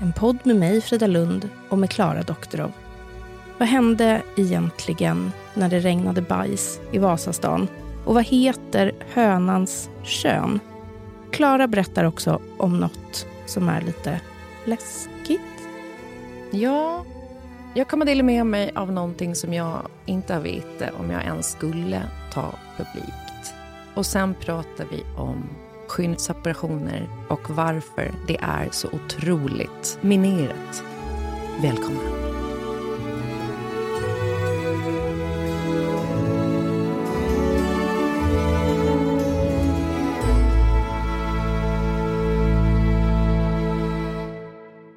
en 0.00 0.12
podd 0.12 0.38
med 0.42 0.56
mig, 0.56 0.80
Frida 0.80 1.06
Lund, 1.06 1.48
och 1.68 1.78
med 1.78 1.90
Klara 1.90 2.22
Doktorov. 2.22 2.72
Vad 3.58 3.68
hände 3.68 4.22
egentligen 4.36 5.32
när 5.54 5.68
det 5.68 5.80
regnade 5.80 6.22
bajs 6.22 6.80
i 6.92 6.98
Vasastan? 6.98 7.68
Och 8.04 8.14
vad 8.14 8.24
heter 8.24 8.92
hönans 9.14 9.90
kön? 10.02 10.60
Klara 11.32 11.68
berättar 11.68 12.04
också 12.04 12.40
om 12.58 12.80
något 12.80 13.26
som 13.46 13.68
är 13.68 13.80
lite 13.80 14.20
läskigt. 14.64 15.40
Ja, 16.50 17.04
jag 17.74 17.88
kommer 17.88 18.06
dela 18.06 18.22
med 18.22 18.46
mig 18.46 18.70
av 18.74 18.92
någonting 18.92 19.34
som 19.34 19.54
jag 19.54 19.88
inte 20.06 20.38
vet 20.38 20.94
om 20.98 21.10
jag 21.10 21.24
ens 21.24 21.50
skulle 21.50 22.02
ta 22.32 22.54
publikt. 22.76 23.54
Och 23.94 24.06
sen 24.06 24.34
pratar 24.34 24.86
vi 24.90 25.04
om 25.16 25.48
skönhetsoperationer 25.88 27.08
och 27.28 27.50
varför 27.50 28.10
det 28.26 28.36
är 28.40 28.68
så 28.70 28.88
otroligt 28.88 29.98
minerat. 30.00 30.82
Välkomna. 31.62 32.26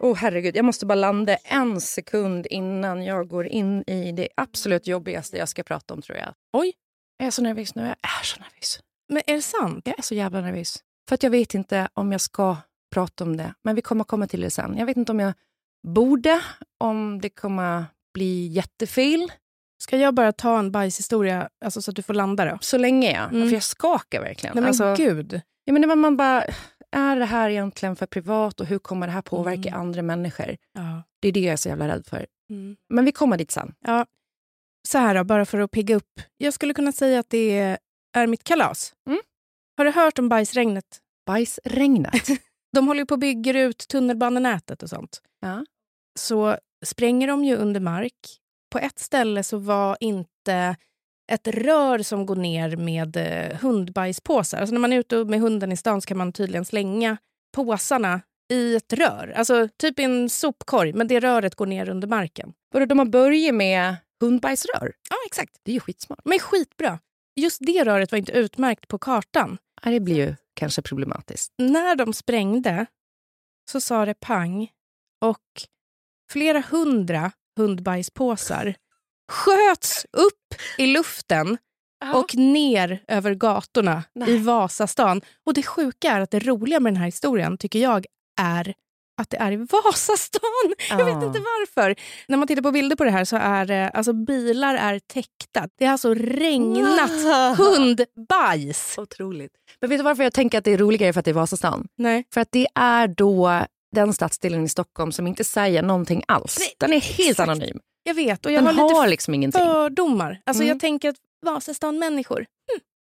Oh, 0.10 0.16
herregud, 0.16 0.56
jag 0.56 0.66
måste 0.66 0.86
bara 0.86 0.96
landa 0.96 1.36
en 1.36 1.82
sekund 1.82 2.48
innan 2.50 3.04
jag 3.04 3.28
går 3.28 3.48
in 3.48 3.84
i 3.88 4.12
det 4.12 4.28
absolut 4.38 4.88
jobbigaste 4.88 5.38
jag 5.38 5.50
ska 5.50 5.64
prata 5.64 5.94
om. 5.94 6.02
tror 6.02 6.18
jag. 6.18 6.34
Oj. 6.54 6.74
är 7.20 7.26
Jag 7.26 7.34
så 7.34 7.42
nervös 7.42 7.76
nu. 7.76 7.82
Jag 7.82 7.90
är 7.90 8.24
så 8.24 8.40
nervös. 8.40 8.80
Men 9.10 9.22
är 9.28 9.36
det 9.36 9.42
sant? 9.42 9.88
Jag 9.88 10.00
är 10.00 10.04
så 10.04 10.16
jävla 10.16 10.42
nervös. 10.42 10.84
För 11.10 11.16
att 11.16 11.24
jag 11.24 11.30
vet 11.32 11.54
inte 11.54 11.90
om 11.94 12.12
jag 12.12 12.22
ska 12.22 12.58
prata 12.94 13.24
om 13.24 13.38
det. 13.38 13.54
Men 13.64 13.76
vi 13.76 13.82
kommer 13.82 14.04
komma 14.04 14.28
till 14.28 14.42
det 14.42 14.50
sen. 14.52 14.78
Jag 14.78 14.86
vet 14.86 14.98
inte 14.98 15.12
om 15.12 15.20
jag 15.20 15.34
borde, 15.88 16.42
om 16.78 17.20
det 17.22 17.30
kommer 17.30 17.86
bli 18.14 18.48
jättefel. 18.48 19.32
Ska 19.82 19.98
jag 19.98 20.14
bara 20.14 20.32
ta 20.32 20.60
en 20.60 20.72
bajshistoria 20.72 21.50
alltså, 21.66 21.82
så 21.82 21.92
att 21.92 21.96
du 21.96 22.02
får 22.02 22.14
landa 22.14 22.46
då? 22.46 22.58
Så 22.62 22.78
länge, 22.78 23.12
ja. 23.12 23.30
Mm. 23.30 23.48
För 23.48 23.54
jag 23.54 23.64
skakar 23.64 24.22
verkligen. 24.22 24.56
Nej 24.56 24.62
men 24.62 24.68
Alltså, 24.68 24.96
gud. 24.98 25.42
ja, 25.64 25.74
men 25.74 25.82
det 25.82 25.88
var 25.88 25.96
man 25.96 26.18
bara, 26.18 26.44
är 26.92 27.16
det 27.16 27.26
här 27.26 27.50
egentligen 27.50 27.96
för 27.96 28.06
privat 28.06 28.60
och 28.60 28.66
hur 28.68 28.80
kommer 28.80 29.08
det 29.08 29.14
här 29.14 29.22
påverka 29.22 29.70
Mm. 29.70 29.82
andra 29.82 30.02
människor? 30.02 30.58
Ja. 30.74 31.04
Det 31.22 31.28
är 31.28 31.32
det 31.32 31.40
jag 31.40 31.54
är 31.54 31.58
så 31.58 31.70
jävla 31.70 31.88
rädd 31.88 32.06
för. 32.08 32.26
Mm. 32.50 32.76
Men 32.90 33.06
vi 33.06 33.12
kommer 33.12 33.38
dit 33.38 33.52
sen. 33.52 33.74
ja. 33.80 34.06
Så 34.88 34.98
här 34.98 35.16
då, 35.16 35.24
bara 35.24 35.46
för 35.46 35.60
att 35.60 35.72
pigga 35.72 35.96
upp. 35.96 36.22
Jag 36.38 36.54
skulle 36.54 36.74
kunna 36.74 36.92
säga 36.92 37.20
att 37.20 37.30
det 37.30 37.58
är 37.60 37.78
mitt 38.28 38.44
kalas. 38.44 38.94
Mm. 39.08 39.20
Har 39.78 39.86
du 39.86 39.92
hört 39.92 40.20
om 40.20 40.30
bajsregnet? 40.30 41.00
Bajsregnet. 41.26 42.28
De 42.74 42.88
håller 42.88 43.00
ju 43.00 43.06
på 43.06 43.14
och 43.14 43.20
bygger 43.20 43.54
ut 43.54 43.78
tunnelbanenätet 43.78 44.84
och 44.84 44.90
sånt. 44.90 45.22
ja. 45.42 45.66
Så 46.20 46.58
spränger 46.86 47.28
de 47.28 47.46
ju 47.46 47.56
under 47.56 47.80
mark. 47.80 48.14
På 48.72 48.80
ett 48.80 49.00
ställe 49.00 49.44
så 49.44 49.58
var 49.58 49.98
inte 50.00 50.76
ett 51.32 51.48
rör 51.48 52.00
som 52.00 52.26
går 52.26 52.36
ner 52.36 52.76
med 52.76 53.18
eh, 53.18 53.58
hundbajspåsar. 53.60 54.58
Alltså 54.58 54.74
när 54.74 54.80
man 54.80 54.94
är 54.94 55.00
ute 55.00 55.26
med 55.26 55.40
hunden 55.40 55.72
i 55.72 55.78
stan 55.78 56.02
så 56.02 56.08
kan 56.08 56.18
man 56.18 56.34
tydligen 56.34 56.66
slänga 56.66 57.18
påsarna 57.56 58.22
i 58.54 58.76
ett 58.76 58.94
rör. 58.94 59.34
Alltså 59.36 59.70
typ 59.78 60.00
i 60.00 60.04
en 60.04 60.30
sopkorg, 60.30 60.94
men 60.94 61.08
det 61.08 61.20
röret 61.20 61.56
går 61.56 61.66
ner 61.66 61.90
under 61.90 62.08
marken. 62.08 62.54
Vadå, 62.74 62.86
de 62.86 63.00
har 63.00 63.06
börjat 63.06 63.56
med 63.56 63.96
hundbajsrör? 64.22 64.94
Ja, 65.10 65.16
exakt. 65.26 65.56
Det 65.64 65.72
är 65.72 65.74
ju 65.74 65.80
skitsmart. 65.80 66.22
Men 66.24 66.40
skitbra. 66.40 67.00
Just 67.40 67.58
det 67.62 67.84
röret 67.84 68.12
var 68.12 68.20
inte 68.20 68.32
utmärkt 68.32 68.88
på 68.88 68.98
kartan. 68.98 69.58
Ja, 69.84 69.92
det 69.92 70.00
blir 70.00 70.16
ju 70.16 70.36
kanske 70.54 70.82
problematiskt. 70.82 71.54
När 71.58 71.96
de 71.96 72.14
sprängde 72.14 72.86
så 73.72 73.82
sa 73.82 74.06
det 74.06 74.14
pang 74.14 74.70
och 75.22 75.44
flera 76.32 76.64
hundra 76.72 77.32
hundbajspåsar 77.58 78.76
sköts 79.32 80.06
upp 80.12 80.56
i 80.78 80.88
luften 80.88 81.58
och 82.14 82.36
ner 82.36 83.04
över 83.08 83.34
gatorna 83.34 84.04
Nej. 84.16 84.36
i 84.36 84.38
Vasastan. 84.38 85.22
Och 85.46 85.54
det 85.54 85.64
sjuka 85.64 86.12
är 86.12 86.22
att 86.22 86.32
det 86.32 86.40
roliga 86.40 86.80
med 86.80 86.94
den 86.94 86.98
här 86.98 87.06
historien 87.06 87.58
tycker 87.58 87.80
jag 87.80 88.06
är 88.42 88.74
att 89.20 89.30
det 89.30 89.38
är 89.38 89.52
i 89.52 89.56
Vasastan. 89.56 90.42
Jag 90.90 91.06
vet 91.06 91.24
inte 91.24 91.40
varför. 91.40 91.96
När 92.28 92.38
man 92.38 92.48
tittar 92.48 92.62
på 92.62 92.72
bilder 92.72 92.96
på 92.96 93.04
det 93.04 93.12
här 93.12 93.26
så 93.26 93.36
är 93.38 93.66
det, 93.66 93.90
alltså 93.90 94.14
bilar 94.14 94.76
är 94.76 95.00
täckta. 95.00 95.68
Det 95.80 95.86
har 95.86 95.92
alltså 95.92 96.14
regnat 96.14 97.58
hundbajs. 97.58 98.98
Otroligt. 98.98 99.52
Men 99.82 99.90
vet 99.90 100.00
du 100.00 100.04
varför 100.04 100.24
jag 100.24 100.34
tänker 100.34 100.58
att 100.58 100.64
det 100.64 100.72
är 100.74 100.78
roligare 100.78 101.14
för 101.14 101.20
att 101.20 101.26
det 101.26 101.32
är 101.32 101.36
Vasastan? 101.36 101.88
Nej. 101.98 102.24
För 102.34 102.42
att 102.42 102.52
det 102.52 102.68
är 102.76 103.08
då 103.08 103.62
den 103.96 104.14
stadsdelen 104.14 104.64
i 104.64 104.70
Stockholm 104.70 105.12
som 105.12 105.28
inte 105.28 105.44
säger 105.44 105.82
någonting 105.84 106.24
alls. 106.28 106.58
Nej, 106.60 106.74
Den 106.80 106.94
är 106.94 107.02
helt 107.02 107.30
exakt. 107.30 107.50
anonym. 107.50 107.80
Jag 108.04 108.14
vet 108.14 108.46
och 108.46 108.52
jag 108.52 108.64
Den 108.64 108.76
har 108.76 108.84
har, 108.90 109.02
lite 109.04 109.10
liksom 109.10 109.34
ingenting. 109.34 109.62
fördomar. 109.62 110.42
Alltså 110.46 110.64
Mm. 110.64 110.68
Jag 110.74 110.80
tänker 110.80 111.10
att 111.10 111.16
Vasastan-människor, 111.46 112.46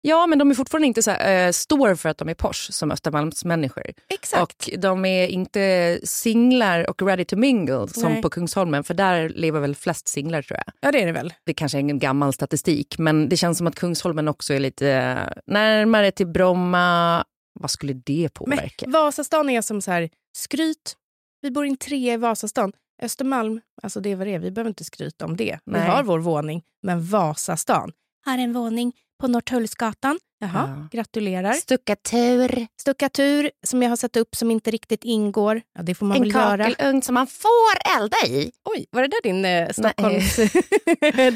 Ja, 0.05 0.27
men 0.27 0.39
de 0.39 0.51
är 0.51 0.55
fortfarande 0.55 0.87
inte 0.87 1.03
så 1.03 1.11
här, 1.11 1.47
eh, 1.47 1.53
står 1.53 1.95
för 1.95 2.09
att 2.09 2.19
de 2.19 2.29
är 2.29 2.35
Porsche 2.35 2.73
som 2.73 2.91
Östermalmsmänniskor. 2.91 3.83
exakt. 4.09 4.69
Och 4.69 4.79
de 4.79 5.05
är 5.05 5.27
inte 5.27 6.01
singlar 6.05 6.91
och 6.91 7.03
ready 7.03 7.25
to 7.25 7.37
mingle 7.37 7.89
som 7.89 8.13
Nej. 8.13 8.23
på 8.23 8.31
Kungsholmen, 8.31 8.85
för 8.85 8.95
där 8.95 9.29
lever 9.29 9.61
väl 9.61 9.75
flest 9.75 10.09
singlar 10.09 10.43
tror 10.43 10.59
jag. 10.67 10.75
Ja 10.81 10.93
det 10.93 11.03
är 11.03 11.07
det 11.07 11.13
väl. 11.13 11.35
Det 11.47 11.55
kanske 11.55 11.79
är 11.79 11.81
en 11.81 11.99
gammal 11.99 12.33
statistik, 12.33 12.99
men 12.99 13.29
det 13.29 13.37
känns 13.37 13.59
som 13.59 13.67
att 13.67 13.75
Kungsholmen 13.75 14.29
också 14.29 14.55
är 14.55 14.61
lite 14.61 14.89
eh, 14.91 15.43
närmare 15.47 16.11
till 16.11 16.27
Bromma. 16.27 17.25
Vad 17.61 17.71
skulle 17.71 17.93
det 17.93 18.29
påverka? 18.35 18.87
Men 18.87 18.93
Vasastan 18.93 19.51
är 19.51 19.63
som 19.63 19.81
så 19.81 19.91
här, 19.91 20.09
skryt, 20.37 20.97
vi 21.41 21.51
bor 21.51 21.67
i 21.67 21.69
en 21.69 21.77
trea 21.77 22.15
i 22.15 22.17
Vasastan. 22.17 22.73
Östermalm, 23.03 23.61
alltså 23.83 24.01
det 24.01 24.11
är 24.11 24.17
vad 24.17 24.27
det 24.27 24.35
är, 24.35 24.39
vi 24.39 24.51
behöver 24.51 24.69
inte 24.69 24.85
skryta 24.85 25.25
om 25.25 25.37
det. 25.37 25.59
Vi 25.65 25.73
Nej. 25.73 25.89
har 25.89 26.03
vår 26.03 26.19
våning, 26.19 26.63
men 26.83 27.05
Vasastan 27.05 27.93
har 28.25 28.39
en 28.39 28.53
våning 28.53 28.93
på 29.23 29.29
Norrtullsgatan. 29.29 30.19
Jaha, 30.41 30.75
Ja. 30.77 30.89
gratulerar. 30.99 31.53
Stuckatur, 31.53 32.67
Stuckatur 32.81 33.51
som 33.67 33.83
jag 33.83 33.91
har 33.91 33.97
satt 33.97 34.17
upp 34.17 34.37
som 34.37 34.51
inte 34.51 34.71
riktigt 34.71 35.05
ingår. 35.05 35.63
Ja, 35.77 35.83
det 35.83 35.95
får 35.95 36.07
man 36.07 36.17
en 36.17 36.23
väl 36.23 36.35
göra. 36.35 36.65
kakelugn 36.71 37.03
som 37.03 37.15
man 37.15 37.27
får 37.27 37.99
elda 38.01 38.17
i. 38.27 38.53
Oj, 38.65 38.87
var 38.91 39.03
det 39.03 39.09
där 39.09 39.23
din 39.23 39.45
eh, 39.45 39.69
Stockholms... 39.71 40.37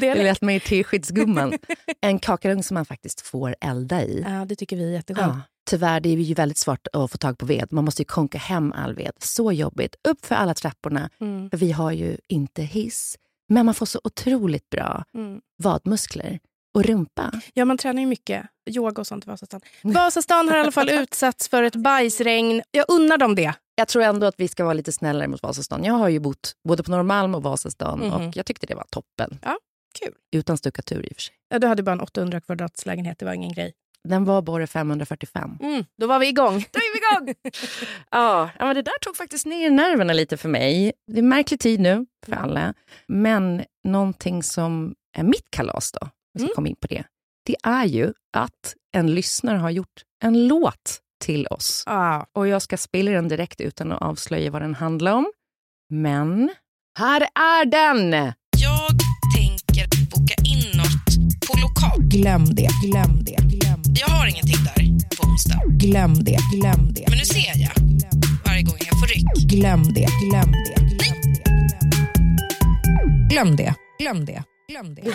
Det 0.01 0.15
lät 0.15 0.41
mig 0.41 0.59
Teskedsgumman. 0.59 1.53
en 2.01 2.19
kakelugn 2.19 2.63
som 2.63 2.75
man 2.75 2.85
faktiskt 2.85 3.21
får 3.21 3.55
elda 3.61 4.03
i. 4.03 4.23
Ja, 4.27 4.45
det 4.45 4.55
tycker 4.55 4.75
vi 4.77 4.87
är 4.87 4.91
jätteskönt. 4.91 5.33
Ja. 5.35 5.41
Tyvärr, 5.69 5.99
det 5.99 6.09
är 6.09 6.15
ju 6.15 6.33
väldigt 6.33 6.57
svårt 6.57 6.87
att 6.93 7.11
få 7.11 7.17
tag 7.17 7.37
på 7.37 7.45
ved. 7.45 7.67
Man 7.73 7.85
måste 7.85 8.01
ju 8.01 8.05
konka 8.05 8.37
hem 8.37 8.71
all 8.73 8.95
ved. 8.95 9.11
Så 9.19 9.51
jobbigt. 9.51 9.95
Upp 10.07 10.25
för 10.25 10.35
alla 10.35 10.53
trapporna. 10.53 11.09
Mm. 11.21 11.49
För 11.49 11.57
vi 11.57 11.71
har 11.71 11.91
ju 11.91 12.17
inte 12.27 12.61
hiss. 12.63 13.17
Men 13.49 13.65
man 13.65 13.75
får 13.75 13.85
så 13.85 13.99
otroligt 14.03 14.69
bra 14.69 15.03
Mm. 15.15 15.39
vadmuskler 15.57 16.39
och 16.77 16.83
rumpa. 16.85 17.31
Ja, 17.53 17.65
man 17.65 17.77
tränar 17.77 18.01
ju 18.01 18.07
mycket. 18.07 18.45
Yoga 18.69 19.01
och 19.01 19.07
sånt 19.07 19.25
i 19.25 19.29
Vasastan. 19.29 19.61
Vasastan 19.83 20.49
har 20.49 20.57
i 20.57 20.59
alla 20.59 20.71
fall 20.71 20.89
utsatts 21.03 21.49
för 21.49 21.63
ett 21.63 21.75
bajsregn. 21.75 22.61
Jag 22.71 22.85
unnar 22.87 23.17
dem 23.17 23.35
det. 23.35 23.53
Jag 23.75 23.87
tror 23.87 24.03
ändå 24.03 24.27
att 24.27 24.35
vi 24.37 24.47
ska 24.47 24.63
vara 24.63 24.73
lite 24.73 24.91
snällare 24.91 25.27
mot 25.27 25.43
Vasastan. 25.43 25.83
Jag 25.83 25.93
har 25.93 26.09
ju 26.09 26.19
bott 26.19 26.53
både 26.67 26.83
på 26.83 26.91
Norrmalm 26.91 27.35
och 27.35 27.43
Vasastan 27.43 27.99
Mhm. 27.99 28.11
och 28.13 28.37
jag 28.37 28.45
tyckte 28.45 28.67
det 28.67 28.75
var 28.75 28.85
toppen. 28.89 29.39
Ja, 29.43 29.57
kul. 29.99 30.13
Utan 30.35 30.57
stuckatur 30.57 31.05
i 31.05 31.11
och 31.11 31.15
för 31.15 31.21
sig. 31.21 31.35
Ja, 31.49 31.59
du 31.59 31.67
hade 31.67 31.83
bara 31.83 31.91
en 31.91 32.01
800 32.01 32.41
kvadrats 32.41 32.85
lägenhet, 32.85 33.19
det 33.19 33.25
var 33.25 33.33
ingen 33.33 33.53
grej. 33.53 33.73
Den 34.03 34.25
var 34.25 34.41
bara 34.41 34.67
545. 34.67 35.57
Mm, 35.61 35.85
då 36.01 36.07
var 36.07 36.19
vi 36.19 36.27
igång. 36.27 36.65
Då 36.71 36.79
är 36.79 36.93
vi 36.93 37.25
igång! 37.27 37.35
ja, 38.11 38.49
ja, 38.59 38.65
men 38.65 38.75
det 38.75 38.81
där 38.81 38.99
tog 39.01 39.15
faktiskt 39.17 39.45
ner 39.45 39.69
nerverna 39.69 40.13
lite 40.13 40.37
för 40.37 40.49
mig. 40.49 40.93
Det 41.07 41.13
är 41.13 41.19
en 41.19 41.29
märklig 41.29 41.59
tid 41.59 41.79
nu 41.79 42.05
för 42.25 42.33
alla. 42.33 42.73
Men 43.07 43.63
någonting 43.83 44.43
som 44.43 44.95
är 45.17 45.23
mitt 45.23 45.51
kalas 45.51 45.91
då, 45.91 46.09
jag 46.37 46.41
ska 46.41 46.45
Mm. 46.47 46.55
komma 46.55 46.67
in 46.67 46.75
på 46.81 46.87
det. 46.87 47.03
Det 47.45 47.55
är 47.63 47.85
ju 47.85 48.13
att 48.37 48.75
en 48.95 49.15
lyssnare 49.15 49.57
har 49.57 49.69
gjort 49.69 50.01
en 50.23 50.47
låt 50.47 50.99
till 51.25 51.47
oss. 51.47 51.83
Ah, 51.85 52.25
Och 52.33 52.47
jag 52.47 52.61
ska 52.61 52.77
spela 52.77 53.11
den 53.11 53.27
direkt 53.27 53.61
utan 53.61 53.91
att 53.91 54.01
avslöja 54.01 54.51
vad 54.51 54.61
den 54.61 54.75
handlar 54.75 55.11
om. 55.13 55.31
Men 55.89 56.49
här 56.99 57.21
är 57.21 57.65
den! 57.65 58.11
Jag 58.59 58.89
tänker 59.35 59.87
boka 60.11 60.33
in 60.43 60.77
något 60.77 61.47
på 61.47 61.53
lokal. 61.59 62.01
glöm 62.03 62.45
det, 62.45 62.67
glöm 62.85 63.23
det, 63.23 63.35
glöm 63.35 63.81
det, 63.83 63.99
Jag 63.99 64.07
har 64.07 64.27
ingenting 64.27 64.63
där 64.65 65.15
på 65.17 65.27
onsdag. 65.27 65.61
glöm 65.67 66.13
det, 66.13 66.37
glöm 66.55 66.93
det. 66.93 67.05
Men 67.09 67.17
nu 67.17 67.25
ser 67.25 67.61
jag 67.61 67.71
varje 68.45 68.63
gång 68.63 68.77
jag 68.89 68.99
får 68.99 69.07
ryck. 69.07 69.49
Glöm 69.51 69.83
det, 69.83 70.07
glöm 70.29 70.51
det, 70.51 70.75
glöm 70.75 71.21
det. 71.35 71.43
Glöm 73.29 73.55
det, 73.55 73.73
glöm 73.99 74.25
det, 74.25 74.43
glöm 74.69 74.95
det. 74.95 75.01
Ah, 75.01 75.05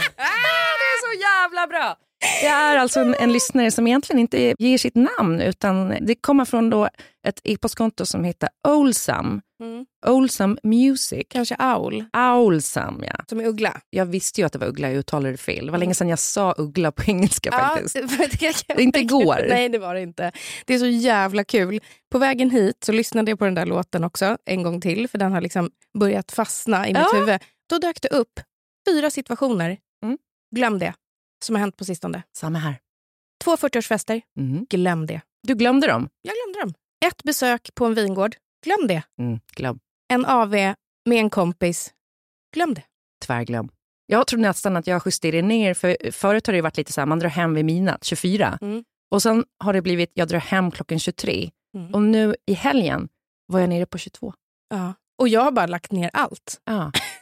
det 0.81 0.82
är 0.95 1.15
så 1.15 1.21
jävla 1.21 1.67
bra! 1.67 1.97
Det 2.41 2.47
är 2.47 2.77
alltså 2.77 3.01
en, 3.01 3.15
en 3.15 3.33
lyssnare 3.33 3.71
som 3.71 3.87
egentligen 3.87 4.21
inte 4.21 4.55
ger 4.59 4.79
sitt 4.79 4.95
namn 4.95 5.41
utan 5.41 5.97
det 6.01 6.15
kommer 6.15 6.45
från 6.45 6.71
då 6.71 6.89
ett 7.29 7.41
e-postkonto 7.45 8.07
som 8.07 8.25
heter 8.25 8.49
Olsam. 8.69 9.41
Mm. 9.63 9.87
Olsam 10.07 10.59
Music. 10.63 11.27
Kanske 11.31 11.55
aul, 11.55 12.05
Aulsam, 12.13 13.05
ja. 13.07 13.15
som 13.29 13.41
är 13.41 13.47
uggla. 13.47 13.81
Jag 13.91 14.07
visste 14.07 14.41
ju 14.41 14.47
att 14.47 14.53
det 14.53 14.59
var 14.59 14.67
uggla, 14.67 14.89
jag 14.89 14.97
uttalade 14.99 15.31
det 15.33 15.37
fel. 15.39 15.67
Det 15.67 15.73
var 15.73 15.79
länge 15.79 15.95
sedan 15.95 16.09
jag 16.09 16.19
sa 16.19 16.55
uggla 16.59 16.93
på 16.93 17.03
engelska 17.07 17.53
faktiskt. 17.53 17.95
det 18.69 18.83
Inte 18.83 18.99
igår. 18.99 19.45
Nej, 19.49 19.69
det 19.69 19.79
var 19.79 19.95
det 19.95 20.01
inte. 20.01 20.33
Det 20.67 20.75
är 20.75 20.79
så 20.79 20.87
jävla 20.87 21.45
kul. 21.45 21.81
På 22.13 22.19
vägen 22.19 22.51
hit 22.51 22.85
så 22.85 22.93
lyssnade 22.93 23.31
jag 23.31 23.39
på 23.39 23.45
den 23.45 23.55
där 23.55 23.67
låten 23.67 24.05
också 24.05 24.37
en 24.45 24.63
gång 24.63 24.81
till, 24.81 25.09
för 25.09 25.19
den 25.19 25.33
har 25.33 25.41
liksom 25.41 25.71
börjat 25.99 26.33
fastna 26.33 26.89
i 26.89 26.93
mitt 26.93 27.03
Ja. 27.13 27.19
huvud. 27.19 27.41
Då 27.71 27.79
dök 27.79 28.03
det 28.03 28.09
upp 28.09 28.41
fyra 28.89 29.11
situationer, 29.11 29.77
Mm. 30.05 30.19
Glöm 30.55 30.79
det, 30.79 30.95
som 31.45 31.55
har 31.55 31.61
hänt 31.61 31.77
på 31.77 31.85
sistone. 31.85 32.23
Samma 32.37 32.59
här. 32.59 32.79
Två 33.45 33.57
40-årsfester, 33.57 34.21
Mhm. 34.37 34.67
glöm 34.71 35.07
det. 35.07 35.21
Du 35.43 35.55
glömde 35.55 35.87
dem? 35.87 36.09
Jag 36.23 36.35
glömde 36.35 36.61
dem. 36.61 36.75
Ett 37.07 37.23
besök 37.23 37.71
på 37.75 37.87
en 37.87 37.95
vingård, 37.95 38.37
glöm 38.65 38.87
det. 38.89 39.03
Mm, 39.19 39.41
glöm. 39.55 39.79
En 40.13 40.27
AV 40.27 40.51
med 41.05 41.19
en 41.19 41.31
kompis, 41.31 41.93
glöm 42.55 42.75
det. 42.75 42.83
Tvärglöm. 43.27 43.69
Jag 44.07 44.27
tror 44.27 44.41
nästan 44.41 44.77
att 44.77 44.87
jag 44.87 45.03
justerade 45.07 45.43
ner, 45.43 45.75
för 45.75 46.11
förut 46.13 46.47
har 46.47 46.55
det 46.55 46.61
varit 46.63 46.77
lite 46.77 46.93
så 46.93 47.01
här, 47.01 47.07
man 47.07 47.19
drar 47.19 47.29
hem 47.29 47.55
vid 47.55 47.65
midnatt, 47.65 48.05
24. 48.05 48.59
Mm. 48.63 48.85
Och 49.11 49.23
sen 49.23 49.45
har 49.59 49.73
det 49.73 49.83
blivit, 49.83 50.11
jag 50.15 50.29
drar 50.29 50.39
hem 50.39 50.71
klockan 50.71 50.99
23. 50.99 51.51
Mm. 51.77 51.95
Och 51.95 52.03
nu 52.03 52.37
i 52.47 52.53
helgen 52.53 53.09
var 53.47 53.61
jag 53.61 53.69
nere 53.69 53.87
på 53.87 53.99
22. 53.99 54.35
Ja. 54.71 54.95
Och 55.19 55.29
jag 55.29 55.41
har 55.41 55.51
bara 55.53 55.67
lagt 55.67 55.93
ner 55.93 56.11
allt. 56.13 56.61
Ja. 56.65 56.93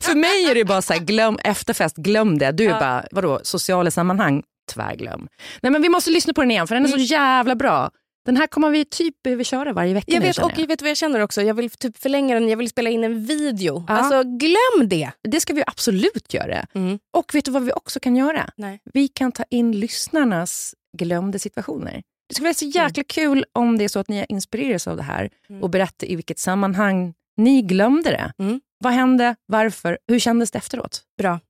för 0.00 0.14
mig 0.14 0.50
är 0.50 0.54
det 0.54 0.64
bara 0.64 0.82
så 0.82 0.92
här, 0.92 1.00
glöm 1.00 1.38
efterfest, 1.44 1.96
glöm 1.96 2.38
det. 2.38 2.52
Du 2.52 2.64
är 2.64 2.68
Ja. 2.68 2.80
bara, 2.80 3.04
vadå, 3.10 3.40
sociala 3.42 3.90
sammanhang, 3.90 4.42
tvärglöm. 4.72 5.28
Nej 5.62 5.72
men 5.72 5.82
vi 5.82 5.88
måste 5.88 6.10
lyssna 6.10 6.32
på 6.32 6.40
den 6.40 6.50
igen 6.50 6.66
för 6.66 6.74
den 6.74 6.84
är 6.84 6.88
så 6.88 6.98
jävla 6.98 7.54
bra. 7.54 7.90
Den 8.26 8.36
här 8.36 8.46
kommer 8.46 8.70
vi 8.70 8.84
typ 8.84 9.22
behöva 9.24 9.44
köra 9.44 9.72
varje 9.72 9.94
vecka 9.94 10.12
Jag 10.12 10.20
nu, 10.20 10.26
vet, 10.26 10.36
känner 10.36 10.52
och 10.52 10.58
jag 10.58 10.66
vet 10.68 10.82
vad 10.82 10.90
jag 10.90 10.96
känner 10.96 11.20
också. 11.20 11.42
Jag 11.42 11.54
vill 11.54 11.70
typ 11.70 11.98
förlänga 11.98 12.34
den, 12.34 12.48
jag 12.48 12.56
vill 12.56 12.68
spela 12.68 12.90
in 12.90 13.04
en 13.04 13.24
video. 13.26 13.84
Ja. 13.88 13.94
Alltså 13.94 14.22
glöm 14.22 14.88
det. 14.88 15.10
Det 15.28 15.40
ska 15.40 15.54
vi 15.54 15.62
absolut 15.66 16.34
göra. 16.34 16.66
Mm. 16.74 16.98
Och 17.16 17.34
vet 17.34 17.44
du 17.44 17.50
vad 17.50 17.62
vi 17.64 17.72
också 17.72 18.00
kan 18.00 18.16
göra? 18.16 18.50
Nej. 18.56 18.80
Vi 18.92 19.08
kan 19.08 19.32
ta 19.32 19.44
in 19.50 19.72
lyssnarnas 19.72 20.74
glömde 20.98 21.38
situationer. 21.38 22.02
Det 22.28 22.34
skulle 22.34 22.46
vara 22.46 22.54
så 22.54 22.64
jäkla 22.64 23.04
kul 23.04 23.44
om 23.52 23.78
det 23.78 23.84
är 23.84 23.88
så 23.88 23.98
att 23.98 24.08
ni 24.08 24.26
inspireras 24.28 24.86
av 24.88 24.96
det 24.96 25.02
här 25.02 25.30
Mm. 25.50 25.62
och 25.62 25.70
berätta 25.70 26.06
i 26.06 26.16
vilket 26.16 26.38
sammanhang 26.38 27.14
ni 27.36 27.62
glömde 27.62 28.10
det. 28.10 28.32
Mm. 28.44 28.60
Vad 28.84 28.92
hände? 28.92 29.36
Varför? 29.46 29.98
Hur 30.08 30.18
kändes 30.18 30.50
det 30.50 30.58
efteråt? 30.58 31.02
Bra. 31.18 31.40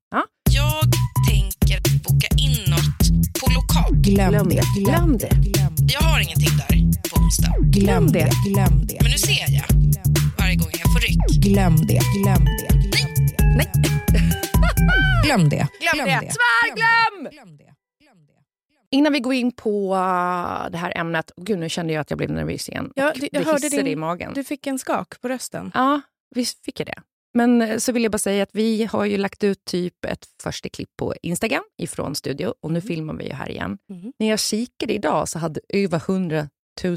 Jag 0.53 0.83
tänker 1.29 1.81
boka 2.05 2.27
in 2.37 2.71
något 2.71 3.41
på 3.41 3.51
lokal. 3.53 3.97
Glöm, 3.97 4.31
Glöm 4.31 4.49
det. 4.49 4.63
Glöm 4.85 5.19
det. 5.19 5.29
Glöm, 5.29 5.77
Jag 5.93 6.01
har 6.01 6.21
ingenting 6.21 6.57
där 6.59 7.11
på 7.11 7.21
onsdag. 7.21 7.55
glöm 7.61 8.07
det. 8.13 8.31
Glöm 8.49 8.87
det. 8.87 8.99
Men 9.03 9.11
nu 9.11 9.19
ser 9.19 9.55
jag 9.55 9.65
varje 10.39 10.57
gång 10.57 10.71
jag 10.73 10.93
får 10.93 11.01
ryck. 11.01 11.43
Glöm 11.45 11.77
det. 11.77 12.01
Glöm 12.23 12.45
det. 12.45 12.69
Nej. 13.57 13.73
Glöm 15.25 15.49
det. 15.49 15.69
Glöm 15.81 16.07
det. 16.07 16.33
Tvärglöm! 16.37 17.31
Glöm 17.33 17.57
det. 17.57 17.65
Glöm 18.05 18.27
det. 18.27 18.97
Innan 18.97 19.13
vi 19.13 19.21
går 19.21 19.35
in 19.35 19.53
på 19.53 19.95
uh, 19.95 20.71
det 20.71 20.79
här 20.79 20.93
ämnet, 20.97 21.33
gud 21.37 21.59
nu 21.59 21.69
kände 21.69 21.93
jag 21.93 22.01
att 22.01 22.11
jag 22.11 22.19
blev 22.19 22.31
nervös 22.31 22.69
igen. 22.69 22.93
Ja, 22.95 23.13
du- 23.15 23.29
jag 23.33 23.43
det 23.43 23.51
hörde 23.51 23.69
din- 23.69 23.87
i 23.87 23.97
magen. 23.97 24.33
Du 24.35 24.45
fick 24.45 24.67
en 24.67 24.79
skak 24.79 25.21
på 25.21 25.29
rösten. 25.29 25.71
Ja, 25.75 26.01
visst 26.35 26.65
fick 26.65 26.81
jag 26.81 26.87
det. 26.87 27.03
Men 27.35 27.63
eh, 27.63 27.79
så 27.79 27.93
vill 27.93 28.03
jag 28.03 28.13
bara 28.13 28.19
säga 28.19 28.43
att 28.43 28.51
vi 28.53 28.85
har 28.85 29.05
ju 29.05 29.17
lagt 29.17 29.45
ut 29.45 29.65
typ 29.65 30.05
ett 30.05 30.27
första 30.43 30.69
klipp 30.69 30.91
på 30.97 31.15
Instagram 31.23 31.63
ifrån 31.83 32.15
studio 32.15 32.55
och 32.61 32.73
nu 32.73 32.81
filmar 32.81 33.15
vi 33.15 33.25
ju 33.27 33.33
här 33.33 33.51
igen. 33.51 33.79
Mhm. 33.89 34.13
När 34.19 34.29
jag 34.29 34.39
kikade 34.41 34.93
idag 34.93 35.29
så 35.29 35.39
hade 35.39 35.61
över 35.69 35.99
100 35.99 36.49
000 36.85 36.97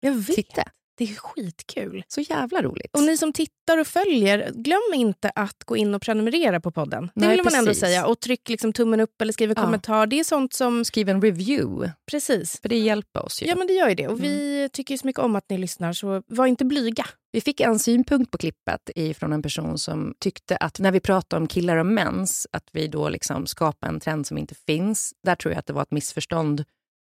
Jag 0.00 0.12
vet. 0.12 0.36
tittare. 0.36 0.68
Det 0.96 1.04
är 1.04 1.14
skitkul. 1.14 2.04
Så 2.08 2.20
jävla 2.20 2.62
roligt. 2.62 2.90
Och 2.96 3.02
ni 3.02 3.16
som 3.16 3.32
tittar 3.32 3.78
och 3.78 3.86
följer, 3.86 4.50
glöm 4.54 4.80
inte 4.94 5.30
att 5.34 5.64
gå 5.64 5.76
in 5.76 5.94
och 5.94 6.02
prenumerera 6.02 6.60
på 6.60 6.70
podden. 6.70 7.10
Det 7.14 7.26
Nej, 7.26 7.36
vill 7.36 7.44
man 7.44 7.54
ändå 7.54 7.68
precis. 7.68 7.80
säga. 7.80 8.06
Och 8.06 8.20
tryck 8.20 8.48
liksom 8.48 8.72
tummen 8.72 9.00
upp 9.00 9.20
eller 9.22 9.32
skriv 9.32 9.50
en 9.50 9.54
Ja. 9.58 9.62
kommentar. 9.64 10.06
Det 10.06 10.20
är 10.20 10.24
sånt 10.24 10.52
som... 10.52 10.84
Skriv 10.84 11.08
en 11.08 11.22
review, 11.22 11.92
Precis. 12.10 12.60
för 12.60 12.68
det 12.68 12.78
hjälper 12.78 13.24
oss 13.24 13.42
ju. 13.42 13.46
Ja, 13.46 13.54
men 13.56 13.66
det 13.66 13.72
gör 13.72 13.88
ju 13.88 13.94
det. 13.94 14.08
Och 14.08 14.22
vi 14.22 14.68
tycker 14.72 14.94
ju 14.94 14.98
så 14.98 15.06
mycket 15.06 15.22
om 15.22 15.36
att 15.36 15.44
ni 15.50 15.58
lyssnar, 15.58 15.92
så 15.92 16.22
var 16.26 16.46
inte 16.46 16.64
blyga. 16.64 17.06
Vi 17.32 17.40
fick 17.40 17.60
en 17.60 17.78
synpunkt 17.78 18.30
på 18.30 18.38
klippet 18.38 18.90
från 19.16 19.32
en 19.32 19.42
person 19.42 19.78
som 19.78 20.14
tyckte 20.20 20.56
att 20.56 20.78
när 20.80 20.92
vi 20.92 21.00
pratar 21.00 21.36
om 21.36 21.46
killar 21.46 21.76
och 21.76 21.86
mens, 21.86 22.46
att 22.52 22.68
vi 22.72 22.88
då 22.88 23.08
liksom 23.08 23.46
skapar 23.46 23.88
en 23.88 24.00
trend 24.00 24.26
som 24.26 24.38
inte 24.38 24.54
finns. 24.54 25.12
Där 25.24 25.34
tror 25.34 25.52
jag 25.52 25.58
att 25.58 25.66
det 25.66 25.72
var 25.72 25.82
ett 25.82 25.90
missförstånd 25.90 26.64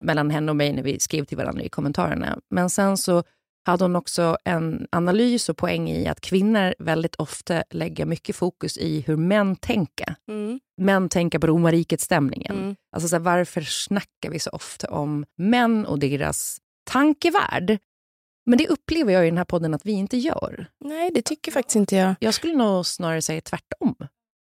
mellan 0.05 0.31
henne 0.31 0.53
och 0.53 0.57
mig 0.57 0.73
när 0.73 0.83
vi 0.83 1.01
skrev 1.01 1.25
till 1.25 1.37
varandra 1.37 1.63
i 1.63 1.69
kommentarerna. 1.69 2.39
Men 2.51 2.71
sen 2.71 2.97
så 2.97 3.23
hade 3.65 3.85
hon 3.85 3.97
också 3.97 4.37
en 4.45 4.87
analys 4.93 5.49
och 5.49 5.57
poäng 5.57 5.91
i 5.91 6.09
att 6.09 6.21
kvinnor 6.21 6.75
väldigt 6.79 7.15
ofta 7.15 7.63
lägger 7.71 8.07
mycket 8.07 8.37
fokus 8.37 8.79
i 8.79 9.01
hur 9.01 9.17
män 9.17 9.57
tänker. 9.57 10.15
Män 10.81 11.09
tänker 11.09 11.39
på 11.39 11.47
romarrikets 11.47 12.05
stämningen. 12.05 12.59
Mm. 12.59 12.77
Alltså 12.93 13.09
så 13.09 13.17
här, 13.17 13.21
varför 13.21 13.61
snackar 13.61 14.31
vi 14.31 14.39
så 14.39 14.51
ofta 14.51 14.91
om 14.91 15.25
män 15.39 15.87
och 15.87 15.99
deras 15.99 16.59
tankevärld? 16.91 17.79
Men 18.47 18.59
det 18.59 18.69
upplever 18.69 19.13
jag 19.13 19.27
i 19.27 19.29
den 19.31 19.39
här 19.39 19.45
podden 19.45 19.75
att 19.75 19.87
vi 19.87 19.93
inte 19.93 20.17
gör. 20.17 20.67
Nej, 20.85 21.11
det 21.15 21.23
tycker 21.23 21.53
faktiskt 21.53 21.77
inte 21.77 21.97
jag. 21.97 22.15
Jag 22.21 22.35
skulle 22.35 22.55
nog 22.55 22.87
snarare 22.87 23.23
säga 23.23 23.41
tvärtom. 23.41 23.97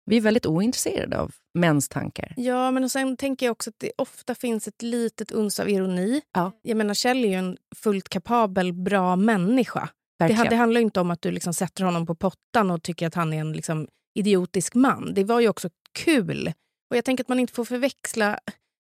Vi 0.05 0.17
är 0.17 0.21
väldigt 0.21 0.45
ointresserade 0.45 1.19
av 1.19 1.31
mäns 1.53 1.89
tankar. 1.89 2.33
Ja, 2.37 2.71
men 2.71 2.83
och 2.83 2.91
sen 2.91 3.17
tänker 3.17 3.45
jag 3.45 3.51
också 3.51 3.69
att 3.69 3.79
det 3.79 3.91
ofta 3.97 4.35
finns 4.35 4.67
ett 4.67 4.81
litet 4.81 5.31
uns 5.31 5.59
av 5.59 5.69
ironi. 5.69 6.21
Ja. 6.33 6.51
Jag 6.61 6.77
menar, 6.77 6.93
Kjell 6.93 7.25
är 7.25 7.29
ju 7.29 7.33
en 7.33 7.57
fullt 7.75 8.09
kapabel, 8.09 8.73
bra 8.73 9.15
människa. 9.15 9.89
Det, 10.19 10.23
Verkligen. 10.23 10.49
det 10.49 10.55
handlar 10.55 10.81
inte 10.81 10.99
om 10.99 11.11
att 11.11 11.21
du 11.21 11.31
liksom 11.31 11.53
sätter 11.53 11.83
honom 11.83 12.05
på 12.05 12.15
pottan 12.15 12.71
och 12.71 12.83
tycker 12.83 13.07
att 13.07 13.15
han 13.15 13.33
är 13.33 13.39
en 13.41 13.53
liksom 13.53 13.87
idiotisk 14.15 14.75
man. 14.75 15.13
Det 15.13 15.23
var 15.23 15.39
ju 15.39 15.49
också 15.49 15.69
kul. 15.91 16.53
Och 16.89 16.97
jag 16.97 17.05
tänker 17.05 17.23
att 17.23 17.29
man 17.29 17.39
inte 17.39 17.53
får 17.53 17.65
förväxla 17.65 18.39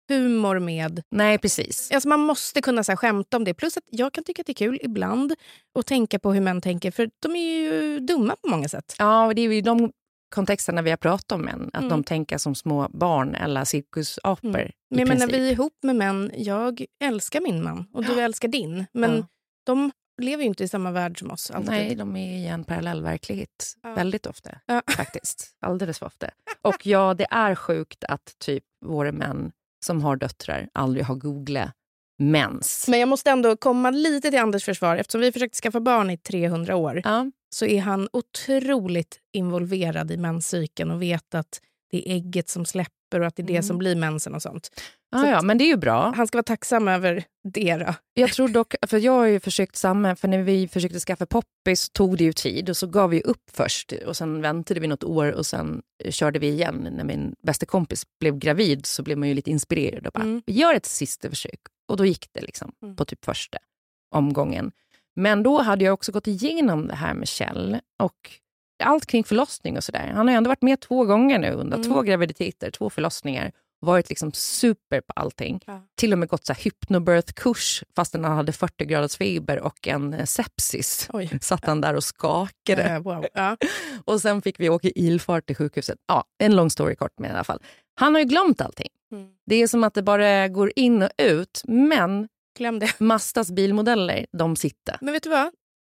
humor 0.08 0.58
med... 0.58 1.02
Nej, 1.10 1.38
precis. 1.38 1.90
Alltså 1.92 2.08
man 2.08 2.20
måste 2.20 2.60
kunna 2.60 2.84
så 2.84 2.92
här, 2.92 2.96
skämta 2.96 3.36
om 3.36 3.44
det. 3.44 3.54
Plus 3.54 3.76
att 3.76 3.84
jag 3.90 4.12
kan 4.12 4.24
tycka 4.24 4.42
att 4.42 4.46
det 4.46 4.52
är 4.52 4.54
kul 4.54 4.78
ibland 4.82 5.34
att 5.78 5.86
tänka 5.86 6.18
på 6.18 6.32
hur 6.32 6.40
män 6.40 6.60
tänker. 6.60 6.90
För 6.90 7.10
de 7.22 7.36
är 7.36 7.58
ju 7.58 8.00
dumma 8.00 8.36
på 8.42 8.48
många 8.48 8.68
sätt. 8.68 8.94
Ja, 8.98 9.26
och 9.26 9.34
det 9.34 9.42
är 9.42 9.48
ju 9.48 9.56
i 9.56 9.60
de 10.32 10.34
kontexterna 10.34 10.82
vi 10.82 10.90
har 10.90 10.96
pratat 10.96 11.32
om 11.32 11.42
män. 11.42 11.70
Att 11.72 11.78
Mm. 11.82 11.88
de 11.90 12.04
tänker 12.04 12.38
som 12.38 12.54
små 12.54 12.88
barn 12.88 13.34
eller 13.34 13.64
cirkusapor. 13.64 14.48
Mm. 14.60 14.70
Men 14.90 14.98
menar, 15.08 15.08
princip. 15.20 15.32
vi 15.40 15.48
är 15.48 15.52
ihop 15.52 15.72
med 15.82 15.96
män. 15.96 16.30
Jag 16.34 16.84
älskar 17.04 17.40
min 17.40 17.62
man 17.62 17.86
och 17.92 18.04
du 18.04 18.20
älskar 18.20 18.48
din. 18.48 18.86
Men 18.92 19.16
Ja. 19.16 19.26
de 19.66 19.90
lever 20.22 20.42
ju 20.42 20.48
inte 20.48 20.64
i 20.64 20.68
samma 20.68 20.90
värld 20.90 21.18
som 21.18 21.30
oss. 21.30 21.50
Alltid. 21.50 21.70
Nej, 21.70 21.94
de 21.94 22.16
är 22.16 22.36
i 22.38 22.46
en 22.46 22.64
parallell 22.64 23.02
verklighet. 23.02 23.74
Ja. 23.82 23.94
Väldigt 23.94 24.26
ofta, 24.26 24.50
Ja. 24.66 24.82
faktiskt. 24.96 25.50
Alldeles 25.66 25.98
för 25.98 26.06
ofta. 26.06 26.30
Och 26.62 26.86
ja, 26.86 27.14
det 27.14 27.26
är 27.30 27.54
sjukt 27.54 28.04
att 28.04 28.34
typ 28.38 28.64
våra 28.86 29.12
män 29.12 29.52
som 29.84 30.02
har 30.02 30.16
döttrar 30.16 30.68
aldrig 30.72 31.04
har 31.04 31.14
googlat 31.14 31.70
mens. 32.30 32.88
Men 32.88 33.00
jag 33.00 33.08
måste 33.08 33.30
ändå 33.30 33.56
komma 33.56 33.90
lite 33.90 34.30
till 34.30 34.38
Anders 34.40 34.64
försvar. 34.64 34.96
Eftersom 34.96 35.20
vi 35.20 35.32
försökt 35.32 35.54
skaffa 35.56 35.80
barn 35.80 36.10
i 36.10 36.16
300 36.18 36.76
år 36.76 37.00
Ja, 37.04 37.30
så 37.54 37.66
är 37.66 37.80
han 37.80 38.08
otroligt 38.12 39.18
involverad 39.32 40.10
i 40.10 40.16
menscykeln 40.16 40.90
och 40.90 41.02
vet 41.02 41.34
att 41.34 41.60
det 41.90 42.08
är 42.10 42.14
ägget 42.14 42.48
som 42.48 42.64
släpper 42.64 43.20
och 43.20 43.26
att 43.26 43.36
det 43.36 43.42
är 43.42 43.46
det 43.46 43.52
Mm. 43.52 43.62
som 43.62 43.78
blir 43.78 43.96
mensen 43.96 44.34
och 44.34 44.42
sånt. 44.42 44.70
ja, 45.10 45.28
ja, 45.28 45.42
men 45.42 45.58
det 45.58 45.64
är 45.64 45.66
ju 45.66 45.76
bra. 45.76 46.12
Han 46.16 46.26
ska 46.26 46.38
vara 46.38 46.42
tacksam 46.42 46.88
över 46.88 47.24
det. 47.54 47.76
Då. 47.76 47.94
Jag 48.14 48.32
tror 48.32 48.48
dock, 48.48 48.74
för 48.86 48.98
jag 48.98 49.12
har 49.12 49.26
ju 49.26 49.40
försökt 49.40 49.76
samma, 49.76 50.16
för 50.16 50.28
när 50.28 50.42
vi 50.42 50.68
försökte 50.68 51.00
skaffa 51.00 51.26
poppis 51.26 51.90
tog 51.92 52.18
det 52.18 52.24
ju 52.24 52.32
tid 52.32 52.70
och 52.70 52.76
så 52.76 52.86
gav 52.86 53.10
vi 53.10 53.20
upp 53.22 53.50
först 53.52 53.92
och 54.06 54.16
sen 54.16 54.40
väntade 54.42 54.80
vi 54.80 54.86
något 54.86 55.04
år 55.04 55.32
och 55.32 55.46
sen 55.46 55.82
körde 56.10 56.38
vi 56.38 56.48
igen. 56.48 56.88
När 56.96 57.04
min 57.04 57.34
bästa 57.46 57.66
kompis 57.66 58.02
blev 58.20 58.38
gravid 58.38 58.86
så 58.86 59.02
blev 59.02 59.18
man 59.18 59.28
ju 59.28 59.34
lite 59.34 59.50
inspirerad 59.50 60.06
och 60.06 60.12
bara, 60.12 60.22
Mm. 60.22 60.42
vi 60.46 60.52
gör 60.52 60.74
ett 60.74 60.86
sista 60.86 61.30
försök. 61.30 61.60
Och 61.92 61.96
då 61.98 62.04
gick 62.06 62.28
det 62.32 62.40
liksom 62.40 62.72
Mm. 62.82 62.96
på 62.96 63.04
typ 63.04 63.24
första 63.24 63.58
omgången. 64.14 64.72
Men 65.16 65.42
då 65.42 65.62
hade 65.62 65.84
jag 65.84 65.94
också 65.94 66.12
gått 66.12 66.26
igenom 66.26 66.86
det 66.88 66.94
här 66.94 67.14
med 67.14 67.28
Kjell 67.28 67.78
och 68.02 68.30
allt 68.84 69.06
kring 69.06 69.24
förlossning 69.24 69.76
och 69.76 69.84
sådär. 69.84 70.12
Han 70.14 70.26
har 70.26 70.34
ju 70.34 70.36
ändå 70.36 70.48
varit 70.48 70.62
med 70.62 70.80
två 70.80 71.04
gånger 71.04 71.38
nu 71.38 71.50
under 71.52 71.76
Mm. 71.76 71.88
två 71.92 72.02
graviditeter, 72.02 72.70
två 72.70 72.90
förlossningar. 72.90 73.52
Varit 73.80 74.08
liksom 74.08 74.32
super 74.32 75.00
på 75.00 75.12
allting. 75.16 75.60
Ja. 75.66 75.82
Till 75.96 76.12
och 76.12 76.18
med 76.18 76.28
gått 76.28 76.46
så 76.46 76.52
hypnobirth-kurs 76.52 77.82
fastän 77.96 78.24
han 78.24 78.36
hade 78.36 78.52
40 78.52 78.84
graders 78.84 79.16
feber 79.16 79.60
och 79.60 79.88
en 79.88 80.14
eh, 80.14 80.24
sepsis. 80.24 81.08
Oj. 81.12 81.38
Satt 81.42 81.64
han 81.64 81.80
där 81.80 81.94
och 81.96 82.04
skakade. 82.04 82.82
Eh, 82.82 82.98
wow. 82.98 83.26
ja. 83.34 83.56
Och 84.04 84.20
sen 84.20 84.42
fick 84.42 84.60
vi 84.60 84.68
åka 84.68 84.88
ilfart 84.94 85.46
till 85.46 85.56
sjukhuset. 85.56 85.98
Ja, 86.08 86.24
en 86.38 86.56
lång 86.56 86.70
story 86.70 86.94
kort 86.96 87.18
med 87.18 87.30
i 87.30 87.32
alla 87.34 87.44
fall. 87.44 87.62
Han 87.94 88.14
har 88.14 88.20
ju 88.20 88.26
glömt 88.26 88.60
allting. 88.60 88.88
Mm. 89.12 89.28
Det 89.46 89.54
är 89.54 89.66
som 89.66 89.84
att 89.84 89.94
det 89.94 90.02
bara 90.02 90.48
går 90.48 90.72
in 90.76 91.02
och 91.02 91.10
ut. 91.18 91.62
Men 91.64 92.28
Glöm 92.58 92.78
det. 92.78 92.92
Mastas 93.00 93.50
bilmodeller, 93.50 94.26
de 94.32 94.56
sitter. 94.56 94.96
Men 95.00 95.12
vet 95.12 95.22
du 95.22 95.30
vad? 95.30 95.50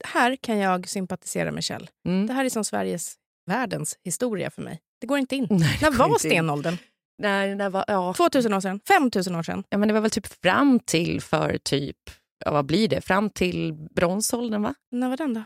Här 0.04 0.36
kan 0.36 0.58
jag 0.58 0.90
sympatisera 0.90 1.52
med 1.52 1.64
Kjell. 1.64 1.90
Mm. 2.08 2.28
Det 2.28 2.34
här 2.34 2.46
är 2.46 2.50
som 2.50 2.64
Sveriges, 2.64 3.16
världens 3.46 4.00
historia 4.04 4.50
för 4.50 4.62
mig. 4.62 4.80
Det 5.02 5.08
går 5.08 5.18
inte 5.18 5.36
in. 5.36 5.48
Nej, 5.50 5.78
det 5.80 5.90
När 5.90 5.98
var 5.98 6.18
stenåldern? 6.18 6.78
Nej, 7.18 7.56
det 7.56 7.70
var, 7.70 7.86
ja, 7.88 8.14
2000 8.14 8.54
år 8.54 8.60
sedan? 8.60 8.80
5000 8.88 9.36
år 9.36 9.44
sedan? 9.44 9.64
ja, 9.70 9.78
men 9.78 9.88
det 9.88 9.94
var 9.94 10.02
väl 10.02 10.12
typ 10.12 10.28
fram 10.42 10.80
till 10.80 11.22
för 11.22 11.58
typ, 11.58 11.98
ja, 12.46 12.52
vad 12.52 12.66
blir 12.66 12.88
det? 12.88 13.02
Fram 13.02 13.30
till 13.30 13.74
bronsåldern 13.74 14.62
va? 14.62 14.74
När 14.92 15.10
var 15.10 15.18
den 15.18 15.34
då? 15.34 15.44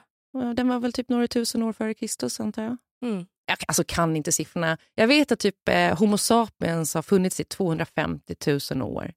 Den 0.54 0.68
var 0.68 0.80
väl 0.80 0.94
typ 0.94 1.10
några 1.10 1.28
tusen 1.28 1.64
år 1.64 1.74
före 1.74 1.94
Kristus 1.94 2.40
antar 2.40 2.64
jag. 2.64 2.78
Mm. 3.06 3.26
Jag 3.50 3.58
alltså, 3.68 3.84
kan 3.88 4.16
inte 4.16 4.32
siffrorna. 4.32 4.78
Jag 4.96 5.08
vet 5.08 5.32
att 5.32 5.40
typ 5.40 5.70
eh, 5.70 5.98
Homo 5.98 6.18
sapiens 6.18 6.94
har 6.94 7.02
funnits 7.02 7.40
i 7.40 7.44
250 7.44 8.36
000 8.72 8.82
år. 8.82 9.12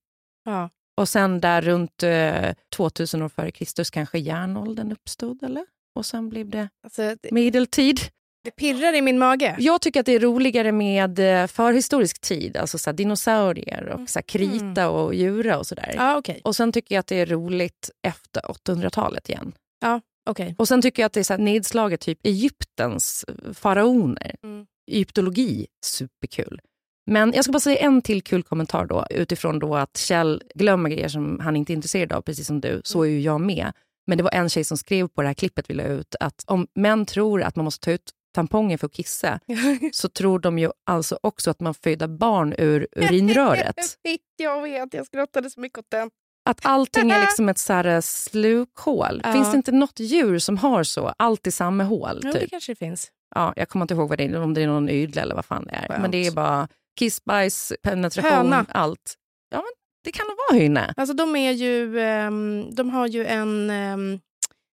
Ja. 0.44 0.70
Och 0.96 1.08
sen 1.08 1.40
där 1.40 1.62
runt 1.62 2.02
eh, 2.02 2.54
2000 2.76 3.22
år 3.22 3.28
före 3.28 3.50
Kristus 3.50 3.90
kanske 3.90 4.18
järnåldern 4.18 4.92
uppstod, 4.92 5.42
eller? 5.42 5.66
Och 5.94 6.06
sen 6.06 6.28
blev 6.28 6.50
det 6.50 6.68
Alltså, 6.84 7.02
det, 7.22 7.30
medeltid. 7.32 8.00
Det 8.44 8.50
pirrar 8.50 8.92
i 8.92 9.02
min 9.02 9.18
mage. 9.18 9.56
Jag 9.58 9.80
tycker 9.80 10.00
att 10.00 10.06
det 10.06 10.12
är 10.12 10.20
roligare 10.20 10.72
med 10.72 11.18
eh, 11.18 11.46
förhistorisk 11.46 12.20
tid, 12.20 12.56
alltså 12.56 12.78
så 12.78 12.92
dinosaurier 12.92 13.88
och 13.88 14.08
så 14.10 14.18
här 14.18 14.22
krita 14.22 14.88
och 14.90 15.14
djura 15.14 15.58
och 15.58 15.66
sådär. 15.66 15.94
Ja, 15.96 16.16
okej. 16.16 16.40
Och 16.44 16.56
sen 16.56 16.72
tycker 16.72 16.94
jag 16.94 17.00
att 17.00 17.06
det 17.06 17.20
är 17.20 17.26
roligt 17.26 17.90
efter 18.02 18.40
800-talet 18.40 19.28
igen. 19.28 19.52
Ja, 19.80 20.00
okej. 20.30 20.54
Och 20.58 20.68
sen 20.68 20.82
tycker 20.82 21.02
jag 21.02 21.06
att 21.06 21.12
det 21.12 21.20
är 21.20 21.24
så 21.24 21.36
nedslaget 21.36 22.00
typ 22.00 22.18
Egyptens 22.22 23.24
faraoner. 23.54 24.36
Mm. 24.42 24.66
Egyptologi, 24.90 25.66
superkul. 25.84 26.60
Men 27.06 27.32
jag 27.32 27.44
ska 27.44 27.52
bara 27.52 27.60
säga 27.60 27.78
en 27.78 28.02
till 28.02 28.22
kul 28.22 28.42
kommentar 28.42 28.86
då 28.86 29.06
utifrån 29.10 29.58
då 29.58 29.76
att 29.76 29.96
Kjell 29.96 30.42
glömmer 30.54 30.90
grejer 30.90 31.08
som 31.08 31.40
han 31.40 31.56
inte 31.56 31.72
är 31.72 31.74
intresserad 31.74 32.12
av, 32.12 32.22
precis 32.22 32.46
som 32.46 32.60
du. 32.60 32.80
Så 32.84 33.02
är 33.02 33.08
ju 33.08 33.20
jag 33.20 33.40
med. 33.40 33.72
Men 34.06 34.18
det 34.18 34.24
var 34.24 34.30
en 34.30 34.48
tjej 34.48 34.64
som 34.64 34.78
skrev 34.78 35.08
på 35.08 35.22
det 35.22 35.28
här 35.28 35.34
klippet 35.34 35.70
vi 35.70 35.74
la 35.74 35.82
ut 35.82 36.14
att 36.20 36.44
om 36.46 36.66
män 36.74 37.06
tror 37.06 37.42
att 37.42 37.56
man 37.56 37.64
måste 37.64 37.84
ta 37.84 37.90
ut 37.90 38.10
tamponger 38.34 38.76
för 38.76 38.86
att 38.86 38.92
kissa 38.92 39.40
så 39.92 40.08
tror 40.08 40.38
de 40.38 40.58
ju 40.58 40.70
alltså 40.84 41.18
också 41.22 41.50
att 41.50 41.60
man 41.60 41.74
föder 41.74 42.08
barn 42.08 42.54
ur 42.58 42.88
urinröret. 42.96 43.98
jag 44.36 44.62
vet, 44.62 44.94
jag 44.94 45.06
skrattade 45.06 45.50
så 45.50 45.60
mycket 45.60 45.78
åt 45.78 45.90
den. 45.90 46.10
Att 46.50 46.60
allting 46.66 47.10
är 47.10 47.20
liksom 47.20 47.48
ett 47.48 47.58
så 47.58 47.72
här 47.72 47.84
eh, 47.84 48.00
slukhål. 48.00 49.20
Ja. 49.24 49.32
Finns 49.32 49.50
det 49.50 49.56
inte 49.56 49.72
något 49.72 50.00
djur 50.00 50.38
som 50.38 50.58
har 50.58 50.82
så? 50.82 51.14
Allt 51.16 51.46
i 51.46 51.50
samma 51.50 51.84
hål? 51.84 52.20
Jo, 52.24 52.32
det 52.32 52.40
Typ. 52.40 52.50
kanske 52.50 52.74
finns. 52.74 53.08
Ja, 53.34 53.52
jag 53.56 53.68
kommer 53.68 53.84
inte 53.84 53.94
ihåg 53.94 54.08
vad 54.08 54.18
det 54.18 54.24
är, 54.24 54.42
om 54.42 54.54
det 54.54 54.62
är 54.62 54.66
någon 54.66 54.88
ydel 54.88 55.22
eller 55.22 55.34
vad 55.34 55.44
fan 55.44 55.64
det 55.64 55.72
är. 55.74 55.88
Skönt. 55.88 56.02
Men 56.02 56.10
det 56.10 56.26
är 56.26 56.30
bara 56.32 56.68
kiss, 56.98 57.24
bajs, 57.24 57.72
penetration, 57.82 58.30
Höna. 58.32 58.66
allt. 58.68 59.14
Ja, 59.50 59.56
men 59.56 59.72
det 60.04 60.12
kan 60.12 60.26
nog 60.26 60.36
vara 60.50 60.60
hyne. 60.62 60.94
Alltså 60.96 61.14
de 61.14 61.36
är 61.36 61.52
ju, 61.52 62.00
ehm, 62.00 62.74
de 62.74 62.90
har 62.90 63.06
ju 63.06 63.26
en, 63.26 63.70
ehm, 63.70 64.20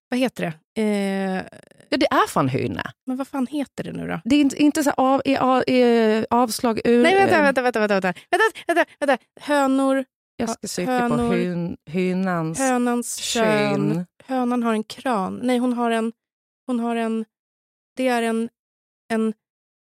vad 0.08 0.20
heter 0.20 0.42
det? 0.74 0.82
Eh, 0.82 1.44
Ja, 1.92 1.96
det 1.96 2.06
är 2.06 2.28
fan 2.28 2.48
hyne. 2.48 2.82
men 3.06 3.16
vad 3.16 3.28
fan 3.28 3.46
heter 3.46 3.84
det 3.84 3.92
nu 3.92 4.08
då? 4.08 4.20
Det 4.24 4.36
är 4.36 4.40
inte, 4.40 4.62
inte 4.62 4.82
så 4.84 4.90
av, 4.90 5.22
är, 5.24 5.38
av, 5.38 5.64
är 5.66 6.26
avslag 6.30 6.80
ur... 6.84 7.02
Nej, 7.02 7.14
vänta, 7.14 7.42
vänta, 7.42 7.62
vänta, 7.62 7.78
vänta, 7.80 7.90
vänta, 7.90 8.12
vänta, 8.30 8.52
vänta, 8.66 8.84
vänta. 9.06 9.24
Hönor, 9.40 10.04
Jag 10.40 10.50
ska 10.50 10.68
söka 10.68 11.08
på 11.08 11.14
hönor- 11.14 11.32
hyn, 11.34 11.76
hynans 11.86 12.58
hönans 12.58 13.16
kön. 13.16 13.94
kön. 13.94 14.06
Hönan 14.24 14.62
har 14.62 14.72
en 14.72 14.84
kran. 14.84 15.40
Nej, 15.42 15.58
hon 15.58 15.72
har 15.72 15.90
en, 15.90 16.12
hon 16.66 16.80
har 16.80 16.96
en, 16.96 17.24
det 17.96 18.08
är 18.08 18.22
en, 18.22 18.48
en 19.12 19.32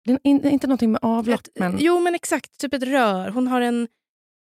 Det 0.05 0.13
är 0.13 0.19
in, 0.23 0.49
inte 0.49 0.67
någonting 0.67 0.93
med 0.93 0.99
avlopp, 1.03 1.41
ett, 1.41 1.49
men 1.55 1.77
Jo, 1.81 2.01
men 2.01 2.15
exakt, 2.15 2.59
typ 2.59 2.75
ett 2.75 2.83
rör. 2.83 3.29
Hon 3.29 3.47
har 3.49 3.61
en, 3.61 3.89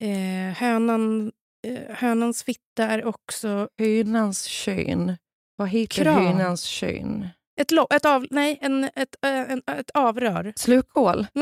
eh, 0.02 0.54
hönan, 0.58 1.32
eh, 1.68 1.96
hönans 1.96 2.44
fitta 2.44 2.84
är 2.88 3.06
också 3.06 3.70
hynans 3.78 4.44
kön. 4.46 5.18
Vad 5.56 5.70
heter 5.70 6.04
Kran. 6.04 6.28
hynans 6.28 6.64
kön? 6.64 7.28
ett, 7.62 7.72
lo- 7.72 7.88
ett, 7.90 8.06
av, 8.06 8.28
nej, 8.32 8.58
en, 8.62 8.84
ett, 8.84 9.16
eh, 9.26 9.52
en, 9.52 9.62
ett 9.68 9.92
avrör. 9.94 10.54
Slukhål? 10.56 11.20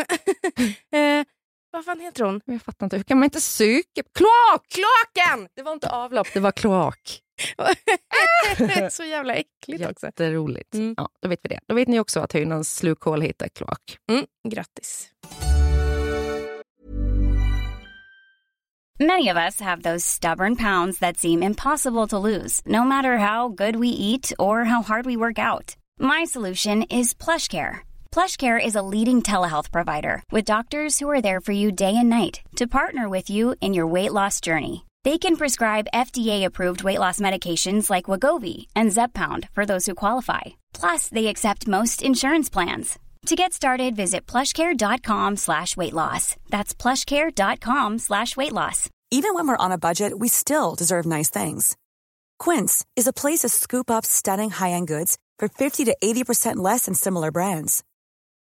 eh, 0.91 1.25
vad 1.71 1.85
fan 1.85 1.99
heter 1.99 2.23
hon? 2.23 2.41
Jag 2.45 2.61
fattar 2.61 2.85
inte. 2.85 2.97
Hur 2.97 3.03
kan 3.03 3.17
man 3.17 3.23
inte 3.23 3.41
söka? 3.41 4.03
Kloak! 4.13 4.65
Kloaken! 4.67 5.47
Det 5.55 5.63
var 5.63 5.73
inte 5.73 5.89
avlopp, 5.89 6.27
det 6.33 6.39
var 6.39 6.51
kloak. 6.51 7.21
så 8.91 9.03
jävla 9.03 9.35
äckligt 9.35 9.85
också. 9.85 10.05
Jätteroligt. 10.05 10.73
Mm. 10.73 10.93
Ja, 10.97 11.09
då 11.21 11.29
vet 11.29 11.39
vi 11.43 11.49
det. 11.49 11.59
Då 11.67 11.75
vet 11.75 11.87
ni 11.87 11.99
också 11.99 12.19
att 12.19 12.35
hynans 12.35 12.75
slukhål 12.75 13.21
heter 13.21 13.47
kloak. 13.47 13.97
Mm, 14.11 14.25
grattis. 14.49 15.09
Many 19.01 19.29
of 19.31 19.37
us 19.37 19.61
have 19.61 19.81
those 19.81 20.05
stubborn 20.05 20.55
pounds 20.55 20.99
that 20.99 21.17
seem 21.17 21.43
impossible 21.43 22.07
to 22.07 22.19
lose, 22.19 22.61
no 22.65 22.83
matter 22.83 23.17
how 23.17 23.47
good 23.47 23.75
we 23.75 23.87
eat 23.87 24.33
or 24.37 24.65
how 24.65 24.81
hard 24.81 25.05
we 25.05 25.15
work 25.15 25.39
out. 25.39 25.75
My 25.99 26.25
solution 26.25 26.83
is 26.83 27.13
PlushCare. 27.13 27.88
PlushCare 28.11 28.63
is 28.63 28.75
a 28.75 28.81
leading 28.81 29.21
telehealth 29.21 29.71
provider 29.71 30.23
with 30.31 30.43
doctors 30.43 30.97
who 30.99 31.09
are 31.09 31.21
there 31.21 31.39
for 31.39 31.51
you 31.51 31.71
day 31.71 31.95
and 31.95 32.09
night 32.09 32.41
to 32.55 32.67
partner 32.67 33.07
with 33.07 33.29
you 33.29 33.55
in 33.61 33.73
your 33.73 33.87
weight 33.87 34.11
loss 34.11 34.41
journey. 34.41 34.85
They 35.03 35.17
can 35.17 35.37
prescribe 35.37 35.93
FDA-approved 35.93 36.83
weight 36.83 36.99
loss 36.99 37.19
medications 37.19 37.89
like 37.89 38.05
Wagovi 38.05 38.65
and 38.75 38.89
Zepbound 38.89 39.47
for 39.51 39.65
those 39.65 39.85
who 39.85 39.95
qualify. 39.95 40.41
Plus, 40.73 41.07
they 41.07 41.27
accept 41.27 41.67
most 41.67 42.01
insurance 42.01 42.49
plans. 42.49 42.99
To 43.27 43.35
get 43.35 43.53
started, 43.53 43.95
visit 43.95 44.25
plushcare.com 44.25 45.37
slash 45.37 45.77
weight 45.77 45.93
loss. 45.93 46.35
That's 46.49 46.73
plushcare.com 46.73 47.99
slash 47.99 48.35
weight 48.35 48.53
loss. 48.53 48.89
Even 49.11 49.33
when 49.35 49.47
we're 49.47 49.65
on 49.65 49.71
a 49.71 49.77
budget, 49.77 50.17
we 50.17 50.27
still 50.29 50.75
deserve 50.75 51.05
nice 51.05 51.29
things. 51.29 51.77
Quince 52.39 52.85
is 52.95 53.07
a 53.07 53.13
place 53.13 53.39
to 53.39 53.49
scoop 53.49 53.91
up 53.91 54.05
stunning 54.05 54.49
high-end 54.49 54.87
goods 54.87 55.17
for 55.37 55.47
50 55.47 55.85
to 55.85 55.95
80% 56.03 56.57
less 56.57 56.85
than 56.85 56.93
similar 56.93 57.31
brands. 57.31 57.83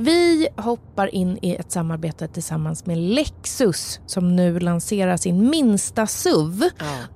Vi 0.00 0.48
hoppar 0.56 1.14
in 1.14 1.38
i 1.42 1.54
ett 1.54 1.72
samarbete 1.72 2.28
tillsammans 2.28 2.86
med 2.86 2.98
Lexus 2.98 4.00
som 4.06 4.36
nu 4.36 4.60
lanserar 4.60 5.16
sin 5.16 5.50
minsta 5.50 6.06
SUV. 6.06 6.62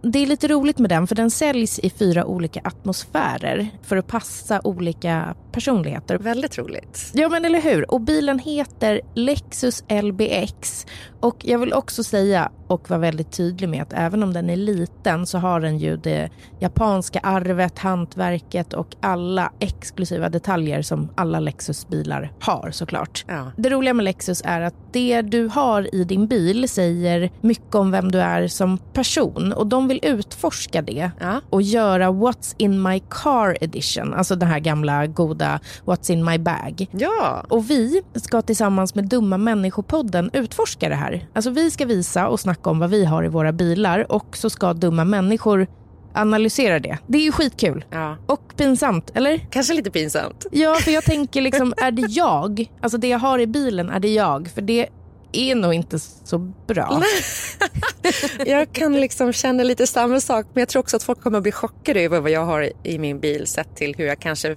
Det 0.03 0.19
är 0.19 0.27
lite 0.27 0.49
roligt 0.49 0.79
med 0.79 0.91
den 0.91 1.07
för 1.07 1.15
den 1.15 1.31
säljs 1.31 1.79
i 1.79 1.91
fyra 1.91 2.25
olika 2.25 2.61
atmosfärer 2.65 3.69
för 3.83 3.97
att 3.97 4.07
passa 4.07 4.61
olika 4.65 5.35
personligheter. 5.53 6.19
Väldigt 6.19 6.59
roligt. 6.59 7.11
Ja 7.15 7.29
men 7.29 7.45
eller 7.45 7.61
hur. 7.61 7.91
Och 7.91 8.01
bilen 8.01 8.39
heter 8.39 9.01
Lexus 9.15 9.85
LBX. 9.89 10.87
Och 11.23 11.37
jag 11.45 11.59
vill 11.59 11.73
också 11.73 12.05
säga 12.05 12.51
och 12.67 12.91
vara 12.91 13.01
väldigt 13.01 13.33
tydlig 13.33 13.69
med 13.69 13.83
att 13.83 13.93
även 13.93 14.23
om 14.23 14.33
den 14.33 14.51
är 14.51 14.57
liten 14.57 15.27
så 15.27 15.39
har 15.39 15.61
den 15.61 15.79
ju 15.79 15.97
det 15.97 16.31
japanska 16.61 17.21
arvet, 17.21 17.79
hantverket 17.79 18.73
och 18.73 18.97
alla 19.01 19.53
exklusiva 19.59 20.29
detaljer 20.29 20.83
som 20.83 21.09
alla 21.15 21.41
Lexus-bilar 21.41 22.33
har 22.41 22.71
såklart. 22.71 23.25
Ja. 23.29 23.53
Det 23.57 23.71
roliga 23.71 23.95
med 23.95 24.05
Lexus 24.05 24.43
är 24.45 24.61
att 24.61 24.75
det 24.93 25.23
du 25.23 25.49
har 25.49 25.95
i 25.95 26.05
din 26.05 26.27
bil 26.27 26.69
säger 26.69 27.31
mycket 27.41 27.75
om 27.75 27.91
vem 27.91 28.13
du 28.13 28.21
är 28.21 28.49
som 28.49 28.79
person 28.79 29.53
och 29.53 29.67
de 29.67 29.89
vill 29.89 30.01
utforska 30.03 30.83
det 30.83 31.11
Ja. 31.21 31.41
och 31.51 31.63
göra 31.63 32.11
What's 32.11 32.55
in 32.59 32.83
my 32.83 33.01
car 33.09 33.57
edition, 33.61 34.15
alltså 34.15 34.37
den 34.37 34.49
här 34.49 34.59
gamla 34.59 35.07
goda 35.07 35.61
What's 35.85 36.11
in 36.11 36.25
my 36.25 36.39
bag. 36.39 36.87
Ja. 36.91 37.45
Och 37.49 37.71
vi 37.71 38.03
ska 38.15 38.43
tillsammans 38.43 38.95
med 38.95 39.09
Dumma 39.09 39.39
människopodden 39.39 40.31
utforska 40.33 40.89
det 40.89 40.95
här. 40.95 41.12
Alltså 41.33 41.51
vi 41.51 41.71
ska 41.71 41.87
visa 41.87 42.29
och 42.29 42.41
snacka 42.41 42.71
om 42.71 42.79
vad 42.79 42.91
vi 42.91 43.05
har 43.05 43.25
i 43.25 43.29
våra 43.29 43.53
bilar 43.53 44.13
och 44.13 44.37
så 44.37 44.51
ska 44.51 44.73
dumma 44.73 45.05
människor 45.05 45.67
analysera 46.15 46.79
det. 46.79 46.99
Det 47.07 47.19
är 47.19 47.23
ju 47.23 47.33
skitkul. 47.33 47.85
ja. 47.91 48.17
Och 48.27 48.57
pinsamt, 48.57 49.11
eller? 49.15 49.47
Kanske 49.51 49.75
lite 49.75 49.91
pinsamt. 49.91 50.47
Ja, 50.53 50.75
för 50.75 50.91
jag 50.91 51.05
tänker 51.05 51.41
liksom, 51.41 51.75
är 51.77 51.91
det 51.91 52.07
jag? 52.09 52.71
Alltså 52.81 52.99
det 52.99 53.09
jag 53.09 53.19
har 53.19 53.39
i 53.39 53.47
bilen, 53.47 53.91
är 53.91 54.01
det 54.01 54.13
jag? 54.15 54.49
För 54.55 54.63
det 54.63 54.89
är 55.33 55.55
nog 55.55 55.75
inte 55.75 55.99
så 55.99 56.39
bra. 56.67 57.03
Jag 58.47 58.73
kan 58.73 59.01
liksom 59.01 59.33
känna 59.33 59.63
lite 59.63 59.87
samma 59.87 60.21
sak, 60.21 60.47
men 60.53 60.61
jag 60.61 60.69
tror 60.69 60.81
också 60.83 60.97
att 60.97 61.03
folk 61.03 61.21
kommer 61.21 61.39
att 61.39 61.43
bli 61.43 61.53
chockade 61.53 62.01
över 62.01 62.21
vad 62.21 62.31
jag 62.31 62.45
har 62.45 62.73
i 62.83 62.99
min 62.99 63.21
bil 63.21 63.47
sett 63.47 63.77
till 63.77 63.95
hur 63.99 64.07
jag 64.07 64.21
kanske 64.21 64.57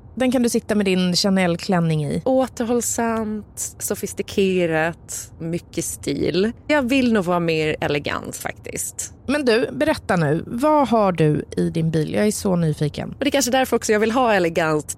Den 0.15 0.31
kan 0.31 0.43
du 0.43 0.49
sitta 0.49 0.75
med 0.75 0.85
din 0.85 1.15
Chanel-klänning 1.15 2.05
i. 2.05 2.21
Återhållsamt, 2.25 3.75
sofistikerat, 3.79 5.31
mycket 5.39 5.85
stil. 5.85 6.51
Jag 6.67 6.81
vill 6.81 7.13
nog 7.13 7.25
vara 7.25 7.39
mer 7.39 7.75
elegant 7.81 8.35
faktiskt. 8.35 9.13
Men 9.27 9.45
du, 9.45 9.69
berätta 9.71 10.15
nu. 10.15 10.43
Vad 10.47 10.87
har 10.87 11.11
du 11.11 11.45
i 11.57 11.69
din 11.69 11.91
bil? 11.91 12.13
Jag 12.13 12.27
är 12.27 12.31
så 12.31 12.55
nyfiken. 12.55 13.09
Och 13.09 13.19
det 13.19 13.27
är 13.27 13.31
kanske 13.31 13.51
därför 13.51 13.75
också 13.75 13.91
jag 13.91 13.99
vill 13.99 14.11
ha 14.11 14.33
elegant. 14.33 14.97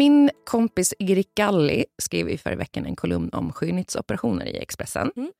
Min 0.00 0.30
kompis 0.44 0.94
Erik 0.98 1.34
Galli 1.34 1.84
skrev 2.02 2.28
i 2.28 2.38
förra 2.38 2.56
veckan 2.56 2.86
en 2.86 2.96
kolumn 2.96 3.30
om 3.32 3.52
skönhetsoperationer 3.52 4.46
i 4.46 4.58
Expressen. 4.58 5.12
Mm. 5.16 5.32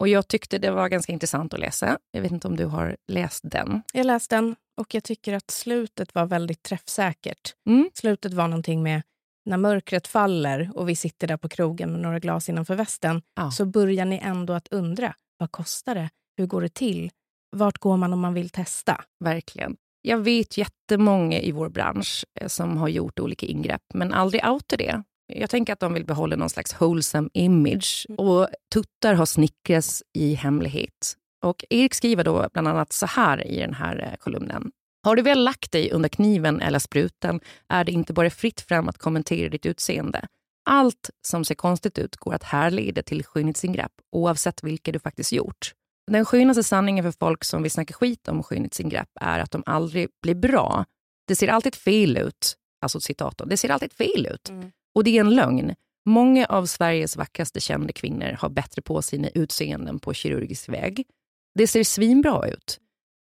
Och 0.00 0.08
Jag 0.08 0.28
tyckte 0.28 0.58
det 0.58 0.70
var 0.70 0.88
ganska 0.88 1.12
intressant 1.12 1.54
att 1.54 1.60
läsa. 1.60 1.98
Jag 2.10 2.22
vet 2.22 2.32
inte 2.32 2.48
om 2.48 2.56
du 2.56 2.64
har 2.64 2.96
läst 3.12 3.40
den? 3.44 3.82
Jag 3.92 4.06
läste 4.06 4.34
den 4.36 4.56
och 4.80 4.94
jag 4.94 5.04
tycker 5.04 5.32
att 5.32 5.50
slutet 5.50 6.14
var 6.14 6.26
väldigt 6.26 6.62
träffsäkert. 6.62 7.54
Mm. 7.68 7.90
Slutet 7.94 8.32
var 8.34 8.48
någonting 8.48 8.82
med 8.82 9.02
när 9.44 9.56
mörkret 9.56 10.06
faller 10.06 10.70
och 10.74 10.88
vi 10.88 10.96
sitter 10.96 11.26
där 11.26 11.36
på 11.36 11.48
krogen 11.48 11.92
med 11.92 12.00
några 12.00 12.18
glas 12.18 12.48
innanför 12.48 12.74
västen 12.74 13.22
Ja. 13.34 13.50
så 13.50 13.64
börjar 13.66 14.04
ni 14.04 14.18
ändå 14.22 14.52
att 14.52 14.68
undra 14.68 15.14
vad 15.38 15.52
kostar 15.52 15.94
det? 15.94 16.10
Hur 16.36 16.46
går 16.46 16.60
det 16.62 16.74
till? 16.74 17.10
Vart 17.56 17.78
går 17.78 17.96
man 17.96 18.12
om 18.12 18.20
man 18.20 18.34
vill 18.34 18.50
testa? 18.50 19.04
Verkligen. 19.24 19.76
Jag 20.02 20.18
vet 20.18 20.58
jättemånga 20.58 21.40
i 21.40 21.52
vår 21.52 21.68
bransch 21.68 22.24
eh, 22.40 22.48
som 22.48 22.76
har 22.76 22.88
gjort 22.88 23.20
olika 23.20 23.46
ingrepp, 23.46 23.82
men 23.94 24.12
aldrig 24.12 24.44
outar 24.44 24.76
det. 24.76 25.02
Jag 25.26 25.50
tänker 25.50 25.72
att 25.72 25.80
de 25.80 25.94
vill 25.94 26.04
behålla 26.04 26.36
någon 26.36 26.50
slags 26.50 26.80
wholesome 26.80 27.28
image. 27.32 28.06
Och 28.18 28.48
tuttar 28.74 29.14
har 29.14 29.26
snickrats 29.26 30.02
i 30.14 30.34
hemlighet. 30.34 31.16
Och 31.44 31.64
Erik 31.70 31.94
skriver 31.94 32.24
då 32.24 32.48
bland 32.52 32.68
annat 32.68 32.92
så 32.92 33.06
här 33.06 33.46
i 33.46 33.58
den 33.58 33.74
här 33.74 34.08
eh, 34.10 34.16
kolumnen. 34.16 34.70
Har 35.04 35.16
du 35.16 35.22
väl 35.22 35.44
lagt 35.44 35.72
dig 35.72 35.90
under 35.92 36.08
kniven 36.08 36.60
eller 36.60 36.78
spruten 36.78 37.40
är 37.68 37.84
det 37.84 37.92
inte 37.92 38.12
bara 38.12 38.30
fritt 38.30 38.60
fram 38.60 38.88
att 38.88 38.98
kommentera 38.98 39.48
ditt 39.48 39.66
utseende. 39.66 40.26
Allt 40.64 41.10
som 41.26 41.44
ser 41.44 41.54
konstigt 41.54 41.98
ut 41.98 42.16
går 42.16 42.34
att 42.34 42.42
härleda 42.42 43.02
till 43.02 43.24
skönhetsingrepp 43.24 43.92
oavsett 44.12 44.62
vilka 44.62 44.92
du 44.92 44.98
faktiskt 44.98 45.32
gjort. 45.32 45.72
Den 46.10 46.24
skönaste 46.24 46.62
sanningen 46.62 47.04
för 47.04 47.18
folk 47.18 47.44
som 47.44 47.62
vill 47.62 47.70
snacka 47.70 47.94
skit 47.94 48.28
om 48.28 48.42
skönhetsingrepp 48.42 49.08
är 49.20 49.38
att 49.38 49.50
de 49.50 49.62
aldrig 49.66 50.08
blir 50.22 50.34
bra. 50.34 50.84
Det 51.28 51.36
ser 51.36 51.48
alltid 51.48 51.74
fel 51.74 52.16
ut. 52.16 52.56
Alltså 52.80 53.00
citat 53.00 53.38
då. 53.38 53.44
Det 53.44 53.56
ser 53.56 53.68
alltid 53.68 53.92
fel 53.92 54.26
ut. 54.26 54.52
Och 54.94 55.04
det 55.04 55.16
är 55.16 55.20
en 55.20 55.34
lögn. 55.34 55.74
Många 56.04 56.46
av 56.46 56.66
Sveriges 56.66 57.16
vackraste 57.16 57.60
kända 57.60 57.92
kvinnor 57.92 58.36
har 58.38 58.48
bättre 58.48 58.82
på 58.82 59.02
sina 59.02 59.28
utseenden 59.28 59.98
på 59.98 60.14
kirurgisk 60.14 60.68
väg. 60.68 61.06
Det 61.54 61.66
ser 61.66 61.84
svinbra 61.84 62.48
ut. 62.48 62.80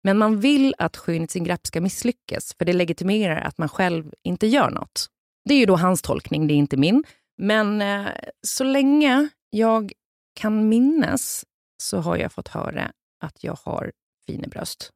Men 0.05 0.19
man 0.19 0.41
vill 0.41 0.75
att 0.79 0.97
skönhetsingrepp 0.97 1.67
ska 1.67 1.81
misslyckas 1.81 2.55
för 2.59 2.65
det 2.65 2.73
legitimerar 2.73 3.41
att 3.41 3.59
man 3.59 3.69
själv 3.69 4.13
inte 4.23 4.47
gör 4.47 4.71
något. 4.71 5.07
Det 5.45 5.55
är 5.55 5.59
ju 5.59 5.67
då 5.67 5.77
hans 5.77 6.03
tolkning, 6.03 6.47
det 6.47 6.55
är 6.55 6.57
inte 6.57 6.77
min. 6.77 7.05
Men 7.39 7.83
eh, 7.83 8.07
så 8.47 8.65
länge 8.65 9.29
jag 9.51 9.93
kan 10.35 10.69
minnas 10.69 11.45
så 11.83 11.99
har 11.99 12.17
jag 12.17 12.33
fått 12.33 12.49
höra 12.49 12.93
att 13.21 13.45
jag 13.45 13.59
har 13.63 13.93
fina 14.27 14.49
bröst. 14.49 14.91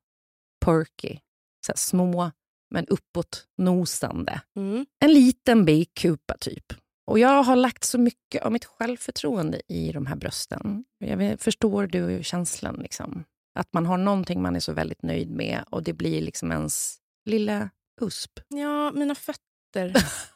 Perky. 0.64 1.18
Så 1.66 1.72
små, 1.76 2.30
men 2.70 2.86
uppåt 2.86 3.46
nosande. 3.58 4.40
En 4.98 5.12
liten 5.12 5.64
bikupa 5.64 6.36
typ. 6.40 6.72
Och 7.06 7.18
jag 7.18 7.42
har 7.42 7.56
lagt 7.56 7.84
så 7.84 7.98
mycket 7.98 8.42
av 8.42 8.52
mitt 8.52 8.64
självförtroende 8.64 9.62
i 9.68 9.92
de 9.92 10.06
här 10.06 10.16
brösten. 10.16 10.84
Jag 10.98 11.40
förstår 11.40 11.86
du 11.86 12.22
känslan? 12.22 12.76
Liksom? 12.76 13.24
Att 13.54 13.72
man 13.72 13.86
har 13.86 13.98
någonting 13.98 14.42
man 14.42 14.56
är 14.56 14.60
så 14.60 14.72
väldigt 14.72 15.02
nöjd 15.02 15.30
med 15.30 15.64
och 15.70 15.82
det 15.82 15.92
blir 15.92 16.22
liksom 16.22 16.52
ens 16.52 16.98
lilla 17.24 17.70
USP. 18.00 18.40
Ja, 18.48 18.92
mina 18.92 19.14
fötter. 19.14 19.94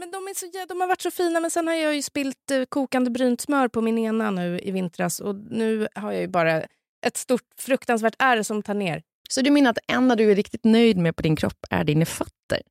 men 0.00 0.10
de, 0.10 0.28
är 0.28 0.34
så, 0.34 0.66
de 0.68 0.80
har 0.80 0.88
varit 0.88 1.00
så 1.00 1.10
fina, 1.10 1.40
men 1.40 1.50
sen 1.50 1.66
har 1.66 1.74
jag 1.74 1.94
ju 1.94 2.02
spilt 2.02 2.50
eh, 2.50 2.64
kokande 2.68 3.10
brynt 3.10 3.40
smör 3.40 3.68
på 3.68 3.80
min 3.80 3.98
ena 3.98 4.30
nu 4.30 4.60
i 4.62 4.70
vintras 4.70 5.20
och 5.20 5.34
nu 5.34 5.88
har 5.94 6.12
jag 6.12 6.20
ju 6.20 6.28
bara 6.28 6.62
ett 7.06 7.16
stort 7.16 7.46
fruktansvärt 7.58 8.14
ärr 8.18 8.42
som 8.42 8.62
tar 8.62 8.74
ner. 8.74 9.02
Så 9.28 9.40
du 9.40 9.50
menar 9.50 9.70
att 9.70 9.78
det 9.86 9.92
enda 9.92 10.16
du 10.16 10.30
är 10.30 10.34
riktigt 10.34 10.64
nöjd 10.64 10.96
med 10.96 11.16
på 11.16 11.22
din 11.22 11.36
kropp 11.36 11.66
är 11.70 11.84
dina 11.84 12.04
fötter? 12.04 12.62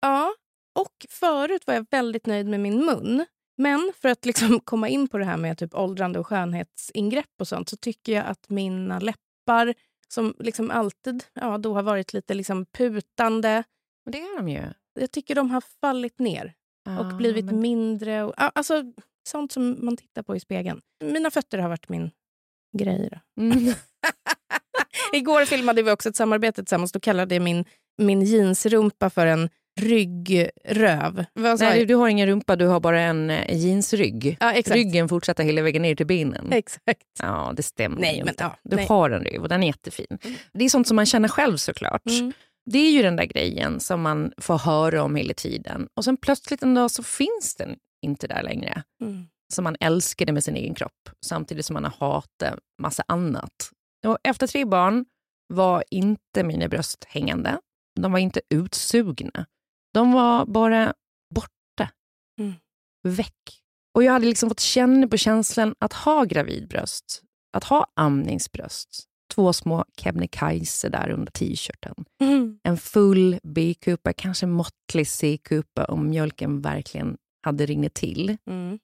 Ja, 0.00 0.34
och 0.78 1.06
förut 1.10 1.66
var 1.66 1.74
jag 1.74 1.86
väldigt 1.90 2.26
nöjd 2.26 2.46
med 2.46 2.60
min 2.60 2.86
mun. 2.86 3.26
Men 3.58 3.92
för 4.00 4.08
att 4.08 4.26
liksom 4.26 4.60
komma 4.64 4.88
in 4.88 5.08
på 5.08 5.18
det 5.18 5.24
här 5.24 5.36
med 5.36 5.58
typ 5.58 5.74
åldrande 5.74 6.18
och 6.18 6.26
skönhetsingrepp 6.26 7.40
och 7.40 7.48
sånt 7.48 7.68
så 7.68 7.76
tycker 7.76 8.12
jag 8.12 8.26
att 8.26 8.48
mina 8.48 8.98
läppar 8.98 9.74
som 10.08 10.34
liksom 10.38 10.70
alltid 10.70 11.24
ja, 11.34 11.58
då 11.58 11.74
har 11.74 11.82
varit 11.82 12.12
lite 12.12 12.34
liksom 12.34 12.66
putande, 12.66 13.64
det 14.10 14.20
är 14.20 14.36
de 14.36 14.48
ju. 14.48 14.62
jag 14.94 15.10
tycker 15.10 15.34
de 15.34 15.50
har 15.50 15.62
fallit 15.80 16.18
ner 16.18 16.54
och 16.86 17.06
Ja, 17.06 17.16
blivit 17.16 17.44
men- 17.44 17.60
mindre. 17.60 18.24
Och, 18.24 18.34
alltså, 18.36 18.82
sånt 19.28 19.52
som 19.52 19.76
man 19.84 19.96
tittar 19.96 20.22
på 20.22 20.36
i 20.36 20.40
spegeln. 20.40 20.80
Mina 21.04 21.30
fötter 21.30 21.58
har 21.58 21.68
varit 21.68 21.88
min 21.88 22.10
grej. 22.78 23.10
Mm. 23.40 23.52
Igår 25.12 25.44
filmade 25.44 25.82
vi 25.82 25.90
också 25.90 26.08
ett 26.08 26.16
samarbete 26.16 26.62
tillsammans. 26.62 26.92
Då 26.92 27.00
kallade 27.00 27.34
jag 27.34 27.42
min, 27.42 27.64
min 27.98 28.22
jeansrumpa 28.22 29.10
för 29.10 29.26
en 29.26 29.48
ryggröv. 29.80 31.24
Nej, 31.58 31.86
du, 31.86 31.94
har 31.94 32.08
ingen 32.08 32.26
rumpa, 32.28 32.56
du 32.56 32.66
har 32.66 32.80
bara 32.80 33.00
en 33.00 33.30
eh, 33.30 33.56
jeansrygg. 33.56 34.36
Ja. 34.40 34.62
Ryggen 34.66 35.08
fortsätter 35.08 35.44
hela 35.44 35.62
vägen 35.62 35.82
ner 35.82 35.94
till 35.94 36.06
benen. 36.06 36.52
Exakt. 36.52 37.02
Ja, 37.22 37.52
det 37.56 37.62
stämmer 37.62 38.00
Nej, 38.00 38.18
men 38.18 38.28
inte. 38.28 38.44
ja, 38.44 38.56
du 38.62 38.76
nej. 38.76 38.86
har 38.86 39.10
en 39.10 39.24
rygg 39.24 39.40
och 39.42 39.48
den 39.48 39.62
är 39.62 39.66
jättefin. 39.66 40.18
Det 40.52 40.64
är 40.64 40.68
sånt 40.68 40.88
som 40.88 40.96
man 40.96 41.06
känner 41.06 41.28
själv 41.28 41.56
såklart. 41.56 42.06
Mm. 42.06 42.32
Det 42.70 42.78
är 42.78 42.90
ju 42.90 43.02
den 43.02 43.16
där 43.16 43.24
grejen 43.24 43.80
som 43.80 44.02
man 44.02 44.32
får 44.38 44.58
höra 44.58 45.02
om 45.02 45.16
hela 45.16 45.34
tiden. 45.34 45.88
Och 45.94 46.04
sen 46.04 46.16
plötsligt 46.16 46.62
en 46.62 46.74
dag 46.74 46.90
så 46.90 47.02
finns 47.02 47.54
den 47.58 47.76
inte 48.02 48.26
där 48.26 48.42
längre. 48.42 48.82
Mm. 49.02 49.26
Som 49.54 49.64
man 49.64 49.76
älskade 49.80 50.32
med 50.32 50.44
sin 50.44 50.56
egen 50.56 50.74
kropp 50.74 51.10
samtidigt 51.26 51.66
som 51.66 51.74
man 51.74 51.84
hatat 51.84 52.58
massa 52.82 53.04
annat. 53.08 53.70
Och 54.06 54.18
efter 54.24 54.46
tre 54.46 54.64
barn 54.64 55.04
var 55.48 55.84
inte 55.90 56.44
mina 56.44 56.68
bröst 56.68 57.04
hängande. 57.04 57.60
De 58.00 58.12
var 58.12 58.18
inte 58.18 58.40
utsugna. 58.54 59.46
De 59.94 60.12
var 60.12 60.46
bara 60.46 60.94
borta. 61.34 61.90
Mm. 62.40 62.54
Väck. 63.02 63.62
Och 63.94 64.02
jag 64.02 64.12
hade 64.12 64.26
liksom 64.26 64.48
fått 64.48 64.60
känna 64.60 65.08
på 65.08 65.16
känslan 65.16 65.74
att 65.78 65.92
ha 65.92 66.24
gravidbröst. 66.24 67.22
Att 67.52 67.64
ha 67.64 67.86
amningsbröst. 67.94 69.04
Två 69.36 69.52
små 69.52 69.84
Kebnekaise 69.96 70.88
där 70.88 71.10
under 71.10 71.32
t-shirten. 71.32 71.94
Mm. 72.20 72.58
En 72.62 72.76
full 72.76 73.38
B-kupa, 73.42 74.12
kanske 74.12 74.46
måttlig 74.46 75.08
C-kupa 75.08 75.84
om 75.84 76.08
mjölken 76.08 76.60
verkligen 76.60 77.16
hade 77.42 77.66
rinnit 77.66 77.94
till. 77.94 78.36
Mm. 78.50 78.78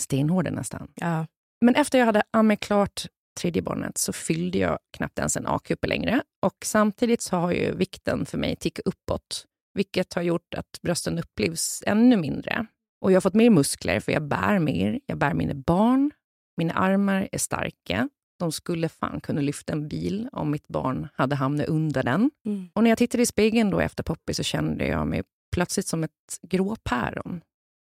Stenhårda 0.00 0.50
nästan. 0.50 0.88
Ja. 0.94 1.26
Men 1.60 1.74
efter 1.74 1.98
jag 1.98 2.06
hade 2.06 2.22
ammat 2.30 2.60
klart 2.60 3.06
tredje 3.40 3.62
barnet 3.62 3.98
så 3.98 4.12
fyllde 4.12 4.58
jag 4.58 4.78
knappt 4.96 5.18
ens 5.18 5.36
en 5.36 5.46
A-kupa 5.46 5.86
längre. 5.86 6.22
Och 6.46 6.56
samtidigt 6.64 7.22
så 7.22 7.36
har 7.36 7.52
ju 7.52 7.76
vikten 7.76 8.26
för 8.26 8.38
mig 8.38 8.56
tickat 8.56 8.86
uppåt, 8.86 9.46
vilket 9.74 10.14
har 10.14 10.22
gjort 10.22 10.54
att 10.54 10.82
brösten 10.82 11.18
upplevs 11.18 11.82
ännu 11.86 12.16
mindre. 12.16 12.66
Och 13.00 13.12
jag 13.12 13.16
har 13.16 13.20
fått 13.20 13.34
mer 13.34 13.50
muskler 13.50 14.00
för 14.00 14.12
jag 14.12 14.28
bär 14.28 14.58
mer. 14.58 15.00
Jag 15.06 15.18
bär 15.18 15.34
mina 15.34 15.54
barn. 15.54 16.10
Mina 16.56 16.72
armar 16.72 17.28
är 17.32 17.38
starka. 17.38 18.08
De 18.38 18.52
skulle 18.52 18.88
fan 18.88 19.20
kunna 19.20 19.40
lyfta 19.40 19.72
en 19.72 19.88
bil 19.88 20.28
om 20.32 20.50
mitt 20.50 20.68
barn 20.68 21.08
hade 21.14 21.34
hamnat 21.34 21.66
under 21.66 22.02
den. 22.02 22.30
Mm. 22.46 22.68
Och 22.72 22.82
när 22.82 22.90
jag 22.90 22.98
tittade 22.98 23.22
i 23.22 23.26
spegeln 23.26 23.70
då 23.70 23.80
efter 23.80 24.02
Poppy 24.02 24.34
så 24.34 24.42
kände 24.42 24.86
jag 24.86 25.06
mig 25.06 25.22
plötsligt 25.52 25.86
som 25.86 26.04
ett 26.04 26.38
gråpäron 26.42 27.40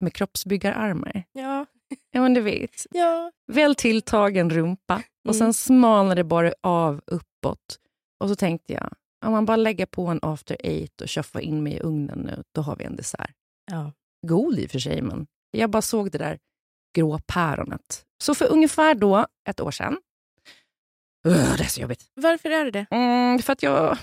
med 0.01 0.13
kroppsbyggararmar. 0.13 1.25
Ja. 1.33 1.67
Ja, 2.11 2.21
men 2.21 2.35
du 2.35 2.41
vet. 2.41 2.87
Ja. 2.91 3.33
Väl 3.53 3.75
tilltagen 3.75 4.51
rumpa 4.51 5.03
och 5.29 5.37
sen 5.37 5.55
smalnade 5.55 6.21
det 6.21 6.25
bara 6.25 6.53
av 6.61 7.01
uppåt. 7.07 7.79
Och 8.21 8.29
så 8.29 8.37
tänkte 8.37 8.73
jag, 8.73 8.95
om 9.27 9.33
man 9.33 9.45
bara 9.47 9.57
lägger 9.57 9.87
på 9.87 10.07
en 10.07 10.19
after 10.23 10.57
eight 10.61 11.01
och 11.01 11.09
köffar 11.09 11.41
in 11.41 11.63
mig 11.63 11.73
i 11.73 11.81
ugnen 11.81 12.19
nu, 12.19 12.43
då 12.53 12.61
har 12.61 12.77
vi 12.77 12.85
en 12.85 12.97
dessert. 12.97 13.31
Ja. 13.71 13.93
God 14.27 14.59
i 14.59 14.67
och 14.67 14.71
för 14.71 14.79
sig, 14.79 15.03
men 15.03 15.27
jag 15.51 15.71
bara 15.71 15.83
såg 15.83 16.11
det 16.11 16.19
där 16.19 16.39
gråpäronet. 16.95 18.05
Så 18.23 18.35
för 18.35 18.53
ungefär 18.53 18.95
då, 18.95 19.27
ett 19.49 19.61
år 19.61 19.71
sedan, 19.71 19.97
det 21.33 21.65
är 21.65 21.69
så 21.69 21.81
jobbigt. 21.81 22.05
Varför 22.15 22.51
är 22.51 22.65
det 22.65 22.71
det? 22.71 22.87
Mm, 22.91 23.39
för 23.39 23.53
att 23.53 23.63
jag, 23.63 23.99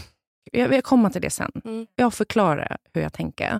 jag 0.51 0.69
vill 0.69 0.81
komma 0.81 1.09
till 1.09 1.21
det 1.21 1.29
sen. 1.29 1.51
Mm. 1.65 1.87
Jag 1.95 2.13
förklarar 2.13 2.77
hur 2.93 3.01
jag 3.01 3.13
tänker. 3.13 3.59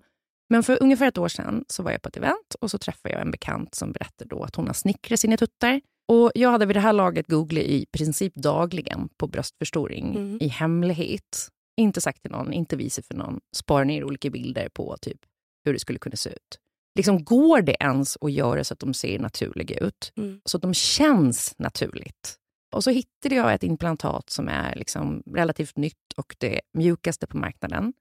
Men 0.49 0.63
för 0.63 0.77
ungefär 0.83 1.07
ett 1.07 1.17
år 1.17 1.27
sedan 1.27 1.65
så 1.67 1.83
var 1.83 1.91
jag 1.91 2.01
på 2.01 2.09
ett 2.09 2.17
event 2.17 2.55
och 2.61 2.71
så 2.71 2.77
träffade 2.77 3.13
jag 3.13 3.21
en 3.21 3.31
bekant 3.31 3.75
som 3.75 3.91
berättade 3.91 4.35
då 4.35 4.43
att 4.43 4.55
hon 4.55 4.67
har 4.67 4.73
snickrat 4.73 5.19
sina 5.19 5.37
tuttar. 5.37 5.81
Och 6.07 6.31
jag 6.35 6.51
hade 6.51 6.65
vid 6.65 6.75
det 6.75 6.79
här 6.79 6.93
laget 6.93 7.27
googlat 7.27 7.63
i 7.63 7.85
princip 7.91 8.33
dagligen 8.35 9.09
på 9.17 9.27
bröstförstoring 9.27 10.09
Mm. 10.15 10.37
i 10.41 10.47
hemlighet. 10.47 11.49
Inte 11.77 12.01
sagt 12.01 12.21
till 12.21 12.31
någon, 12.31 12.53
inte 12.53 12.75
visat 12.75 13.05
för 13.05 13.15
någon. 13.15 13.39
Sparat 13.55 13.87
ner 13.87 14.03
olika 14.03 14.29
bilder 14.29 14.69
på 14.73 14.97
typ 15.01 15.17
hur 15.65 15.73
det 15.73 15.79
skulle 15.79 15.99
kunna 15.99 16.15
se 16.15 16.29
ut. 16.29 16.57
Liksom, 16.95 17.23
går 17.23 17.61
det 17.61 17.75
ens 17.79 18.17
att 18.21 18.31
göra 18.31 18.63
så 18.63 18.73
att 18.73 18.79
de 18.79 18.93
ser 18.93 19.19
naturliga 19.19 19.77
ut? 19.77 20.13
Mm. 20.17 20.41
Så 20.45 20.57
att 20.57 20.61
de 20.61 20.73
känns 20.73 21.55
naturligt? 21.57 22.35
Och 22.71 22.83
så 22.83 22.89
hittade 22.89 23.35
jag 23.35 23.53
ett 23.53 23.63
implantat 23.63 24.29
som 24.29 24.47
är 24.49 24.75
liksom 24.75 25.23
relativt 25.25 25.77
nytt 25.77 26.13
och 26.17 26.35
det 26.39 26.61
mjukaste 26.73 27.27
på 27.27 27.37
marknaden. 27.37 27.93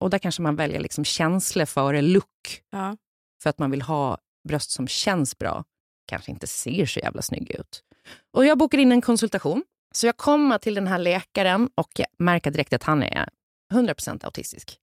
Och 0.00 0.10
där 0.10 0.18
kanske 0.18 0.42
man 0.42 0.56
väljer 0.56 0.80
liksom 0.80 1.04
känsla 1.04 1.66
före 1.66 2.02
look 2.02 2.62
Ja. 2.70 2.96
för 3.42 3.50
att 3.50 3.58
man 3.58 3.70
vill 3.70 3.82
ha 3.82 4.18
bröst 4.48 4.70
som 4.70 4.88
känns 4.88 5.38
bra. 5.38 5.64
Kanske 6.06 6.30
inte 6.30 6.46
ser 6.46 6.86
så 6.86 7.00
jävla 7.00 7.22
snygg 7.22 7.50
ut. 7.50 7.82
Och 8.32 8.44
jag 8.46 8.58
bokade 8.58 8.82
in 8.82 8.92
en 8.92 9.00
konsultation. 9.00 9.62
Så 9.94 10.06
jag 10.06 10.16
kommer 10.16 10.58
till 10.58 10.74
den 10.74 10.86
här 10.86 10.98
läkaren 10.98 11.70
och 11.74 11.90
jag 11.96 12.06
märker 12.18 12.50
direkt 12.50 12.72
att 12.72 12.82
han 12.82 13.02
är 13.02 13.28
100% 13.72 14.24
autistisk. 14.24 14.78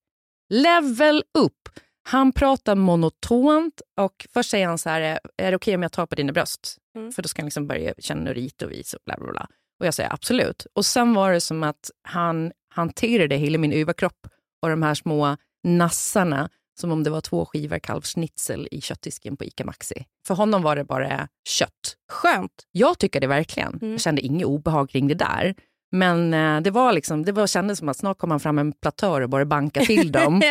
Level 0.48 1.24
upp! 1.38 1.68
Han 2.08 2.32
pratar 2.32 2.74
monotont 2.74 3.80
och 4.00 4.26
först 4.32 4.50
säger 4.50 4.66
han 4.66 4.78
så 4.78 4.88
här, 4.90 5.18
är 5.36 5.50
det 5.50 5.56
okej 5.56 5.74
om 5.74 5.82
jag 5.82 5.92
tar 5.92 6.06
på 6.06 6.14
dina 6.14 6.32
bröst? 6.32 6.76
Mm. 6.96 7.12
För 7.12 7.22
då 7.22 7.28
ska 7.28 7.42
han 7.42 7.46
liksom 7.46 7.66
börja 7.66 7.94
känna 7.98 8.32
rita 8.32 8.66
och 8.66 8.72
visa 8.72 8.96
och 8.96 9.02
bla 9.06 9.16
bla 9.18 9.32
bla. 9.32 9.46
Och 9.80 9.86
jag 9.86 9.94
säger 9.94 10.12
absolut. 10.12 10.66
Och 10.74 10.86
sen 10.86 11.14
var 11.14 11.32
det 11.32 11.40
som 11.40 11.62
att 11.62 11.90
han 12.02 12.52
hanterade 12.74 13.36
hela 13.36 13.58
min 13.58 13.72
överkropp 13.72 14.26
och 14.62 14.68
de 14.68 14.82
här 14.82 14.94
små 14.94 15.36
nassarna 15.64 16.50
som 16.80 16.92
om 16.92 17.02
det 17.02 17.10
var 17.10 17.20
två 17.20 17.46
skivor 17.46 17.78
kalvsnitzel 17.78 18.68
i 18.70 18.80
köttdisken 18.80 19.36
på 19.36 19.44
ICA 19.44 19.64
Maxi. 19.64 20.04
För 20.26 20.34
honom 20.34 20.62
var 20.62 20.76
det 20.76 20.84
bara 20.84 21.28
kött. 21.48 21.96
Skönt. 22.12 22.66
Jag 22.72 22.98
tycker 22.98 23.20
det 23.20 23.26
verkligen. 23.26 23.72
Mm. 23.72 23.90
Jag 23.90 24.00
kände 24.00 24.22
inget 24.22 24.46
obehag 24.46 24.90
kring 24.90 25.08
det 25.08 25.14
där. 25.14 25.54
Men 25.92 26.34
eh, 26.34 26.60
det 26.60 26.70
var 26.70 26.92
liksom, 26.92 27.24
det 27.24 27.32
var, 27.32 27.46
kändes 27.46 27.78
som 27.78 27.88
att 27.88 27.96
snart 27.96 28.18
kom 28.18 28.30
han 28.30 28.40
fram 28.40 28.58
en 28.58 28.72
platör 28.72 29.20
och 29.20 29.30
började 29.30 29.48
banka 29.48 29.80
till 29.80 30.12
dem. 30.12 30.42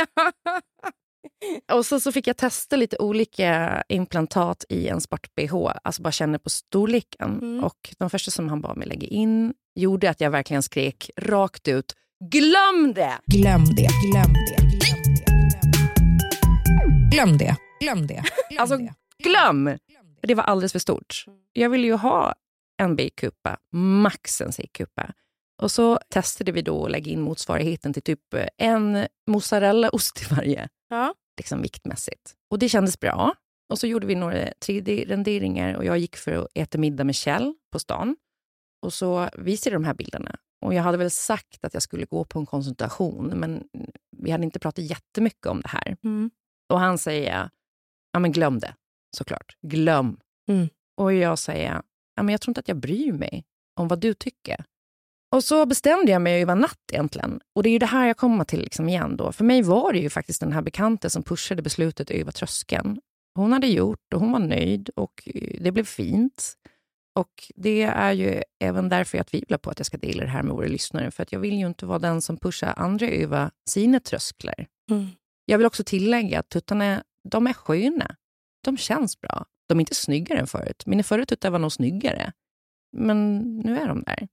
Och 1.71 1.85
så, 1.85 1.99
så 1.99 2.11
fick 2.11 2.27
jag 2.27 2.37
testa 2.37 2.75
lite 2.75 2.97
olika 2.97 3.83
implantat 3.89 4.65
i 4.69 4.87
en 4.87 5.01
sport-bh. 5.01 5.71
Alltså 5.83 6.01
bara 6.01 6.11
känna 6.11 6.39
på 6.39 6.49
storleken. 6.49 7.39
Mm. 7.41 7.63
Och 7.63 7.93
de 7.97 8.09
första 8.09 8.31
som 8.31 8.49
han 8.49 8.61
bad 8.61 8.77
mig 8.77 8.87
lägga 8.87 9.07
in 9.07 9.53
gjorde 9.75 10.09
att 10.09 10.21
jag 10.21 10.31
verkligen 10.31 10.63
skrek 10.63 11.09
rakt 11.17 11.67
ut. 11.67 11.93
Glöm 12.31 12.93
det! 12.95 13.19
Glöm 13.25 13.65
det, 13.65 13.87
glöm 14.11 14.33
det, 14.33 14.55
glöm 14.57 15.13
det. 15.15 15.35
Glöm 17.11 17.37
det, 17.37 17.55
glöm 17.79 18.07
det. 18.07 18.13
Glöm 18.49 18.61
Alltså, 18.61 18.77
det. 18.77 18.93
glöm! 19.23 19.65
För 20.19 20.27
det 20.27 20.35
var 20.35 20.43
alldeles 20.43 20.71
för 20.71 20.79
stort. 20.79 21.25
Jag 21.53 21.69
ville 21.69 21.87
ju 21.87 21.93
ha 21.93 22.33
en 22.77 22.95
B-kupa, 22.95 23.57
max 23.73 24.41
en 24.41 24.51
C-kupa. 24.51 25.13
Och 25.61 25.71
så 25.71 25.99
testade 26.09 26.51
vi 26.51 26.61
då 26.61 26.85
att 26.85 26.91
lägga 26.91 27.11
in 27.11 27.21
motsvarigheten 27.21 27.93
till 27.93 28.01
typ 28.01 28.33
en 28.57 29.07
mozzarellaost 29.27 30.21
i 30.21 30.35
varje. 30.35 30.69
Ja. 30.89 31.13
liksom 31.37 31.61
viktmässigt. 31.61 32.35
Och 32.51 32.59
det 32.59 32.69
kändes 32.69 32.99
bra. 32.99 33.35
Och 33.69 33.79
så 33.79 33.87
gjorde 33.87 34.07
vi 34.07 34.15
några 34.15 34.37
3D-renderingar 34.37 35.73
och 35.73 35.85
jag 35.85 35.97
gick 35.97 36.15
för 36.15 36.31
att 36.31 36.47
äta 36.53 36.77
middag 36.77 37.03
med 37.03 37.15
Kjell 37.15 37.53
på 37.71 37.79
stan. 37.79 38.15
Och 38.81 38.93
så 38.93 39.29
visade 39.33 39.75
de 39.75 39.83
här 39.83 39.93
bilderna. 39.93 40.39
Och 40.65 40.73
jag 40.73 40.83
hade 40.83 40.97
väl 40.97 41.11
sagt 41.11 41.65
att 41.65 41.73
jag 41.73 41.83
skulle 41.83 42.05
gå 42.05 42.25
på 42.25 42.39
en 42.39 42.45
konsultation, 42.45 43.27
men 43.27 43.63
vi 44.17 44.31
hade 44.31 44.43
inte 44.43 44.59
pratat 44.59 44.85
jättemycket 44.85 45.45
om 45.45 45.61
det 45.61 45.67
här. 45.67 45.97
Mm. 46.03 46.31
Och 46.69 46.79
han 46.79 46.97
säger, 46.97 47.49
ja 48.11 48.19
men 48.19 48.31
glöm 48.31 48.59
det, 48.59 48.75
såklart. 49.17 49.57
Glöm. 49.61 50.19
Mm. 50.47 50.69
Och 50.97 51.13
jag 51.13 51.39
säger, 51.39 51.81
ja 52.15 52.23
men 52.23 52.29
jag 52.29 52.41
tror 52.41 52.51
inte 52.51 52.59
att 52.59 52.67
jag 52.67 52.77
bryr 52.77 53.11
mig 53.11 53.45
om 53.79 53.87
vad 53.87 53.99
du 53.99 54.13
tycker. 54.13 54.65
Och 55.35 55.43
så 55.43 55.65
bestämde 55.65 56.11
jag 56.11 56.21
mig 56.21 56.41
över 56.41 56.55
natt 56.55 56.91
egentligen. 56.93 57.39
Och 57.55 57.63
det 57.63 57.69
är 57.69 57.71
ju 57.71 57.79
det 57.79 57.85
här 57.85 58.07
jag 58.07 58.17
kommer 58.17 58.43
till 58.43 58.61
liksom 58.61 58.89
igen 58.89 59.17
då. 59.17 59.31
För 59.31 59.43
mig 59.43 59.61
var 59.61 59.93
det 59.93 59.99
ju 59.99 60.09
faktiskt 60.09 60.39
den 60.39 60.51
här 60.51 60.61
bekante 60.61 61.09
som 61.09 61.23
pushade 61.23 61.61
beslutet 61.61 62.11
över 62.11 62.31
tröskeln. 62.31 62.99
Hon 63.35 63.53
hade 63.53 63.67
gjort 63.67 64.13
och 64.13 64.21
hon 64.21 64.31
var 64.31 64.39
nöjd 64.39 64.89
och 64.95 65.23
eh, 65.25 65.57
det 65.61 65.71
blev 65.71 65.83
fint. 65.83 66.53
Och 67.15 67.51
det 67.55 67.81
är 67.81 68.11
ju 68.11 68.41
även 68.59 68.89
därför 68.89 69.17
jag 69.17 69.27
tvivlar 69.27 69.57
på 69.57 69.69
att 69.69 69.79
jag 69.79 69.85
ska 69.85 69.97
dela 69.97 70.23
det 70.23 70.29
här 70.29 70.43
med 70.43 70.55
våra 70.55 70.67
lyssnare. 70.67 71.11
För 71.11 71.23
att 71.23 71.31
jag 71.31 71.39
vill 71.39 71.53
ju 71.53 71.67
inte 71.67 71.85
vara 71.85 71.99
den 71.99 72.21
som 72.21 72.37
pushar 72.37 72.73
andra 72.77 73.07
över 73.07 73.51
sina 73.69 73.99
trösklar. 73.99 74.67
Mm. 74.91 75.07
Jag 75.45 75.57
vill 75.57 75.67
också 75.67 75.83
tillägga 75.83 76.39
att 76.39 76.49
tuttarna, 76.49 77.03
de 77.29 77.47
är 77.47 77.53
sköna. 77.53 78.15
De 78.63 78.77
känns 78.77 79.21
bra. 79.21 79.45
De 79.67 79.77
är 79.77 79.81
inte 79.81 79.95
snyggare 79.95 80.39
än 80.39 80.47
förut. 80.47 80.83
Mina 80.85 81.03
förra 81.03 81.25
tuttar 81.25 81.49
var 81.49 81.59
nog 81.59 81.71
snyggare. 81.71 82.31
Men 82.97 83.39
nu 83.59 83.77
är 83.77 83.87
de 83.87 84.03
där. 84.03 84.27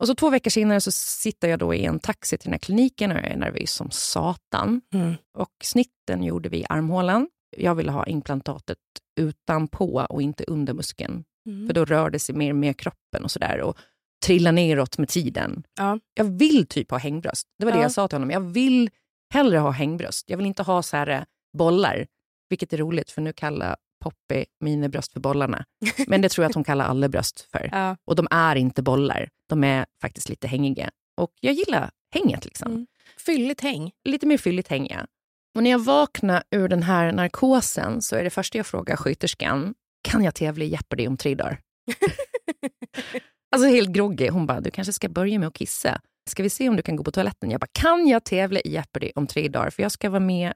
Och 0.00 0.06
så 0.06 0.14
två 0.14 0.30
veckor 0.30 0.50
senare 0.50 0.80
så 0.80 0.90
sitter 0.92 1.48
jag 1.48 1.58
då 1.58 1.74
i 1.74 1.84
en 1.84 1.98
taxi 1.98 2.38
till 2.38 2.44
den 2.46 2.52
här 2.52 2.58
kliniken 2.58 3.10
och 3.10 3.16
jag 3.16 3.24
är 3.24 3.36
nervös 3.36 3.70
som 3.72 3.90
satan. 3.90 4.80
Mm. 4.94 5.14
Och 5.38 5.50
snitten 5.64 6.22
gjorde 6.24 6.48
vi 6.48 6.58
i 6.58 6.66
armhålan. 6.68 7.28
Jag 7.56 7.74
ville 7.74 7.92
ha 7.92 8.06
implantatet 8.06 8.78
utanpå 9.20 10.06
och 10.10 10.22
inte 10.22 10.44
under 10.44 10.74
muskeln. 10.74 11.24
Mm. 11.48 11.66
För 11.66 11.74
då 11.74 11.84
rör 11.84 12.10
det 12.10 12.18
sig 12.18 12.34
mer 12.34 12.52
med 12.52 12.76
kroppen 12.76 13.24
och 13.24 13.30
sådär. 13.30 13.60
Och 13.60 13.78
trillar 14.26 14.52
neråt 14.52 14.98
med 14.98 15.08
tiden. 15.08 15.62
Ja. 15.78 15.98
Jag 16.14 16.24
vill 16.24 16.66
typ 16.66 16.90
ha 16.90 16.98
hängbröst. 16.98 17.46
Det 17.58 17.64
var 17.64 17.72
det 17.72 17.78
Ja. 17.78 17.82
jag 17.82 17.92
sa 17.92 18.08
till 18.08 18.16
honom. 18.16 18.30
Jag 18.30 18.40
vill 18.40 18.90
hellre 19.34 19.58
ha 19.58 19.70
hängbröst. 19.70 20.30
Jag 20.30 20.36
vill 20.36 20.46
inte 20.46 20.62
ha 20.62 20.82
så 20.82 20.96
här 20.96 21.08
eh, 21.08 21.22
bollar. 21.58 22.06
Vilket 22.48 22.72
är 22.72 22.76
roligt 22.76 23.10
för 23.10 23.22
nu 23.22 23.32
kallar 23.32 23.76
Poppy 24.04 24.44
mina 24.60 24.88
bröst 24.88 25.12
för 25.12 25.20
bollarna. 25.20 25.64
Men 26.06 26.20
det 26.20 26.28
tror 26.28 26.42
jag 26.42 26.48
att 26.50 26.54
hon 26.54 26.64
kallar 26.64 26.84
alla 26.84 27.08
bröst 27.08 27.40
för. 27.52 27.68
Ja. 27.72 27.96
Och 28.04 28.16
de 28.16 28.26
är 28.30 28.56
inte 28.56 28.82
bollar. 28.82 29.28
De 29.48 29.64
är 29.64 29.86
faktiskt 30.00 30.28
lite 30.28 30.46
hängiga. 30.48 30.90
Och 31.16 31.30
jag 31.40 31.54
gillar 31.54 31.90
hänget 32.14 32.44
liksom. 32.44 32.72
Mm. 32.72 32.86
Fylligt 33.16 33.60
häng. 33.60 33.92
Lite 34.04 34.26
mer 34.26 34.38
fylligt 34.38 34.68
häng, 34.68 34.86
ja. 34.90 35.06
Och 35.54 35.62
när 35.62 35.70
jag 35.70 35.78
vaknar 35.78 36.42
ur 36.50 36.68
den 36.68 36.82
här 36.82 37.12
narkosen 37.12 38.02
så 38.02 38.16
är 38.16 38.24
det 38.24 38.30
första 38.30 38.58
jag 38.58 38.66
frågar 38.66 38.96
sköterskan, 38.96 39.74
kan 40.02 40.24
jag 40.24 40.34
tävla 40.34 40.64
i 40.64 40.68
Jeopardy 40.68 41.06
om 41.06 41.16
tre 41.16 41.34
dagar? 41.34 41.60
alltså 43.56 43.68
helt 43.68 43.90
groggy. 43.90 44.28
Hon 44.28 44.46
bara, 44.46 44.60
du 44.60 44.70
kanske 44.70 44.92
ska 44.92 45.08
börja 45.08 45.38
med 45.38 45.48
att 45.48 45.54
kissa. 45.54 46.00
Ska 46.30 46.42
vi 46.42 46.50
se 46.50 46.68
om 46.68 46.76
du 46.76 46.82
kan 46.82 46.96
gå 46.96 47.04
på 47.04 47.10
toaletten? 47.10 47.50
Jag 47.50 47.60
bara, 47.60 47.68
kan 47.72 48.06
jag 48.06 48.24
tävla 48.24 48.60
i 48.60 48.70
Jeopardy 48.72 49.10
om 49.14 49.26
tre 49.26 49.48
dagar? 49.48 49.70
För 49.70 49.82
jag 49.82 49.92
ska 49.92 50.10
vara 50.10 50.20
med 50.20 50.52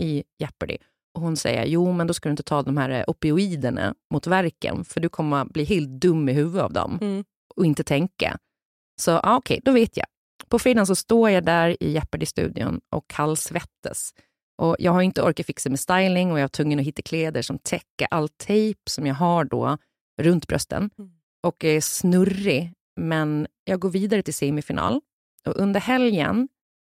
i 0.00 0.24
Jeopardy. 0.38 0.76
Och 1.14 1.20
hon 1.22 1.36
säger, 1.36 1.64
jo 1.64 1.92
men 1.92 2.06
då 2.06 2.14
ska 2.14 2.28
du 2.28 2.30
inte 2.30 2.42
ta 2.42 2.62
de 2.62 2.76
här 2.76 2.90
eh, 2.90 3.04
opioiderna 3.06 3.94
mot 4.12 4.26
verken 4.26 4.84
för 4.84 5.00
du 5.00 5.08
kommer 5.08 5.44
bli 5.44 5.64
helt 5.64 5.88
dum 5.88 6.28
i 6.28 6.32
huvudet 6.32 6.62
av 6.62 6.72
dem 6.72 6.98
Mm. 7.02 7.24
Och 7.56 7.66
inte 7.66 7.84
tänka. 7.84 8.38
Så 9.00 9.10
ja, 9.10 9.36
okej, 9.36 9.60
då 9.64 9.72
vet 9.72 9.96
jag. 9.96 10.06
På 10.48 10.58
fredagen 10.58 10.86
så 10.86 10.94
står 10.94 11.30
jag 11.30 11.44
där 11.44 11.82
i 11.82 11.92
Jeopardy-studion 11.92 12.80
och 12.90 13.04
kallsvettas. 13.08 14.14
Och 14.58 14.76
jag 14.78 14.92
har 14.92 15.02
inte 15.02 15.22
orkat 15.22 15.46
fixa 15.46 15.70
med 15.70 15.80
styling 15.80 16.32
och 16.32 16.38
jag 16.38 16.44
är 16.44 16.48
tvungen 16.48 16.78
att 16.78 16.84
hitta 16.84 17.02
kläder 17.02 17.42
som 17.42 17.58
täcker 17.58 18.08
all 18.10 18.28
tejp 18.28 18.80
som 18.90 19.06
jag 19.06 19.14
har 19.14 19.44
då 19.44 19.78
runt 20.20 20.46
brösten 20.46 20.90
och 21.42 21.64
är 21.64 21.80
snurrig. 21.80 22.72
Men 22.96 23.46
jag 23.64 23.80
går 23.80 23.90
vidare 23.90 24.22
till 24.22 24.34
semifinal 24.34 25.00
och 25.46 25.56
under 25.56 25.80
helgen 25.80 26.48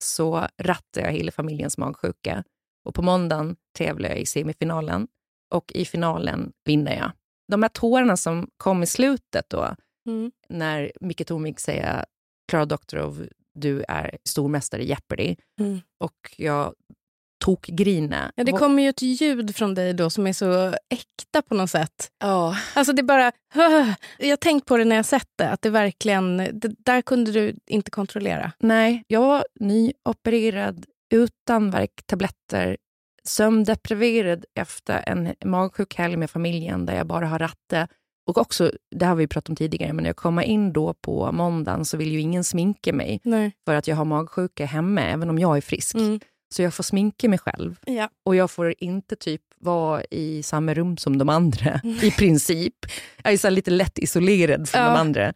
så 0.05 0.47
rattar 0.59 1.01
jag 1.01 1.13
hela 1.13 1.33
familjens 1.33 1.79
magsjuka 1.79 2.45
och 2.85 2.95
på 2.95 3.03
måndagen 3.03 3.57
tävlar 3.73 4.09
jag 4.09 4.19
i 4.19 4.27
semifinalen 4.27 5.09
och 5.55 5.73
i 5.73 5.85
finalen 5.85 6.53
vinner 6.65 6.97
jag. 6.97 7.13
De 7.49 7.63
här 7.63 7.69
tårarna 7.69 8.17
som 8.17 8.51
kom 8.57 8.83
i 8.83 8.87
slutet 8.87 9.51
då, 9.51 9.77
Mm. 10.09 10.31
när 10.49 10.93
Micke 11.01 11.27
Tornvik 11.27 11.61
säger 11.61 12.05
Klara 12.49 12.65
Doktorov, 12.65 13.29
du 13.55 13.85
är 13.89 14.19
stormästare 14.25 14.83
i 14.83 14.89
Jeopardy. 14.89 15.37
Mm. 15.61 15.81
Och 15.99 16.35
jag 16.37 16.75
tog 17.45 17.61
grina. 17.61 18.33
Ja, 18.35 18.45
det 18.45 18.53
kommer 18.53 18.83
ju 18.83 18.89
ett 18.89 19.03
ljud 19.03 19.57
från 19.57 19.75
dig 19.75 19.95
då 19.95 20.11
som 20.11 20.27
är 20.27 20.33
så 20.33 20.75
äkta 20.89 21.43
på 21.43 21.55
något 21.55 21.71
sätt. 21.71 22.11
Ja. 22.19 22.57
Alltså 22.75 22.93
det 22.93 23.01
är 23.01 23.05
bara... 23.05 23.33
Jag 24.19 24.29
har 24.29 24.37
tänkt 24.37 24.67
på 24.67 24.77
det 24.77 24.85
när 24.85 24.97
jag 24.97 25.05
sett 25.05 25.29
det, 25.37 25.51
att 25.51 25.63
det 25.63 25.71
verkligen... 25.71 26.37
Det 26.37 26.75
där 26.79 27.03
kunde 27.03 27.33
du 27.33 27.55
inte 27.67 27.91
kontrollera. 27.91 28.53
Nej, 28.59 29.03
jag 29.07 29.21
var 29.21 29.45
nyopererad 29.61 30.87
utan 31.15 31.71
värktabletter, 31.71 32.77
sömndepriverad 33.25 34.45
efter 34.55 35.05
en 35.07 35.35
magsjuk 35.45 35.95
helg 35.95 36.17
med 36.17 36.31
familjen 36.31 36.87
där 36.87 36.97
jag 36.97 37.07
bara 37.07 37.27
har 37.27 37.39
ratte. 37.39 37.89
Och 38.29 38.39
också, 38.39 38.73
det 38.91 39.07
har 39.07 39.15
vi 39.15 39.27
pratat 39.27 39.49
om 39.49 39.57
tidigare, 39.57 39.93
men 39.93 40.03
när 40.03 40.09
jag 40.09 40.17
kommer 40.17 40.43
in 40.43 40.73
då 40.73 40.95
på 40.95 41.33
måndagen 41.33 41.85
så 41.85 41.97
vill 41.97 42.13
ju 42.13 42.21
ingen 42.21 42.45
sminka 42.45 42.93
mig 42.93 43.21
Nej. 43.25 43.53
för 43.65 43.75
att 43.75 43.89
jag 43.89 43.97
har 43.97 44.05
magsjuka 44.05 44.67
hemma, 44.67 45.01
även 45.03 45.31
om 45.31 45.39
jag 45.39 45.57
är 45.57 45.61
frisk. 45.61 45.95
Mm. 45.95 46.21
Så 46.55 46.63
jag 46.63 46.75
får 46.75 46.83
sminka 46.83 47.29
mig 47.29 47.39
själv. 47.39 47.77
Ja. 47.87 48.09
Och 48.25 48.37
jag 48.37 48.51
får 48.51 48.75
inte 48.79 49.17
typ 49.17 49.41
vara 49.61 50.03
i 50.11 50.43
samma 50.43 50.75
rum 50.75 50.97
som 50.97 51.19
de 51.19 51.29
andra, 51.29 51.81
i 52.03 52.11
princip. 52.11 52.75
Jag 53.23 53.33
är 53.33 53.37
så 53.37 53.47
här 53.47 53.53
lite 53.53 53.71
lätt 53.71 53.99
isolerad 53.99 54.69
från 54.69 54.83
Ja. 54.83 54.89
de 54.89 54.97
andra. 54.97 55.33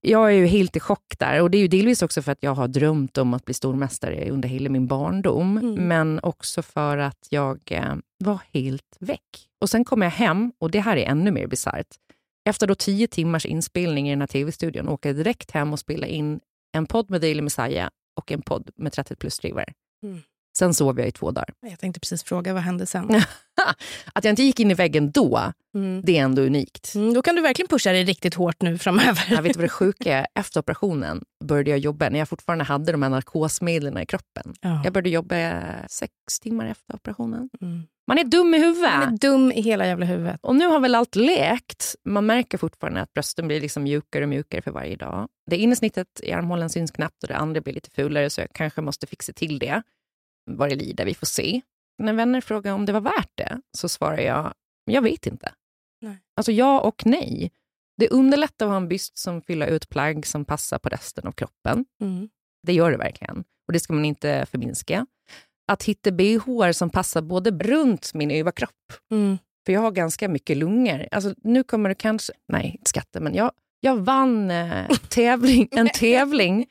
Jag 0.00 0.26
är 0.26 0.36
ju 0.36 0.46
helt 0.46 0.76
i 0.76 0.80
chock 0.80 1.14
där. 1.18 1.42
Och 1.42 1.50
det 1.50 1.58
är 1.58 1.62
ju 1.62 1.68
delvis 1.68 2.02
också 2.02 2.22
för 2.22 2.32
att 2.32 2.42
jag 2.42 2.54
har 2.54 2.68
drömt 2.68 3.18
om 3.18 3.34
att 3.34 3.44
bli 3.44 3.54
stormästare 3.54 4.30
under 4.30 4.48
hela 4.48 4.70
min 4.70 4.86
barndom. 4.86 5.58
Mm. 5.58 5.74
Men 5.88 6.20
också 6.22 6.62
för 6.62 6.98
att 6.98 7.26
jag 7.30 7.60
eh, 7.70 7.94
var 8.18 8.38
helt 8.52 8.96
väck. 9.00 9.48
Och 9.60 9.70
sen 9.70 9.84
kom 9.84 10.02
jag 10.02 10.10
hem, 10.10 10.52
och 10.58 10.70
det 10.70 10.80
här 10.80 10.96
är 10.96 11.06
ännu 11.06 11.30
mer 11.30 11.46
bisarrt. 11.46 11.86
Efter 12.44 12.66
då 12.66 12.74
tio 12.74 13.06
timmars 13.06 13.46
inspelning 13.46 14.08
i 14.08 14.10
den 14.12 14.20
här 14.20 14.26
tv-studion 14.26 14.88
åker 14.88 15.08
jag 15.08 15.16
direkt 15.16 15.50
hem 15.50 15.72
och 15.72 15.78
spelar 15.78 16.08
in 16.08 16.40
en 16.76 16.86
podd 16.86 17.10
med 17.10 17.20
Daily 17.20 17.42
Messiah 17.42 17.88
och 18.20 18.32
en 18.32 18.42
podd 18.42 18.70
med 18.76 18.92
30 18.92 19.16
plus-drivare. 19.16 19.72
Mm. 20.02 20.20
Sen 20.58 20.74
sov 20.74 20.98
jag 20.98 21.08
i 21.08 21.12
två 21.12 21.30
dagar. 21.30 21.48
Jag 21.60 21.78
tänkte 21.78 22.00
precis 22.00 22.22
fråga, 22.24 22.54
vad 22.54 22.62
hände 22.62 22.86
sen? 22.86 23.10
Att 24.12 24.24
jag 24.24 24.32
inte 24.32 24.42
gick 24.42 24.60
in 24.60 24.70
i 24.70 24.74
väggen 24.74 25.10
då, 25.10 25.52
Mm. 25.74 26.02
det 26.04 26.18
är 26.18 26.22
ändå 26.24 26.42
unikt. 26.42 26.94
Mm, 26.94 27.14
då 27.14 27.22
kan 27.22 27.34
du 27.36 27.42
verkligen 27.42 27.68
pusha 27.68 27.92
dig 27.92 28.04
riktigt 28.04 28.34
hårt 28.34 28.62
nu 28.62 28.78
framöver. 28.78 29.24
Jag 29.30 29.42
vet 29.42 29.56
vad 29.56 29.64
det 29.64 29.68
sjuka 29.78 30.18
är? 30.18 30.26
Efter 30.34 30.60
operationen 30.60 31.24
började 31.44 31.70
jag 31.70 31.78
jobba 31.78 32.08
när 32.08 32.18
jag 32.18 32.28
fortfarande 32.28 32.64
hade 32.64 32.92
de 32.92 33.02
här 33.02 33.10
narkosmedlen 33.10 33.98
i 33.98 34.06
kroppen. 34.06 34.54
Ja. 34.60 34.80
Jag 34.84 34.92
började 34.92 35.10
jobba 35.10 35.62
sex 35.88 36.12
timmar 36.42 36.66
efter 36.66 36.94
operationen. 36.94 37.48
Mm. 37.60 37.82
Man 38.06 38.18
är 38.18 38.24
dum 38.24 38.54
i 38.54 38.58
huvudet. 38.58 38.98
Man 38.98 39.14
är 39.14 39.18
dum 39.18 39.52
i 39.52 39.60
hela 39.60 39.86
jävla 39.86 40.06
huvudet. 40.06 40.40
Och 40.42 40.56
nu 40.56 40.66
har 40.66 40.80
väl 40.80 40.94
allt 40.94 41.16
läkt. 41.16 41.94
Man 42.04 42.26
märker 42.26 42.58
fortfarande 42.58 43.00
att 43.00 43.12
brösten 43.12 43.46
blir 43.46 43.60
liksom 43.60 43.82
mjukare 43.82 44.24
och 44.24 44.28
mjukare 44.28 44.62
för 44.62 44.70
varje 44.70 44.96
dag. 44.96 45.28
Det 45.50 45.56
innersnittet 45.56 46.20
i 46.22 46.32
armhålan 46.32 46.70
syns 46.70 46.90
knappt 46.90 47.22
och 47.22 47.28
det 47.28 47.36
andra 47.36 47.60
blir 47.60 47.74
lite 47.74 47.90
fulare 47.90 48.30
så 48.30 48.40
jag 48.40 48.48
kanske 48.54 48.80
måste 48.80 49.06
fixa 49.06 49.32
till 49.32 49.58
det. 49.58 49.82
Vad 50.50 50.68
det 50.68 50.74
lider, 50.74 51.04
vi 51.04 51.14
får 51.14 51.26
se. 51.26 51.60
När 51.98 52.12
vänner 52.12 52.40
frågar 52.40 52.72
om 52.72 52.86
det 52.86 52.92
var 52.92 53.00
värt 53.00 53.30
det 53.34 53.60
så 53.78 53.88
svarar 53.88 54.18
jag, 54.18 54.54
jag 54.84 55.02
vet 55.02 55.26
inte. 55.26 55.52
Nej. 56.00 56.18
Alltså 56.36 56.52
ja 56.52 56.80
och 56.80 57.06
nej. 57.06 57.52
Det 57.96 58.08
underlättar 58.08 58.66
att 58.66 58.70
ha 58.70 58.76
en 58.76 58.88
byst 58.88 59.18
som 59.18 59.42
fyller 59.42 59.66
ut 59.66 59.88
plagg 59.88 60.26
som 60.26 60.44
passar 60.44 60.78
på 60.78 60.88
resten 60.88 61.26
av 61.26 61.32
kroppen. 61.32 61.84
Mm. 62.00 62.28
Det 62.66 62.72
gör 62.72 62.90
det 62.90 62.96
verkligen. 62.96 63.44
Och 63.66 63.72
det 63.72 63.80
ska 63.80 63.92
man 63.92 64.04
inte 64.04 64.46
förminska. 64.50 65.06
Att 65.68 65.82
hitta 65.82 66.10
bh 66.10 66.70
som 66.72 66.90
passar 66.90 67.22
både 67.22 67.50
runt 67.50 68.14
min 68.14 68.30
överkropp 68.30 68.70
Mm. 69.10 69.38
för 69.66 69.72
jag 69.72 69.80
har 69.80 69.90
ganska 69.90 70.28
mycket 70.28 70.56
lungor. 70.56 71.08
Alltså, 71.10 71.34
nu 71.44 71.62
kommer 71.64 71.88
det 71.88 71.94
kanske... 71.94 72.32
Nej, 72.48 72.66
inte 72.78 72.88
skatta, 72.88 73.20
men 73.20 73.34
jag, 73.34 73.52
jag 73.80 73.96
vann 73.96 74.50
eh, 74.50 74.88
tävling, 75.08 75.68
en 75.70 75.88
tävling 75.88 76.66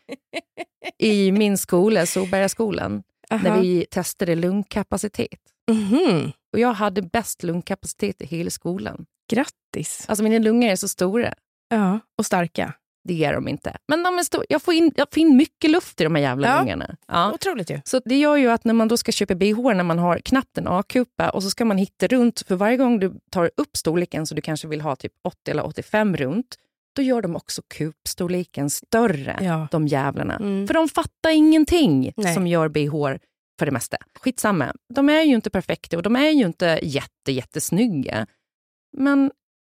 i 0.97 1.31
min 1.31 1.57
skola, 1.57 2.05
Solbergaskolan, 2.05 3.03
Aha. 3.29 3.43
när 3.43 3.61
vi 3.61 3.85
testade 3.91 4.35
lungkapacitet. 4.35 5.39
Mhm. 5.71 6.31
Och 6.53 6.59
jag 6.59 6.73
hade 6.73 7.01
bäst 7.01 7.43
lungkapacitet 7.43 8.21
i 8.21 8.25
hela 8.25 8.49
skolan. 8.49 9.05
Grattis. 9.31 10.05
Alltså 10.07 10.23
mina 10.23 10.39
lungor 10.39 10.69
är 10.69 10.75
så 10.75 10.87
stora. 10.87 11.33
Ja, 11.69 11.99
och 12.17 12.25
starka. 12.25 12.73
Det 13.03 13.23
är 13.25 13.33
de 13.33 13.47
inte. 13.47 13.77
Men 13.87 14.03
de 14.03 14.17
är 14.19 14.23
stora. 14.23 14.43
Jag, 14.49 14.61
får 14.61 14.73
in, 14.73 14.91
jag 14.95 15.07
får 15.13 15.21
in 15.21 15.37
mycket 15.37 15.69
luft 15.71 16.01
i 16.01 16.03
de 16.03 16.15
här 16.15 16.21
jävla 16.21 16.47
Ja. 16.47 16.57
lungorna. 16.57 16.95
Ja. 17.07 17.31
Otroligt 17.33 17.69
ju. 17.71 17.81
Så 17.85 18.01
det 18.05 18.19
gör 18.19 18.35
ju 18.37 18.51
att 18.51 18.65
när 18.65 18.73
man 18.73 18.87
då 18.87 18.97
ska 18.97 19.11
köpa 19.11 19.35
bh 19.35 19.73
när 19.75 19.83
man 19.83 19.99
har 19.99 20.17
knappt 20.19 20.57
en 20.57 20.67
A-kupa 20.67 21.29
och 21.29 21.43
så 21.43 21.49
ska 21.49 21.65
man 21.65 21.77
hitta 21.77 22.07
runt, 22.07 22.41
för 22.47 22.55
varje 22.55 22.77
gång 22.77 22.99
du 22.99 23.13
tar 23.31 23.51
upp 23.57 23.77
storleken 23.77 24.25
så 24.27 24.35
du 24.35 24.41
kanske 24.41 24.67
vill 24.67 24.81
ha 24.81 24.95
typ 24.95 25.13
80 25.23 25.51
eller 25.51 25.65
85 25.65 26.17
runt, 26.17 26.55
då 26.95 27.01
gör 27.01 27.21
de 27.21 27.35
också 27.35 27.61
kupstorleken 27.67 28.69
större, 28.69 29.37
Ja. 29.41 29.67
de 29.71 29.87
jävlarna. 29.87 30.35
Mm. 30.35 30.67
För 30.67 30.73
de 30.73 30.89
fattar 30.89 31.29
ingenting 31.29 32.13
Nej. 32.17 32.33
som 32.33 32.47
gör 32.47 32.69
bh 32.69 32.91
för 33.59 33.65
det 33.65 33.71
mesta. 33.71 33.97
Skitsamma, 34.19 34.73
de 34.93 35.09
är 35.09 35.21
ju 35.21 35.35
inte 35.35 35.49
perfekta 35.49 35.97
och 35.97 36.03
de 36.03 36.15
är 36.15 36.29
ju 36.29 36.45
inte 36.45 36.79
jätte, 36.83 37.31
jättesnygga. 37.31 38.27
Men 38.97 39.31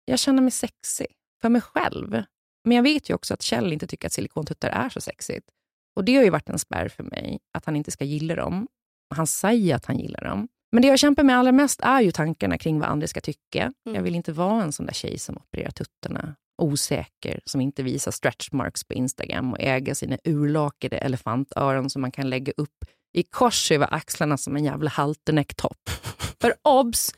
jag 0.05 0.19
känner 0.19 0.43
mig 0.43 0.51
sexig 0.51 1.07
för 1.43 1.49
mig 1.49 1.61
själv. 1.61 2.23
Men 2.65 2.77
jag 2.77 2.83
vet 2.83 3.11
ju 3.11 3.15
också 3.15 3.35
att 3.35 3.43
Kjell 3.43 3.73
inte 3.73 3.87
tycker 3.87 4.07
att 4.09 4.13
silikontuttar 4.13 4.69
är 4.69 4.89
så 4.89 5.01
sexigt. 5.01 5.49
Och 5.97 6.05
det 6.05 6.17
har 6.17 6.25
ju 6.25 6.31
varit 6.31 6.49
en 6.49 6.59
spärr 6.59 6.89
för 6.89 7.03
mig, 7.03 7.39
att 7.53 7.67
han 7.67 7.77
inte 7.77 7.91
ska 7.91 8.05
gilla 8.05 8.35
dem. 8.35 8.69
Han 9.15 9.27
säger 9.27 9.77
att 9.77 9.87
han 9.87 9.99
gillar 9.99 10.25
dem. 10.25 10.49
Men 10.73 10.83
det 10.83 10.89
jag 10.89 10.99
kämpar 10.99 11.23
med 11.23 11.39
allra 11.39 11.53
mest 11.53 11.81
är 11.81 12.01
ju 12.01 12.13
tankarna 12.13 12.59
kring 12.59 12.81
vad 12.81 12.89
andra 12.89 13.07
ska 13.07 13.21
tycka. 13.21 13.73
Jag 13.83 14.03
vill 14.03 14.15
inte 14.15 14.33
vara 14.33 14.63
en 14.63 14.73
sån 14.73 14.87
där 14.87 14.93
tjej 14.93 15.19
som 15.19 15.37
opererar 15.37 15.71
tuttarna, 15.71 16.35
osäker, 16.63 17.41
som 17.45 17.61
inte 17.61 17.83
visar 17.83 18.11
stretch 18.11 18.53
marks 18.53 18.85
på 18.85 18.95
Instagram 18.95 19.53
och 19.53 19.61
äger 19.61 19.95
sina 19.95 20.19
urlakade 20.25 20.99
elefantöron 20.99 21.91
som 21.91 22.03
man 22.03 22.13
kan 22.13 22.31
lägga 22.31 22.53
upp 22.57 22.85
i 23.13 23.23
kors 23.23 23.73
över 23.73 23.95
axlarna 23.95 24.37
som 24.37 24.57
en 24.57 24.65
jävla 24.65 24.91
halternecktopp. 24.91 25.91
För 26.41 26.55
obs, 26.63 27.15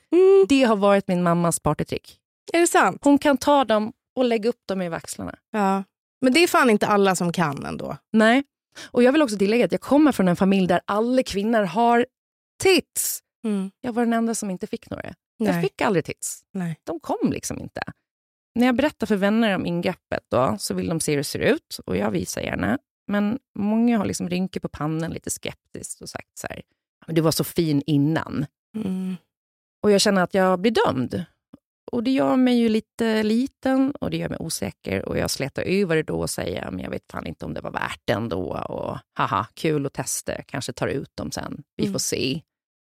det 0.48 0.62
har 0.62 0.76
varit 0.76 1.08
min 1.08 1.22
mammas 1.22 1.60
partytrick. 1.60 2.18
Är 2.52 2.60
det 2.60 2.66
sant? 2.66 3.00
Hon 3.04 3.18
kan 3.18 3.36
ta 3.36 3.64
dem 3.64 3.92
och 4.16 4.24
lägga 4.24 4.48
upp 4.48 4.66
dem 4.66 4.80
över 4.80 4.96
axlarna. 4.96 5.38
Ja. 5.50 5.84
Men 6.20 6.32
det 6.32 6.42
är 6.42 6.46
fan 6.46 6.70
inte 6.70 6.86
alla 6.86 7.16
som 7.16 7.32
kan 7.32 7.66
ändå. 7.66 7.96
Nej. 8.12 8.44
Och 8.90 9.02
jag 9.02 9.12
vill 9.12 9.22
också 9.22 9.38
tillägga 9.38 9.64
att 9.64 9.72
jag 9.72 9.80
kommer 9.80 10.12
från 10.12 10.28
en 10.28 10.36
familj 10.36 10.66
där 10.68 10.80
alla 10.84 11.22
kvinnor 11.22 11.62
har 11.62 12.06
tits. 12.62 13.20
Mm. 13.44 13.70
Jag 13.80 13.92
var 13.92 14.04
den 14.04 14.12
enda 14.12 14.34
som 14.34 14.50
inte 14.50 14.66
fick 14.66 14.90
några. 14.90 15.14
Jag 15.36 15.54
Nej. 15.54 15.62
fick 15.62 15.80
aldrig 15.80 16.04
tits. 16.04 16.42
Nej. 16.52 16.76
De 16.84 17.00
kom 17.00 17.32
liksom 17.32 17.60
inte. 17.60 17.80
När 18.54 18.66
jag 18.66 18.76
berättar 18.76 19.06
för 19.06 19.16
vänner 19.16 19.54
om 19.54 19.66
ingreppet 19.66 20.22
då, 20.30 20.56
så 20.58 20.74
vill 20.74 20.88
de 20.88 21.00
se 21.00 21.12
hur 21.12 21.16
det 21.16 21.24
ser 21.24 21.38
ut 21.38 21.78
och 21.86 21.96
jag 21.96 22.10
visar 22.10 22.40
gärna. 22.40 22.78
Men 23.06 23.38
många 23.58 23.98
har 23.98 24.04
liksom 24.04 24.28
rynkor 24.28 24.60
på 24.60 24.68
pannan 24.68 25.10
lite 25.10 25.30
skeptiskt 25.30 26.00
och 26.00 26.08
sagt 26.08 26.38
så 26.38 26.46
här, 26.50 26.62
"Men 27.06 27.14
du 27.14 27.20
var 27.20 27.30
så 27.30 27.44
fin 27.44 27.82
innan. 27.86 28.46
Mm. 28.76 29.16
Och 29.82 29.90
jag 29.90 30.00
känner 30.00 30.22
att 30.22 30.34
jag 30.34 30.58
blir 30.60 30.74
dömd. 30.86 31.24
Och 31.96 32.02
det 32.02 32.10
gör 32.10 32.36
mig 32.36 32.58
ju 32.58 32.68
lite 32.68 33.22
liten 33.22 33.90
och 34.00 34.10
det 34.10 34.16
gör 34.16 34.28
mig 34.28 34.38
osäker. 34.40 35.08
Och 35.08 35.18
jag 35.18 35.30
slätar 35.30 35.62
över 35.62 35.96
det 35.96 36.02
då 36.02 36.20
och 36.20 36.30
säger, 36.30 36.70
men 36.70 36.80
jag 36.84 36.90
vet 36.90 37.02
fan 37.12 37.26
inte 37.26 37.44
om 37.44 37.54
det 37.54 37.60
var 37.60 37.70
värt 37.70 38.00
det 38.04 38.12
ändå. 38.12 38.42
Och 38.68 38.98
haha, 39.18 39.46
kul 39.54 39.86
att 39.86 39.92
testa, 39.92 40.32
kanske 40.42 40.72
tar 40.72 40.88
ut 40.88 41.10
dem 41.14 41.30
sen. 41.32 41.62
Vi 41.76 41.84
Mm. 41.84 41.92
får 41.92 41.98
se. 41.98 42.40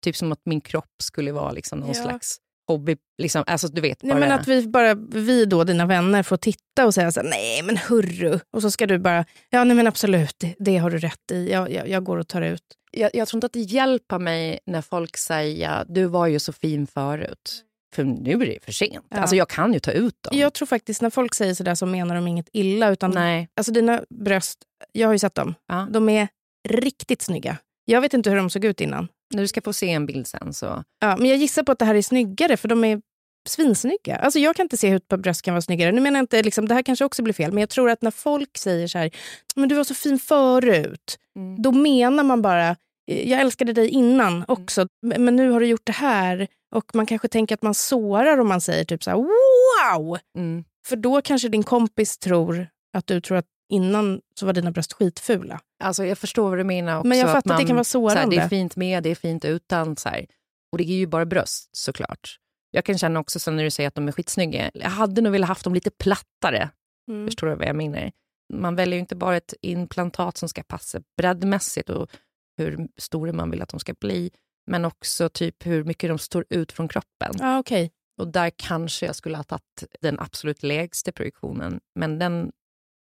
Typ 0.04 0.16
som 0.16 0.32
att 0.32 0.40
min 0.44 0.60
kropp 0.60 0.94
skulle 1.02 1.32
vara 1.32 1.52
liksom 1.52 1.78
någon 1.80 1.88
Ja. 1.88 1.94
slags 2.02 2.36
hobby. 2.68 2.96
Liksom, 3.22 3.44
alltså 3.46 3.68
du 3.68 3.80
vet, 3.80 4.02
Nej, 4.02 4.12
bara... 4.12 4.20
men 4.20 4.32
att 4.32 4.48
vi, 4.48 4.66
bara, 4.68 4.94
vi 4.94 5.44
då, 5.44 5.64
dina 5.64 5.86
vänner, 5.86 6.22
får 6.22 6.36
titta 6.36 6.86
och 6.86 6.94
säga 6.94 7.12
så 7.12 7.20
här, 7.20 7.28
nej 7.28 7.62
men 7.62 7.76
hurru. 7.76 8.38
Och 8.52 8.62
så 8.62 8.70
ska 8.70 8.86
du 8.86 8.98
bara, 8.98 9.24
ja 9.50 9.64
nej 9.64 9.76
men 9.76 9.86
absolut, 9.86 10.34
det, 10.38 10.54
det 10.58 10.76
har 10.76 10.90
du 10.90 10.98
rätt 10.98 11.30
i. 11.32 11.50
Jag, 11.50 11.70
jag, 11.72 11.88
jag 11.88 12.04
går 12.04 12.16
och 12.16 12.28
tar 12.28 12.42
ut. 12.42 12.62
jag, 12.92 13.10
jag 13.14 13.28
tror 13.28 13.36
inte 13.36 13.46
att 13.46 13.52
det 13.52 13.60
hjälper 13.60 14.18
mig 14.18 14.58
när 14.66 14.82
folk 14.82 15.16
säger 15.16 15.84
du 15.88 16.04
var 16.06 16.26
ju 16.26 16.38
så 16.38 16.52
fin 16.52 16.86
förut. 16.86 17.64
För 17.94 18.04
nu 18.04 18.32
är 18.32 18.38
det 18.46 18.58
för 18.64 18.72
sent. 18.72 19.06
Ja. 19.10 19.16
Alltså 19.18 19.36
jag 19.36 19.48
kan 19.48 19.72
ju 19.72 19.80
ta 19.80 19.90
ut 19.92 20.14
dem. 20.22 20.38
Jag 20.38 20.52
tror 20.54 20.66
faktiskt 20.66 21.02
när 21.02 21.10
folk 21.10 21.34
säger 21.34 21.54
sådär 21.54 21.74
så 21.74 21.86
menar 21.86 22.14
de 22.14 22.26
inget 22.28 22.48
illa. 22.52 22.90
Utan, 22.90 23.10
Nej. 23.10 23.48
Alltså 23.56 23.72
dina 23.72 24.02
bröst, 24.10 24.58
jag 24.92 25.08
har 25.08 25.12
ju 25.12 25.18
sett 25.18 25.34
dem. 25.34 25.54
Ja. 25.68 25.88
De 25.90 26.08
är 26.08 26.28
riktigt 26.68 27.22
snygga. 27.22 27.56
Jag 27.84 28.00
vet 28.00 28.14
inte 28.14 28.30
hur 28.30 28.36
de 28.36 28.50
såg 28.50 28.64
ut 28.64 28.80
innan. 28.80 29.08
När 29.34 29.42
du 29.42 29.48
ska 29.48 29.60
få 29.60 29.72
se 29.72 29.90
en 29.90 30.06
bild 30.06 30.26
sen 30.26 30.52
så... 30.52 30.84
Ja, 31.00 31.16
men 31.16 31.28
jag 31.30 31.38
gissar 31.38 31.62
på 31.62 31.72
att 31.72 31.78
det 31.78 31.84
här 31.84 31.94
är 31.94 32.02
snyggare 32.02 32.56
för 32.56 32.68
de 32.68 32.84
är 32.84 33.00
svinsnygga. 33.48 34.16
Alltså 34.16 34.38
jag 34.38 34.56
kan 34.56 34.64
inte 34.64 34.76
se 34.76 34.88
hur 34.88 34.96
ett 34.96 35.08
par 35.08 35.16
bröst 35.16 35.42
kan 35.42 35.54
vara 35.54 35.62
snyggare. 35.62 35.92
Nu 35.92 36.00
menar 36.00 36.18
jag 36.18 36.22
inte, 36.22 36.42
liksom, 36.42 36.68
det 36.68 36.74
här 36.74 36.82
kanske 36.82 37.04
också 37.04 37.22
blir 37.22 37.34
fel, 37.34 37.52
men 37.52 37.60
jag 37.60 37.68
tror 37.70 37.90
att 37.90 38.02
när 38.02 38.10
folk 38.10 38.58
säger 38.58 38.86
så 38.88 38.98
här, 38.98 39.10
men 39.54 39.68
du 39.68 39.74
var 39.74 39.84
så 39.84 39.94
fin 39.94 40.18
förut, 40.18 41.16
Mm. 41.36 41.62
då 41.62 41.72
menar 41.72 42.24
man 42.24 42.42
bara, 42.42 42.76
"Eh, 43.10 43.30
jag 43.30 43.40
älskade 43.40 43.72
dig 43.72 43.88
innan 43.88 44.44
också, 44.48 44.86
men 45.06 45.24
men 45.24 45.36
nu 45.36 45.50
har 45.50 45.60
du 45.60 45.66
gjort 45.66 45.86
det 45.86 45.92
här. 45.92 46.46
Och 46.74 46.94
man 46.94 47.06
kanske 47.06 47.28
tänker 47.28 47.54
att 47.54 47.62
man 47.62 47.74
sårar 47.74 48.38
om 48.38 48.48
man 48.48 48.60
säger 48.60 48.84
typ 48.84 49.04
så 49.04 49.10
här, 49.10 49.16
wow! 49.16 50.18
Mm. 50.36 50.64
För 50.86 50.96
då 50.96 51.22
kanske 51.22 51.48
din 51.48 51.62
kompis 51.62 52.18
tror 52.18 52.66
att 52.96 53.06
du 53.06 53.20
tror 53.20 53.36
att 53.38 53.46
innan 53.72 54.20
så 54.40 54.46
var 54.46 54.52
dina 54.52 54.70
bröst 54.70 54.92
skitfula. 54.92 55.60
Alltså 55.84 56.04
jag 56.04 56.18
förstår 56.18 56.48
vad 56.48 56.58
du 56.58 56.64
menar 56.64 56.98
också. 56.98 57.06
Men 57.08 57.18
jag 57.18 57.26
fattar 57.32 57.38
att 57.38 57.44
det 57.58 57.62
man- 57.62 57.66
kan 57.66 57.76
vara 57.76 57.84
så 57.84 58.08
här, 58.08 58.16
sårande. 58.16 58.36
det 58.36 58.42
är 58.42 58.48
fint 58.48 58.76
med, 58.76 59.02
det 59.02 59.10
är 59.10 59.14
fint 59.14 59.44
utan. 59.44 59.96
Så 59.96 60.08
här. 60.08 60.26
Och 60.72 60.78
det 60.78 60.84
är 60.84 60.96
ju 60.96 61.06
bara 61.06 61.26
bröst 61.26 61.68
såklart. 61.76 62.36
Jag 62.70 62.84
kan 62.84 62.98
känna 62.98 63.20
också 63.20 63.38
sen 63.38 63.56
när 63.56 63.64
du 63.64 63.70
säger 63.70 63.88
att 63.88 63.94
de 63.94 64.08
är 64.08 64.12
skitsnygga. 64.12 64.70
Jag 64.74 64.90
hade 64.90 65.20
nog 65.20 65.32
velat 65.32 65.48
haft 65.48 65.64
dem 65.64 65.74
lite 65.74 65.90
plattare. 65.90 66.70
Mm. 67.10 67.26
Förstår 67.26 67.46
du 67.46 67.54
vad 67.54 67.66
jag 67.66 67.76
menar? 67.76 68.12
Man 68.52 68.76
väljer 68.76 68.94
ju 68.94 69.00
inte 69.00 69.16
bara 69.16 69.36
ett 69.36 69.54
implantat 69.62 70.36
som 70.36 70.48
ska 70.48 70.62
passa 70.62 71.00
breddmässigt 71.16 71.90
och 71.90 72.10
hur 72.56 72.88
stora 72.96 73.32
man 73.32 73.50
vill 73.50 73.62
att 73.62 73.68
de 73.68 73.80
ska 73.80 73.94
bli. 74.00 74.30
Men 74.70 74.84
också 74.84 75.28
typ 75.28 75.66
hur 75.66 75.84
mycket 75.84 76.10
de 76.10 76.18
står 76.18 76.44
ut 76.50 76.72
från 76.72 76.88
kroppen. 76.88 77.34
Ja, 77.38 77.58
okej. 77.58 77.90
Och 78.20 78.28
där 78.28 78.50
kanske 78.56 79.06
jag 79.06 79.16
skulle 79.16 79.36
ha 79.36 79.44
tagit 79.44 79.84
den 80.00 80.20
absolut 80.20 80.62
lägsta 80.62 81.12
projektionen. 81.12 81.80
Men 81.94 82.18
den 82.18 82.52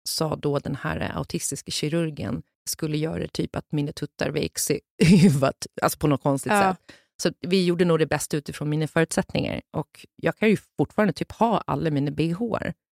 sa 0.10 0.36
då 0.36 0.60
den 0.60 0.76
här 0.76 1.12
autistiska 1.18 1.72
kirurgen 1.72 2.42
skulle 2.70 2.98
göra 2.98 3.28
typ 3.28 3.56
att 3.56 3.72
mina 3.72 3.92
tuttar 3.92 4.30
vek 4.30 4.60
sig 4.60 4.80
huvudet, 5.04 5.68
alltså 5.82 6.00
på 6.00 6.08
något 6.08 6.24
konstigt 6.24 6.52
Ja. 6.52 6.62
sätt. 6.76 6.96
Så 7.24 7.32
vi 7.42 7.66
gjorde 7.66 7.86
nog 7.86 8.00
det 8.00 8.06
bästa 8.06 8.38
utifrån 8.38 8.70
mina 8.70 8.88
förutsättningar. 8.88 9.62
Och 9.78 10.06
jag 10.16 10.38
kan 10.38 10.50
ju 10.50 10.58
fortfarande 10.78 11.14
typ 11.14 11.32
ha 11.32 11.58
alla 11.68 11.90
mina 11.92 12.12
bh 12.12 12.42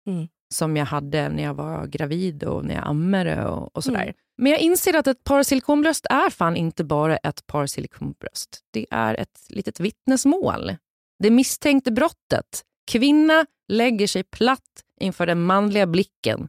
Mm. 0.07 0.29
som 0.55 0.77
jag 0.77 0.87
hade 0.87 1.29
när 1.29 1.43
jag 1.43 1.55
var 1.55 1.87
gravid 1.87 2.45
och 2.45 2.65
när 2.65 2.75
jag 2.75 2.87
ammade 2.87 3.47
och, 3.47 3.77
och 3.77 3.85
sådär. 3.85 4.03
Mm. 4.03 4.15
Men 4.43 4.53
jag 4.53 4.61
inser 4.61 4.97
att 4.97 5.07
ett 5.07 5.25
par 5.25 5.43
silikonbröst 5.43 6.07
är 6.11 6.31
fan 6.31 6.57
inte 6.57 6.85
bara 6.85 7.17
ett 7.17 7.47
par 7.47 7.67
silikonbröst. 7.67 8.61
Det 8.71 8.87
är 8.91 9.15
ett 9.15 9.47
litet 9.49 9.81
vittnesmål. 9.81 10.77
Det 11.19 11.31
misstänkte 11.31 11.93
brottet. 11.93 12.65
Kvinna 12.91 13.47
lägger 13.69 14.07
sig 14.07 14.25
platt 14.25 14.85
inför 15.01 15.27
den 15.27 15.43
manliga 15.43 15.87
blicken. 15.87 16.49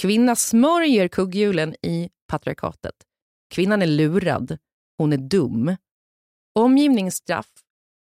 Kvinna 0.00 0.36
smörjer 0.36 1.08
kugghjulen 1.08 1.74
i 1.82 2.10
patriarkatet. 2.28 2.94
Kvinnan 3.54 3.82
är 3.82 3.86
lurad. 3.86 4.58
Hon 4.96 5.12
är 5.12 5.18
dum. 5.18 5.76
Omgivningsstraff 6.54 7.52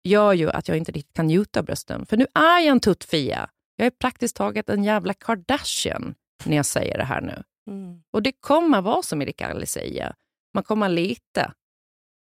gör 0.08 0.32
ju 0.32 0.50
att 0.50 0.68
jag 0.68 0.76
inte 0.76 0.92
riktigt 0.92 1.16
kan 1.16 1.26
njuta 1.26 1.60
av 1.60 1.66
brösten. 1.66 2.06
För 2.06 2.16
nu 2.16 2.26
är 2.34 2.58
jag 2.58 2.66
en 2.66 2.80
tuttfia. 2.80 3.50
Jag 3.76 3.86
är 3.86 3.90
praktiskt 3.90 4.36
taget 4.36 4.68
en 4.68 4.84
jävla 4.84 5.14
Kardashian 5.14 6.14
när 6.44 6.56
jag 6.56 6.66
säger 6.66 6.98
det 6.98 7.04
här 7.04 7.20
nu. 7.20 7.42
Mm. 7.70 8.02
Och 8.10 8.22
det 8.22 8.32
kommer 8.32 8.80
vara 8.80 9.02
som 9.02 9.22
Erik 9.22 9.42
säger. 9.64 10.14
Man 10.54 10.64
kommer 10.64 10.88
lita. 10.88 11.52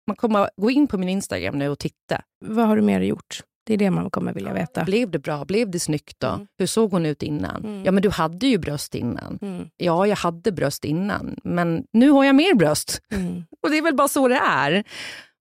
Man 0.07 0.17
kommer 0.17 0.51
gå 0.57 0.71
in 0.71 0.87
på 0.87 0.99
min 0.99 1.09
Instagram 1.09 1.59
nu 1.59 1.69
och 1.69 1.79
titta. 1.79 2.23
Vad 2.45 2.67
har 2.67 2.77
du 2.77 2.83
mer 2.83 3.01
gjort? 3.01 3.43
Det 3.67 3.75
är 3.75 3.79
det 3.79 3.91
man 3.91 4.11
kommer 4.11 4.33
vilja 4.33 4.53
veta. 4.53 4.85
Blev 4.85 5.11
det 5.11 5.19
bra? 5.19 5.45
Blev 5.45 5.71
det 5.71 5.81
snyggt 5.81 6.21
då? 6.21 6.29
Mm. 6.29 6.47
Hur 6.59 6.67
såg 6.67 6.91
hon 6.91 7.07
ut 7.07 7.23
innan? 7.23 7.65
Mm. 7.65 7.85
Ja, 7.85 7.93
men 7.93 8.03
du 8.03 8.11
hade 8.11 8.47
ju 8.47 8.59
bröst 8.59 8.95
innan. 8.95 9.39
Mm. 9.43 9.69
Ja, 9.77 10.07
jag 10.07 10.17
hade 10.17 10.53
bröst 10.53 10.85
innan, 10.85 11.37
men 11.45 11.85
nu 11.93 12.11
har 12.11 12.25
jag 12.25 12.35
mer 12.35 12.55
bröst. 12.55 13.03
Mm. 13.13 13.45
Och 13.63 13.71
det 13.71 13.79
är 13.79 13.83
väl 13.83 13.95
bara 13.95 14.09
så 14.09 14.29
det 14.29 14.41
är. 14.47 14.85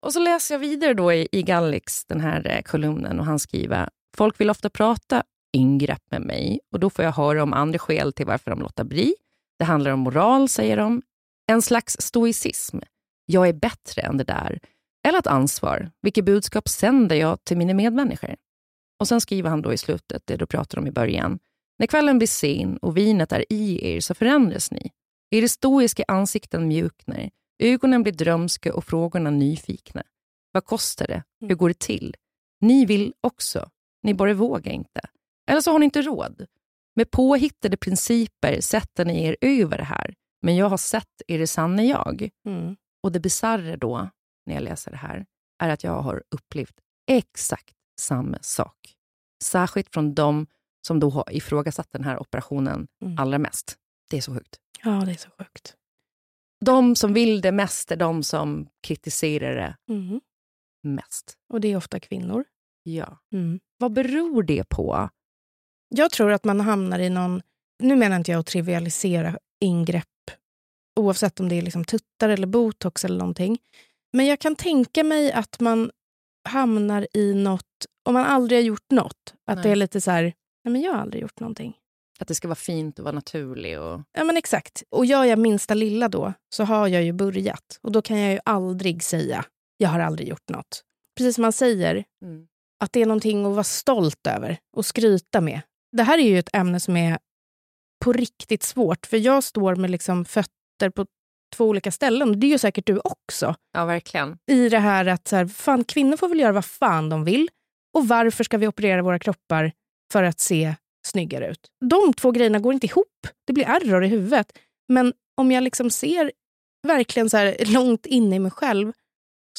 Och 0.01 0.13
så 0.13 0.19
läser 0.19 0.55
jag 0.55 0.59
vidare 0.59 0.93
då 0.93 1.13
i, 1.13 1.27
i 1.31 1.43
Gallix, 1.43 2.05
den 2.05 2.21
här 2.21 2.47
eh, 2.55 2.61
kolumnen, 2.61 3.19
och 3.19 3.25
han 3.25 3.39
skriver 3.39 3.89
Folk 4.17 4.39
vill 4.39 4.49
ofta 4.49 4.69
prata 4.69 5.23
ingrepp 5.53 6.01
med 6.11 6.21
mig 6.21 6.59
och 6.71 6.79
då 6.79 6.89
får 6.89 7.05
jag 7.05 7.11
höra 7.11 7.43
om 7.43 7.53
andra 7.53 7.79
skäl 7.79 8.13
till 8.13 8.25
varför 8.25 8.51
de 8.51 8.59
låter 8.59 8.83
bli. 8.83 9.13
Det 9.61 9.65
handlar 9.65 9.91
om 9.91 9.99
moral, 9.99 10.49
säger 10.49 10.77
de. 10.77 11.01
En 11.51 11.61
slags 11.61 11.97
stoicism. 11.99 12.77
Jag 13.25 13.47
är 13.47 13.53
bättre 13.53 14.01
än 14.01 14.17
det 14.17 14.23
där. 14.23 14.59
Eller 15.07 15.19
ett 15.19 15.27
ansvar. 15.27 15.91
Vilket 16.01 16.25
budskap 16.25 16.69
sänder 16.69 17.15
jag 17.15 17.43
till 17.43 17.57
mina 17.57 17.73
medmänniskor? 17.73 18.35
Och 18.99 19.07
sen 19.07 19.21
skriver 19.21 19.49
han 19.49 19.61
då 19.61 19.73
i 19.73 19.77
slutet, 19.77 20.23
det 20.25 20.37
du 20.37 20.45
pratade 20.45 20.81
om 20.81 20.87
i 20.87 20.91
början. 20.91 21.39
När 21.79 21.87
kvällen 21.87 22.17
blir 22.17 22.27
sen 22.27 22.77
och 22.77 22.97
vinet 22.97 23.31
är 23.31 23.45
i 23.49 23.93
er 23.95 23.99
så 23.99 24.13
förändras 24.13 24.71
ni. 24.71 24.91
Era 25.31 25.47
stoiska 25.47 26.03
ansikten 26.07 26.67
mjuknar. 26.67 27.29
Ögonen 27.63 28.03
blir 28.03 28.13
drömska 28.13 28.73
och 28.73 28.85
frågorna 28.85 29.29
nyfikna. 29.29 30.03
Vad 30.51 30.65
kostar 30.65 31.07
det? 31.07 31.23
Hur 31.39 31.55
går 31.55 31.67
det 31.67 31.79
till? 31.79 32.15
Ni 32.61 32.85
vill 32.85 33.13
också. 33.21 33.69
Ni 34.03 34.13
bara 34.13 34.33
vågar 34.33 34.71
inte. 34.71 35.01
Eller 35.49 35.61
så 35.61 35.71
har 35.71 35.79
ni 35.79 35.85
inte 35.85 36.01
råd. 36.01 36.45
Med 36.95 37.11
påhittade 37.11 37.77
principer 37.77 38.61
sätter 38.61 39.05
ni 39.05 39.23
er 39.23 39.35
över 39.41 39.77
det 39.77 39.83
här. 39.83 40.13
Men 40.41 40.55
jag 40.55 40.69
har 40.69 40.77
sett 40.77 41.21
er 41.27 41.45
sanna 41.45 41.83
jag. 41.83 42.29
Mm. 42.47 42.75
Och 43.03 43.11
det 43.11 43.19
bisarra 43.19 43.77
då, 43.77 44.09
när 44.45 44.53
jag 44.53 44.63
läser 44.63 44.91
det 44.91 44.97
här, 44.97 45.25
är 45.63 45.69
att 45.69 45.83
jag 45.83 46.01
har 46.01 46.23
upplevt 46.35 46.75
exakt 47.09 47.75
samma 47.99 48.37
sak. 48.41 48.77
Särskilt 49.43 49.93
från 49.93 50.13
de 50.13 50.47
som 50.87 50.99
då 50.99 51.09
har 51.09 51.35
ifrågasatt 51.35 51.91
den 51.91 52.03
här 52.03 52.21
operationen 52.21 52.87
Mm. 53.05 53.17
allra 53.19 53.37
mest. 53.37 53.77
Det 54.09 54.17
är 54.17 54.21
så 54.21 54.33
sjukt. 54.33 54.59
Ja, 54.83 54.91
det 54.91 55.11
är 55.11 55.15
så 55.15 55.29
sjukt. 55.39 55.75
De 56.65 56.95
som 56.95 57.13
vill 57.13 57.41
det 57.41 57.51
mest 57.51 57.91
är 57.91 57.95
de 57.95 58.23
som 58.23 58.67
kritiserar 58.87 59.55
det 59.55 59.93
Mm. 59.93 60.21
mest. 60.83 61.33
Och 61.53 61.61
det 61.61 61.67
är 61.67 61.77
ofta 61.77 61.99
kvinnor. 61.99 62.45
Ja. 62.83 63.17
Mm. 63.33 63.59
Vad 63.77 63.93
beror 63.93 64.43
det 64.43 64.69
på? 64.69 65.09
Jag 65.95 66.11
tror 66.11 66.31
att 66.31 66.43
man 66.45 66.59
hamnar 66.61 66.99
i 66.99 67.09
någon... 67.09 67.41
Nu 67.83 67.95
menar 67.95 68.15
inte 68.17 68.31
jag 68.31 68.39
att 68.39 68.45
trivialisera 68.45 69.37
ingrepp 69.61 70.07
oavsett 70.99 71.39
om 71.39 71.49
det 71.49 71.55
är 71.55 71.61
liksom 71.61 71.85
tuttar 71.85 72.29
eller 72.29 72.47
botox 72.47 73.05
eller 73.05 73.17
någonting. 73.17 73.59
Men 74.13 74.25
jag 74.25 74.39
kan 74.39 74.55
tänka 74.55 75.03
mig 75.03 75.31
att 75.31 75.59
man 75.59 75.91
hamnar 76.49 77.07
i 77.13 77.33
något, 77.33 77.85
om 78.05 78.13
man 78.13 78.25
aldrig 78.25 78.59
har 78.59 78.63
gjort 78.63 78.91
något, 78.91 79.33
att 79.47 79.55
Nej. 79.55 79.63
det 79.63 79.69
är 79.69 79.75
lite 79.75 80.01
så 80.01 80.11
här, 80.11 80.23
nej 80.63 80.71
men 80.71 80.81
jag 80.81 80.93
har 80.93 80.99
aldrig 81.01 81.21
gjort 81.21 81.39
någonting. 81.39 81.77
Att 82.19 82.27
det 82.27 82.35
ska 82.35 82.47
vara 82.47 82.55
fint 82.55 82.99
och 82.99 83.05
vara 83.05 83.15
naturligt? 83.15 83.79
Och... 83.79 84.01
Ja 84.17 84.23
men 84.23 84.37
exakt. 84.37 84.83
Och 84.89 85.05
gör 85.05 85.23
jag 85.23 85.39
minsta 85.39 85.73
lilla 85.73 86.09
då, 86.09 86.33
så 86.55 86.63
har 86.63 86.87
jag 86.87 87.03
ju 87.03 87.13
börjat. 87.13 87.79
Och 87.81 87.91
då 87.91 88.01
kan 88.01 88.19
jag 88.19 88.33
ju 88.33 88.39
aldrig 88.45 89.03
säga, 89.03 89.45
jag 89.77 89.89
har 89.89 89.99
aldrig 89.99 90.27
gjort 90.27 90.49
något. 90.49 90.83
Precis 91.17 91.35
som 91.35 91.41
man 91.41 91.53
säger, 91.53 92.03
Mm. 92.23 92.47
att 92.83 92.93
det 92.93 93.01
är 93.01 93.05
någonting 93.05 93.45
att 93.45 93.51
vara 93.51 93.63
stolt 93.63 94.27
över 94.27 94.57
och 94.77 94.85
skryta 94.85 95.41
med. 95.41 95.61
Det 95.91 96.03
här 96.03 96.17
är 96.17 96.29
ju 96.29 96.39
ett 96.39 96.49
ämne 96.53 96.79
som 96.79 96.97
är 96.97 97.17
på 98.05 98.13
riktigt 98.13 98.63
svårt, 98.63 99.05
för 99.05 99.17
jag 99.17 99.43
står 99.43 99.75
med 99.75 99.89
liksom 99.89 100.25
fötter 100.25 100.89
på 100.95 101.05
två 101.55 101.65
olika 101.65 101.91
ställen. 101.91 102.39
Det 102.39 102.47
är 102.47 102.51
ju 102.51 102.57
säkert 102.57 102.85
du 102.85 102.99
också. 103.03 103.55
Ja, 103.73 103.85
verkligen. 103.85 104.37
I 104.51 104.69
det 104.69 104.79
här 104.79 105.05
att 105.05 105.27
så 105.27 105.35
här, 105.35 105.45
fan, 105.45 105.83
kvinnor 105.83 106.17
får 106.17 106.29
väl 106.29 106.39
göra 106.39 106.51
vad 106.51 106.65
fan 106.65 107.09
de 107.09 107.23
vill. 107.23 107.49
Och 107.93 108.07
varför 108.07 108.43
ska 108.43 108.57
vi 108.57 108.67
operera 108.67 109.01
våra 109.01 109.19
kroppar 109.19 109.71
för 110.11 110.23
att 110.23 110.39
se 110.39 110.75
snyggare 111.07 111.51
ut? 111.51 111.67
De 111.89 112.13
två 112.13 112.31
grejerna 112.31 112.59
går 112.59 112.73
inte 112.73 112.87
ihop. 112.87 113.27
Det 113.47 113.53
blir 113.53 113.65
error 113.65 114.03
i 114.03 114.07
huvudet. 114.07 114.57
Men 114.87 115.13
om 115.37 115.51
jag 115.51 115.63
liksom 115.63 115.89
ser 115.89 116.31
verkligen 116.87 117.29
så 117.29 117.37
här 117.37 117.57
långt 117.65 118.05
in 118.05 118.33
i 118.33 118.39
mig 118.39 118.51
själv 118.51 118.93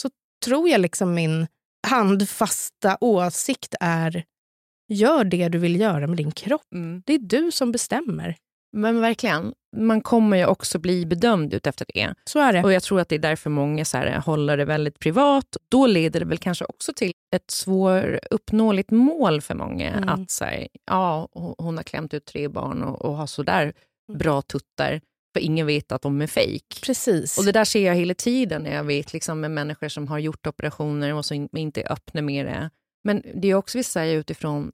så 0.01 0.11
tror 0.45 0.69
jag 0.69 0.81
liksom 0.81 1.15
min 1.15 1.47
handfasta 1.87 2.99
åsikt 3.01 3.75
är 3.81 4.25
gör 4.89 5.25
det 5.25 5.49
du 5.49 5.59
vill 5.59 5.81
göra 5.81 6.07
med 6.07 6.17
din 6.17 6.33
kropp. 6.33 6.75
Mm. 6.75 7.03
Det 7.07 7.15
är 7.15 7.19
du 7.19 7.51
som 7.51 7.73
bestämmer. 7.73 8.37
Men 8.77 9.01
verkligen, 9.01 9.53
man 9.77 10.01
kommer 10.01 10.37
ju 10.37 10.47
också 10.47 10.79
bli 10.79 11.07
bedömd 11.07 11.55
ut 11.55 11.67
efter 11.67 11.87
det. 11.95 12.15
Så 12.25 12.39
är 12.39 12.53
det. 12.53 12.63
Och 12.63 12.73
jag 12.73 12.83
tror 12.83 13.01
att 13.01 13.09
det 13.09 13.15
är 13.15 13.19
därför 13.19 13.51
många 13.51 13.85
så 13.85 13.97
här, 13.97 14.21
håller 14.21 14.57
det 14.57 14.65
väldigt 14.65 14.99
privat. 14.99 15.57
Då 15.69 15.87
leder 15.87 16.21
det 16.21 16.27
väl 16.27 16.39
kanske 16.39 16.65
också 16.65 16.93
till 16.93 17.13
ett 17.35 17.51
svåruppnåeligt 17.51 18.91
mål 18.91 19.41
för 19.41 19.55
många. 19.55 19.91
Mm. 19.91 20.09
Att 20.09 20.31
så 20.31 20.45
här, 20.45 20.69
ja, 20.87 21.29
hon 21.59 21.77
har 21.77 21.85
klämt 21.85 22.15
ut 22.15 22.25
tre 22.25 22.49
barn 22.49 22.83
och, 22.83 23.05
och 23.05 23.17
har 23.17 23.27
sådär 23.27 23.73
bra 24.13 24.43
tuttar. 24.43 25.01
För 25.33 25.41
ingen 25.41 25.67
vet 25.67 25.93
att 25.93 26.03
de 26.03 26.21
är 26.21 26.27
fejk. 26.27 26.81
Precis. 26.83 27.39
Och 27.39 27.45
det 27.45 27.53
där 27.53 27.65
ser 27.65 27.87
jag 27.87 27.95
hela 27.95 28.15
tiden 28.15 28.63
när 28.63 28.75
jag 28.75 28.85
vet 28.85 29.13
liksom, 29.13 29.41
med 29.41 29.51
människor 29.51 29.89
som 29.89 30.09
har 30.09 30.19
gjort 30.19 30.47
operationer 30.47 31.15
och 31.15 31.25
som 31.25 31.49
inte 31.57 31.83
är 31.83 31.93
öppna 31.93 32.23
med 32.23 32.47
det. 32.47 32.71
Men 33.05 33.23
det 33.35 33.49
är 33.49 33.55
också 33.55 33.79
vi 33.79 33.85
säger 33.85 34.19
utifrån 34.19 34.73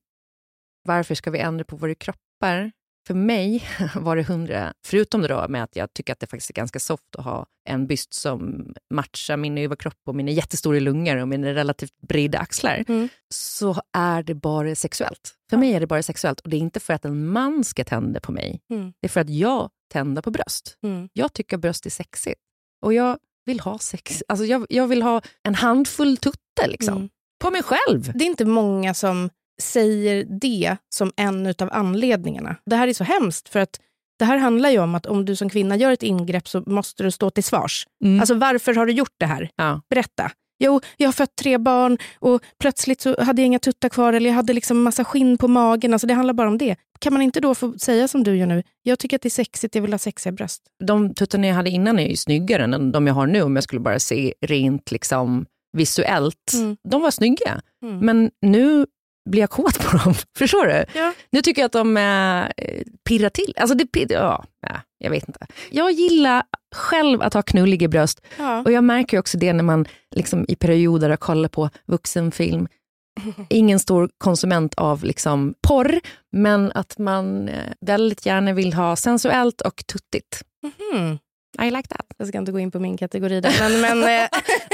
varför 0.84 1.14
ska 1.14 1.30
vi 1.30 1.38
ändra 1.38 1.64
på 1.64 1.76
våra 1.76 1.94
kroppar? 1.94 2.72
för 3.06 3.14
mig 3.14 3.64
var 3.94 4.16
det 4.16 4.22
hundra, 4.22 4.72
förutom 4.86 5.22
det 5.22 5.28
då 5.28 5.46
med 5.48 5.62
att 5.64 5.76
jag 5.76 5.92
tycker 5.92 6.12
att 6.12 6.20
det 6.20 6.26
faktiskt 6.26 6.50
är 6.50 6.54
ganska 6.54 6.80
soft 6.80 7.16
att 7.18 7.24
ha 7.24 7.46
en 7.64 7.86
byst 7.86 8.14
som 8.14 8.72
matchar 8.94 9.36
min 9.36 9.58
överkropp 9.58 9.98
och 10.06 10.14
mina 10.14 10.30
jättestora 10.30 10.80
lungor 10.80 11.16
och 11.16 11.28
mina 11.28 11.54
relativt 11.54 12.00
breda 12.08 12.38
axlar, 12.38 12.84
Mm. 12.88 13.08
så 13.34 13.82
är 13.92 14.22
det 14.22 14.34
bara 14.34 14.74
sexuellt. 14.74 15.34
För 15.50 15.56
mig 15.56 15.72
är 15.72 15.80
det 15.80 15.86
bara 15.86 16.02
sexuellt 16.02 16.40
och 16.40 16.48
det 16.48 16.56
är 16.56 16.60
inte 16.60 16.80
för 16.80 16.94
att 16.94 17.04
en 17.04 17.28
man 17.28 17.64
ska 17.64 17.84
tända 17.84 18.20
på 18.20 18.32
mig. 18.32 18.60
Mm. 18.70 18.92
Det 19.00 19.06
är 19.06 19.08
för 19.08 19.20
att 19.20 19.30
jag 19.30 19.70
tänder 19.92 20.22
på 20.22 20.30
bröst. 20.30 20.78
Mm. 20.82 21.08
Jag 21.12 21.32
tycker 21.32 21.56
bröst 21.56 21.86
är 21.86 21.90
sexigt. 21.90 22.40
Och 22.82 22.94
jag 22.94 23.18
vill 23.44 23.60
ha 23.60 23.78
sex. 23.78 24.22
Alltså 24.28 24.44
jag, 24.44 24.66
jag 24.68 24.86
vill 24.86 25.02
ha 25.02 25.22
en 25.42 25.54
handfull 25.54 26.16
tutte 26.16 26.66
liksom. 26.66 27.08
På 27.38 27.50
mig 27.50 27.62
själv. 27.62 28.12
Det 28.14 28.24
är 28.24 28.26
inte 28.26 28.44
många 28.44 28.94
som 28.94 29.30
säger 29.62 30.26
det 30.40 30.76
som 30.88 31.12
en 31.16 31.46
av 31.46 31.68
anledningarna. 31.72 32.56
Det 32.66 32.76
här 32.76 32.88
är 32.88 32.92
så 32.92 33.04
hemskt, 33.04 33.48
för 33.48 33.60
att 33.60 33.80
det 34.18 34.24
här 34.24 34.38
handlar 34.38 34.70
ju 34.70 34.78
om 34.78 34.94
att 34.94 35.06
om 35.06 35.24
du 35.24 35.36
som 35.36 35.48
kvinna 35.48 35.76
gör 35.76 35.92
ett 35.92 36.02
ingrepp 36.02 36.48
så 36.48 36.62
måste 36.66 37.02
du 37.02 37.10
stå 37.10 37.30
till 37.30 37.44
svars. 37.44 37.86
Mm. 38.04 38.20
Alltså 38.20 38.34
varför 38.34 38.74
har 38.74 38.86
du 38.86 38.92
gjort 38.92 39.14
det 39.18 39.26
här? 39.26 39.50
Ja. 39.56 39.80
Berätta. 39.90 40.30
Jo, 40.60 40.80
jag 40.96 41.08
har 41.08 41.12
fött 41.12 41.36
tre 41.36 41.58
barn 41.58 41.98
och 42.18 42.42
plötsligt 42.60 43.00
så 43.00 43.22
hade 43.22 43.42
jag 43.42 43.46
inga 43.46 43.58
tuttar 43.58 43.88
kvar 43.88 44.12
eller 44.12 44.30
jag 44.30 44.34
hade 44.34 44.52
liksom 44.52 44.82
massa 44.82 45.04
skinn 45.04 45.38
på 45.38 45.48
magen. 45.48 45.92
Alltså 45.92 46.06
det 46.06 46.14
handlar 46.14 46.34
bara 46.34 46.48
om 46.48 46.58
det. 46.58 46.76
Kan 46.98 47.12
man 47.12 47.22
inte 47.22 47.40
då 47.40 47.54
få 47.54 47.78
säga 47.78 48.08
som 48.08 48.24
du 48.24 48.36
gör 48.36 48.46
nu? 48.46 48.62
Jag 48.82 48.98
tycker 48.98 49.16
att 49.16 49.22
det 49.22 49.28
är 49.28 49.30
sexigt, 49.30 49.74
jag 49.74 49.82
vill 49.82 49.92
ha 49.92 49.98
sexiga 49.98 50.32
bröst. 50.32 50.62
De 50.84 51.14
tuttarna 51.14 51.46
jag 51.46 51.54
hade 51.54 51.70
innan 51.70 51.98
är 51.98 52.08
ju 52.08 52.16
snyggare 52.16 52.64
än 52.64 52.92
de 52.92 53.06
jag 53.06 53.14
har 53.14 53.26
nu 53.26 53.42
om 53.42 53.56
jag 53.56 53.64
skulle 53.64 53.80
bara 53.80 53.98
se 53.98 54.34
rent 54.40 54.90
liksom 54.90 55.46
visuellt. 55.72 56.52
Mm. 56.54 56.76
De 56.88 57.02
var 57.02 57.10
snygga. 57.10 57.60
Mm. 57.82 57.98
Men 57.98 58.30
nu 58.42 58.86
blir 59.30 59.40
jag 59.40 59.50
kåt 59.50 59.78
på 59.78 59.96
dem. 59.96 60.14
Förstår 60.38 60.66
du? 60.66 60.84
Ja. 60.94 61.12
Nu 61.30 61.42
tycker 61.42 61.62
jag 61.62 61.66
att 61.66 61.72
de 61.72 61.96
eh, 61.96 62.82
pirrar 63.08 63.30
till. 63.30 63.54
Alltså 63.56 63.76
det, 63.76 64.10
ja, 64.10 64.44
ja, 64.60 64.80
jag 64.98 65.10
vet 65.10 65.28
inte. 65.28 65.46
Jag 65.70 65.92
gillar 65.92 66.42
själv 66.74 67.22
att 67.22 67.34
ha 67.34 67.42
knulliga 67.42 67.88
bröst. 67.88 68.20
Ja. 68.38 68.62
Och 68.62 68.72
jag 68.72 68.84
märker 68.84 69.18
också 69.18 69.38
det 69.38 69.52
när 69.52 69.64
man 69.64 69.86
liksom 70.14 70.44
i 70.48 70.56
perioder 70.56 71.16
kollar 71.16 71.48
på 71.48 71.70
vuxenfilm. 71.86 72.68
Ingen 73.48 73.78
stor 73.78 74.10
konsument 74.18 74.74
av 74.74 75.04
liksom 75.04 75.54
porr, 75.68 76.00
men 76.32 76.72
att 76.74 76.98
man 76.98 77.48
eh, 77.48 77.72
väldigt 77.80 78.26
gärna 78.26 78.52
vill 78.52 78.72
ha 78.72 78.96
sensuellt 78.96 79.60
och 79.60 79.86
tuttigt. 79.86 80.42
Mhm. 80.62 81.18
I 81.62 81.70
like 81.70 81.88
that. 81.88 82.06
Jag 82.16 82.28
ska 82.28 82.38
inte 82.38 82.52
gå 82.52 82.58
in 82.58 82.70
på 82.70 82.78
min 82.80 82.96
kategori 82.96 83.40
där. 83.40 83.52
Men, 83.60 83.80
men, 83.80 84.02
eh, 84.02 84.28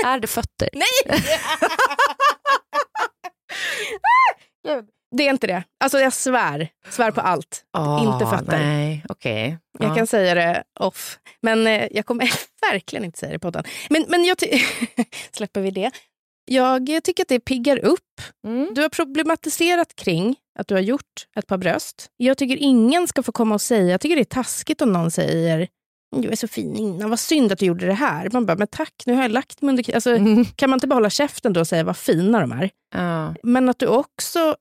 Är 0.07 0.18
det 0.20 0.26
fötter? 0.26 0.68
Nej! 0.72 1.20
Det 5.16 5.26
är 5.26 5.30
inte 5.30 5.47
det. 5.47 5.64
Alltså 5.85 5.99
jag 5.99 6.12
svär. 6.12 6.68
Svär 6.91 7.11
på 7.11 7.20
allt. 7.20 7.64
inte 8.01 8.26
fötter. 8.26 8.59
Nej, 8.59 9.05
okej. 9.09 9.59
Jag 9.78 9.91
Ja. 9.91 9.95
kan 9.95 10.07
säga 10.07 10.35
det 10.35 10.64
off. 10.80 11.18
Men 11.43 11.66
eh, 11.66 11.89
jag 11.91 12.07
kommer 12.07 12.30
verkligen 12.72 13.05
inte 13.05 13.18
säga 13.18 13.32
det 13.32 13.39
på 13.39 13.47
podden. 13.47 13.64
Men, 13.91 14.05
men 14.09 14.24
jag 14.24 14.37
släpper 15.30 15.61
vi 15.61 15.70
det. 15.70 15.91
Jag 16.45 17.01
tycker 17.05 17.22
att 17.24 17.28
det 17.28 17.41
piggar 17.41 17.78
upp. 17.85 18.20
Mm. 18.47 18.74
Du 18.74 18.82
har 18.82 18.89
problematiserat 18.89 19.97
kring 19.97 20.37
att 20.59 20.68
du 20.68 20.74
har 20.74 20.82
gjort 20.82 21.26
ett 21.37 21.47
par 21.47 21.59
bröst. 21.59 22.07
Jag 22.16 22.39
tycker 22.39 22.57
ingen 22.57 23.09
ska 23.09 23.22
få 23.22 23.32
komma 23.32 23.55
och 23.55 23.62
säga, 23.62 23.91
jag 23.91 24.01
tycker 24.01 24.16
det 24.16 24.22
är 24.22 24.24
taskigt 24.24 24.82
om 24.82 24.93
någon 24.93 25.11
säger 25.11 25.68
du 26.21 26.29
är 26.31 26.37
så 26.37 26.49
fin 26.49 26.77
innan, 26.77 27.11
vad 27.11 27.21
synd 27.21 27.53
att 27.53 27.59
du 27.59 27.67
gjorde 27.67 27.87
det 27.87 27.93
här. 27.95 28.31
Man 28.33 28.47
bara, 28.47 28.57
men 28.57 28.67
tack, 28.67 28.95
nu 29.07 29.15
har 29.15 29.23
jag 29.23 29.31
lagt 29.31 29.62
mig 29.62 29.71
under... 29.71 29.95
Alltså, 29.95 30.11
Mm. 30.11 30.45
Kan 30.45 30.71
man 30.71 30.77
inte 30.77 30.87
bara 30.87 30.95
hålla 30.95 31.11
käften 31.11 31.53
då 31.53 31.61
och 31.61 31.67
säga 31.69 31.85
vad 31.85 31.97
fina 31.97 32.41
de 32.41 32.53
är? 32.53 32.71
Ja. 32.95 33.35
Men 33.43 33.69
att 33.69 33.79
du 33.79 33.87
också 33.87 34.57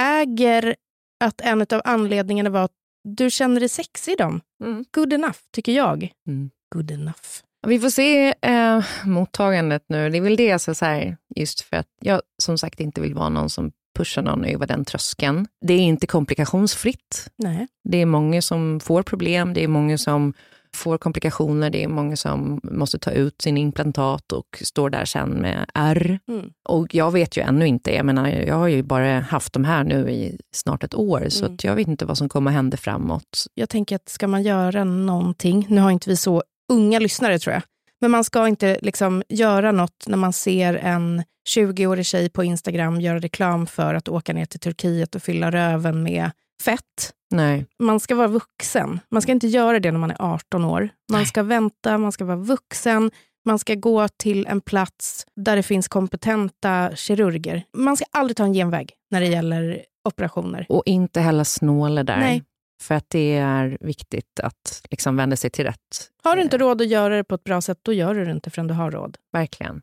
äger 0.00 0.76
att 1.24 1.40
en 1.40 1.60
av 1.60 1.82
anledningarna 1.84 2.50
var 2.50 2.64
att 2.64 2.72
du 3.04 3.30
känner 3.30 3.60
dig 3.60 3.68
sexig 3.68 4.12
i 4.12 4.16
dem. 4.16 4.40
Mm. 4.64 4.84
Good 4.92 5.12
enough, 5.12 5.38
tycker 5.52 5.72
jag. 5.72 6.12
Mm. 6.28 6.50
Good 6.74 6.90
enough. 6.90 7.42
Vi 7.66 7.78
får 7.78 7.90
se 7.90 8.34
eh, 8.40 8.84
mottagandet 9.04 9.84
nu. 9.88 10.10
Det 10.10 10.18
är 10.18 10.22
väl 10.22 10.36
det 10.36 10.46
jag 10.46 10.60
ska 10.60 10.74
säga, 10.74 11.16
just 11.36 11.60
för 11.60 11.76
att 11.76 11.86
jag 12.00 12.22
som 12.42 12.58
sagt 12.58 12.80
inte 12.80 13.00
vill 13.00 13.14
vara 13.14 13.28
någon 13.28 13.50
som 13.50 13.72
pushar 13.96 14.22
någon 14.22 14.44
över 14.44 14.66
den 14.66 14.84
tröskeln. 14.84 15.46
Det 15.66 15.74
är 15.74 15.78
inte 15.78 16.06
komplikationsfritt. 16.06 17.30
Nej. 17.36 17.66
Det 17.88 17.98
är 17.98 18.06
många 18.06 18.42
som 18.42 18.80
får 18.80 19.02
problem, 19.02 19.54
det 19.54 19.64
är 19.64 19.68
många 19.68 19.98
som 19.98 20.34
får 20.76 20.98
komplikationer, 20.98 21.70
det 21.70 21.84
är 21.84 21.88
många 21.88 22.16
som 22.16 22.60
måste 22.62 22.98
ta 22.98 23.10
ut 23.10 23.42
sin 23.42 23.56
implantat 23.56 24.32
och 24.32 24.46
står 24.60 24.90
där 24.90 25.04
sen 25.04 25.30
med 25.30 25.70
R. 25.74 26.18
Mm. 26.28 26.50
Och 26.68 26.94
jag 26.94 27.10
vet 27.10 27.36
ju 27.36 27.42
ännu 27.42 27.66
inte, 27.66 27.94
jag 27.94 28.06
menar, 28.06 28.28
jag 28.28 28.54
har 28.54 28.68
ju 28.68 28.82
bara 28.82 29.20
haft 29.20 29.52
de 29.52 29.64
här 29.64 29.84
nu 29.84 30.10
i 30.10 30.38
snart 30.54 30.84
ett 30.84 30.94
år, 30.94 31.28
så 31.28 31.44
Mm. 31.44 31.54
att 31.54 31.64
jag 31.64 31.74
vet 31.74 31.88
inte 31.88 32.04
vad 32.04 32.18
som 32.18 32.28
kommer 32.28 32.50
hända 32.50 32.76
framåt. 32.76 33.46
Jag 33.54 33.68
tänker 33.68 33.96
att 33.96 34.08
ska 34.08 34.28
man 34.28 34.42
göra 34.42 34.84
någonting, 34.84 35.66
nu 35.68 35.80
har 35.80 35.90
inte 35.90 36.10
vi 36.10 36.16
så 36.16 36.42
unga 36.72 36.98
lyssnare 36.98 37.38
tror 37.38 37.54
jag, 37.54 37.62
men 38.00 38.10
man 38.10 38.24
ska 38.24 38.48
inte 38.48 38.78
liksom 38.82 39.22
göra 39.28 39.72
något 39.72 40.04
när 40.06 40.16
man 40.16 40.32
ser 40.32 40.74
en 40.74 41.22
20-årig 41.56 42.06
tjej 42.06 42.30
på 42.30 42.44
Instagram 42.44 43.00
göra 43.00 43.18
reklam 43.18 43.66
för 43.66 43.94
att 43.94 44.08
åka 44.08 44.32
ner 44.32 44.44
till 44.44 44.60
Turkiet 44.60 45.14
och 45.14 45.22
fylla 45.22 45.50
röven 45.50 46.02
med 46.02 46.30
fett. 46.62 47.12
Nej. 47.30 47.66
Man 47.78 48.00
ska 48.00 48.14
vara 48.14 48.28
vuxen. 48.28 49.00
Man 49.10 49.22
ska 49.22 49.32
inte 49.32 49.46
göra 49.46 49.80
det 49.80 49.92
när 49.92 49.98
man 49.98 50.10
är 50.10 50.16
18 50.18 50.64
år. 50.64 50.80
Man 51.12 51.20
Nej. 51.20 51.26
ska 51.26 51.42
vänta, 51.42 51.98
man 51.98 52.12
ska 52.12 52.24
vara 52.24 52.36
vuxen. 52.36 53.10
Man 53.44 53.58
ska 53.58 53.74
gå 53.74 54.08
till 54.08 54.46
en 54.46 54.60
plats 54.60 55.26
där 55.36 55.56
det 55.56 55.62
finns 55.62 55.88
kompetenta 55.88 56.90
kirurger. 56.96 57.62
Man 57.76 57.96
ska 57.96 58.06
aldrig 58.10 58.36
ta 58.36 58.44
en 58.44 58.52
genväg 58.52 58.92
när 59.10 59.20
det 59.20 59.26
gäller 59.26 59.84
operationer. 60.08 60.66
Och 60.68 60.82
inte 60.86 61.20
heller 61.20 61.44
snåla 61.44 62.04
där. 62.04 62.18
Nej. 62.18 62.44
För 62.82 62.94
att 62.94 63.10
det 63.10 63.36
är 63.36 63.78
viktigt 63.80 64.40
att 64.42 64.82
liksom 64.90 65.16
vända 65.16 65.36
sig 65.36 65.50
till 65.50 65.64
rätt. 65.64 66.10
Har 66.24 66.36
du 66.36 66.42
inte 66.42 66.58
råd 66.58 66.82
att 66.82 66.88
göra 66.88 67.16
det 67.16 67.24
på 67.24 67.34
ett 67.34 67.44
bra 67.44 67.60
sätt, 67.60 67.78
då 67.82 67.92
gör 67.92 68.14
du 68.14 68.24
det 68.24 68.30
inte 68.30 68.50
förrän 68.50 68.66
du 68.66 68.74
har 68.74 68.90
råd. 68.90 69.16
Verkligen. 69.32 69.82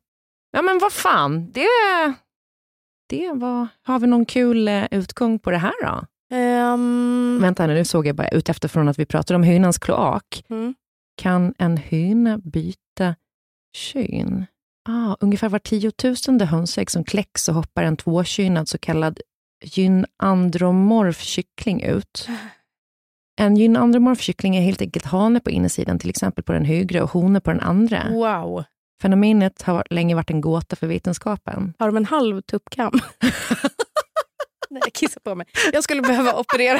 Ja 0.51 0.61
men 0.61 0.79
vad 0.79 0.93
fan, 0.93 1.51
det, 1.51 1.67
det 3.09 3.31
var... 3.31 3.67
Har 3.83 3.99
vi 3.99 4.07
någon 4.07 4.25
kul 4.25 4.67
eh, 4.67 4.85
utgång 4.91 5.39
på 5.39 5.51
det 5.51 5.57
här 5.57 5.73
då? 5.83 6.05
Ehm, 6.31 7.39
Vänta 7.41 7.67
nu, 7.67 7.73
nu 7.73 7.85
såg 7.85 8.07
jag 8.07 8.15
bara 8.15 8.27
ut 8.27 8.49
efterfrån 8.49 8.87
att 8.87 8.99
vi 8.99 9.05
pratade 9.05 9.35
om 9.35 9.43
hynans 9.43 9.77
kloak. 9.77 10.43
Mm. 10.49 10.75
Kan 11.17 11.53
en 11.57 11.77
hyna 11.77 12.37
byta 12.37 13.15
kön? 13.77 14.45
Ah, 14.89 15.15
ungefär 15.19 15.49
var 15.49 15.59
tiotusende 15.59 16.45
hönsägg 16.45 16.91
som 16.91 17.03
kläcks 17.03 17.49
och 17.49 17.55
hoppar 17.55 17.83
en 17.83 17.97
tvåkönad 17.97 18.67
så 18.67 18.77
kallad 18.77 19.19
gynandromorf 19.63 21.21
kyckling 21.21 21.83
ut. 21.83 22.29
En 23.41 23.55
gynandromorf 23.55 24.21
kyckling 24.21 24.55
är 24.55 24.61
helt 24.61 24.81
enkelt 24.81 25.05
hane 25.05 25.39
på 25.39 25.49
insidan, 25.49 25.99
till 25.99 26.09
exempel 26.09 26.43
på 26.43 26.51
den 26.51 26.65
högra 26.65 27.03
och 27.03 27.09
hone 27.09 27.41
på 27.41 27.51
den 27.51 27.59
andra. 27.59 28.09
Wow. 28.09 28.63
Fenomenet 29.01 29.61
har 29.61 29.83
länge 29.89 30.15
varit 30.15 30.29
en 30.29 30.41
gåta 30.41 30.75
för 30.75 30.87
vetenskapen. 30.87 31.73
Har 31.79 31.87
de 31.87 31.97
en 31.97 32.05
halv 32.05 32.41
tuppkam? 32.41 32.93
Nej, 34.75 34.81
jag 34.85 34.93
kissar 34.93 35.19
på 35.21 35.35
mig. 35.35 35.47
Jag 35.73 35.83
skulle 35.83 36.01
behöva 36.01 36.33
operera 36.39 36.79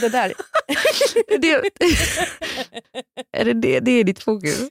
det 0.00 0.08
där. 0.08 0.32
det, 1.38 1.52
är 3.32 3.44
det, 3.44 3.52
det, 3.52 3.80
det 3.80 3.90
är 3.92 4.04
ditt 4.04 4.22
fokus? 4.22 4.60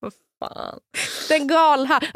Vad 0.00 0.12
fan. 0.38 0.80
Den 1.28 1.46
gal 1.46 1.86
här. 1.86 2.10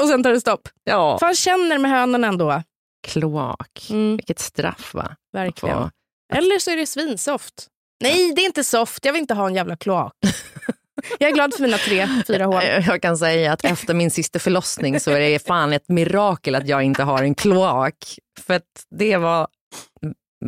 Och 0.00 0.08
sen 0.08 0.22
tar 0.22 0.30
det 0.30 0.40
stopp. 0.40 0.68
Ja. 0.84 1.18
Fan 1.18 1.34
känner 1.34 1.78
med 1.78 1.90
hönorna 1.90 2.26
ändå. 2.26 2.62
Kloak. 3.06 3.86
Mm, 3.90 4.16
Vilket 4.16 4.38
straff 4.38 4.94
va? 4.94 5.16
verkligen. 5.32 5.76
Få- 5.78 5.90
Eller 6.34 6.58
så 6.58 6.70
är 6.70 6.76
det 6.76 6.86
svinsoft. 6.86 7.66
Nej, 8.02 8.32
det 8.34 8.42
är 8.42 8.46
inte 8.46 8.64
soft. 8.64 9.04
Jag 9.04 9.12
vill 9.12 9.20
inte 9.20 9.34
ha 9.34 9.46
en 9.46 9.54
jävla 9.54 9.76
kloak. 9.76 10.12
Jag 11.18 11.30
är 11.30 11.34
glad 11.34 11.54
för 11.54 11.62
mina 11.62 11.78
tre, 11.78 12.08
fyra 12.26 12.44
hål. 12.46 12.62
Jag 12.86 13.02
kan 13.02 13.18
säga 13.18 13.52
att 13.52 13.64
efter 13.64 13.94
min 13.94 14.10
sista 14.10 14.38
förlossning 14.38 15.00
så 15.00 15.10
är 15.10 15.20
det 15.20 15.46
fan 15.46 15.72
ett 15.72 15.88
mirakel 15.88 16.54
att 16.54 16.68
jag 16.68 16.82
inte 16.82 17.02
har 17.02 17.22
en 17.22 17.34
kloak. 17.34 17.96
För 18.40 18.60
det 18.98 19.16
var 19.16 19.48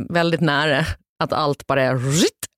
väldigt 0.08 0.40
nära 0.40 0.84
att 1.24 1.32
allt 1.32 1.66
bara... 1.66 1.98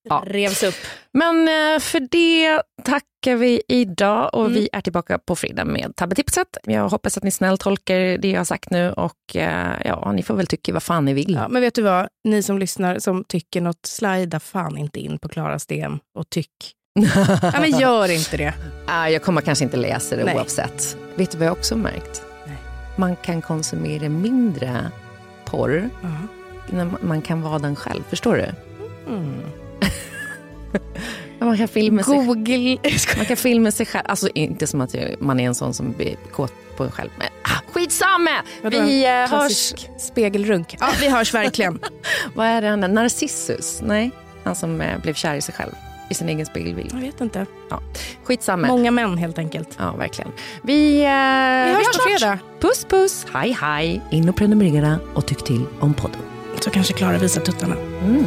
Ja. 0.08 0.24
Revs 0.26 0.62
upp. 0.62 0.74
Men 1.12 1.48
eh, 1.48 1.80
för 1.80 2.00
det 2.10 2.62
tackar 2.84 3.36
vi 3.36 3.62
idag 3.68 4.30
och 4.34 4.40
Mm. 4.46 4.54
vi 4.54 4.68
är 4.72 4.80
tillbaka 4.80 5.18
på 5.18 5.36
fredag 5.36 5.64
med 5.64 5.92
tabbetipset. 5.96 6.48
Jag 6.64 6.88
hoppas 6.88 7.16
att 7.16 7.22
ni 7.22 7.30
snällt 7.30 7.60
tolkar 7.60 8.18
det 8.18 8.30
jag 8.30 8.40
har 8.40 8.44
sagt 8.44 8.70
nu 8.70 8.92
och 8.92 9.36
eh, 9.36 9.72
ja, 9.84 10.12
ni 10.12 10.22
får 10.22 10.34
väl 10.34 10.46
tycka 10.46 10.72
vad 10.72 10.82
fan 10.82 11.04
ni 11.04 11.12
vill. 11.14 11.34
Ja, 11.34 11.48
men 11.48 11.62
vet 11.62 11.74
du 11.74 11.82
vad? 11.82 12.08
Ni 12.24 12.42
som 12.42 12.58
lyssnar 12.58 12.98
som 12.98 13.24
tycker 13.28 13.60
något, 13.60 13.86
slida 13.86 14.40
fan 14.40 14.78
inte 14.78 15.00
in 15.00 15.18
på 15.18 15.28
Klaras 15.28 15.66
DM 15.66 15.98
och 16.18 16.30
tyck. 16.30 16.50
Ja, 17.00 17.52
men 17.60 17.78
gör 17.78 18.10
inte 18.10 18.36
det. 18.36 18.54
Ah, 18.86 19.08
jag 19.08 19.22
kommer 19.22 19.40
kanske 19.40 19.64
inte 19.64 19.76
läsa 19.76 20.16
det 20.16 20.24
Nej. 20.24 20.34
oavsett. 20.34 20.96
Vet 21.14 21.30
du 21.30 21.38
vad 21.38 21.46
jag 21.46 21.52
också 21.52 21.74
har 21.74 21.80
märkt? 21.80 22.22
Nej. 22.46 22.56
Man 22.96 23.16
kan 23.16 23.42
konsumera 23.42 24.08
mindre 24.08 24.90
porr 25.44 25.90
Ja. 26.02 26.08
när 26.70 26.90
man- 27.00 27.22
kan 27.22 27.42
vara 27.42 27.58
den 27.58 27.76
själv. 27.76 28.02
Förstår 28.08 28.34
du? 28.34 28.46
Mm. 29.12 29.42
Man 31.38 31.58
kan 31.58 31.68
filma 31.68 32.02
sig, 32.02 32.14
Google... 32.14 32.78
man 33.16 33.26
kan 33.26 33.36
filma 33.36 33.70
sig 33.70 33.86
själv. 33.86 34.04
Alltså 34.08 34.28
inte 34.34 34.66
som 34.66 34.80
att 34.80 34.94
man 35.18 35.40
är 35.40 35.44
en 35.46 35.54
sån 35.54 35.74
som 35.74 35.92
blir 35.92 36.16
kåt 36.32 36.52
på 36.76 36.84
en 36.84 36.90
själv. 36.90 37.10
Men 37.18 37.26
ah, 37.42 37.72
Skitsamma! 37.72 38.30
Vadå? 38.62 38.80
Vi 38.82 39.04
eh, 39.04 39.10
hörs... 39.12 39.74
Spegelrunk. 39.98 40.76
Ja, 40.80 40.88
vi 41.00 41.08
hörs 41.08 41.34
verkligen. 41.34 41.78
Vad 42.34 42.46
är 42.46 42.62
det 42.62 42.68
han? 42.68 42.80
Narcissus? 42.80 43.80
Nej, 43.82 44.10
han 44.44 44.54
som 44.54 44.80
eh, 44.80 44.98
blev 45.00 45.14
kär 45.14 45.34
i 45.34 45.40
sig 45.40 45.54
själv. 45.54 45.72
I 46.10 46.14
sin 46.14 46.28
egen 46.28 46.46
spegelbild. 46.46 46.90
Jag 46.92 47.00
vet 47.00 47.20
inte. 47.20 47.46
Ja. 47.70 47.80
Skitsamma. 48.24 48.66
Många 48.66 48.90
män 48.90 49.18
helt 49.18 49.38
enkelt. 49.38 49.68
Ja, 49.78 49.92
verkligen. 49.92 50.32
Vi, 50.62 50.96
eh, 51.04 51.10
Vi 51.66 51.72
hörs 51.74 51.96
på 51.96 52.18
fredag. 52.18 52.38
Puss, 52.60 52.84
puss. 52.84 53.26
Hej, 53.32 53.56
hej. 53.60 54.02
In 54.10 54.28
och 54.28 54.36
prenumerera 54.36 54.98
och 55.14 55.26
tyck 55.26 55.44
till 55.44 55.64
om 55.80 55.94
podden. 55.94 56.20
Så 56.60 56.70
kanske 56.70 56.92
Klara 56.92 57.18
visar 57.18 57.40
tuttarna. 57.40 57.74
Mm. 58.04 58.26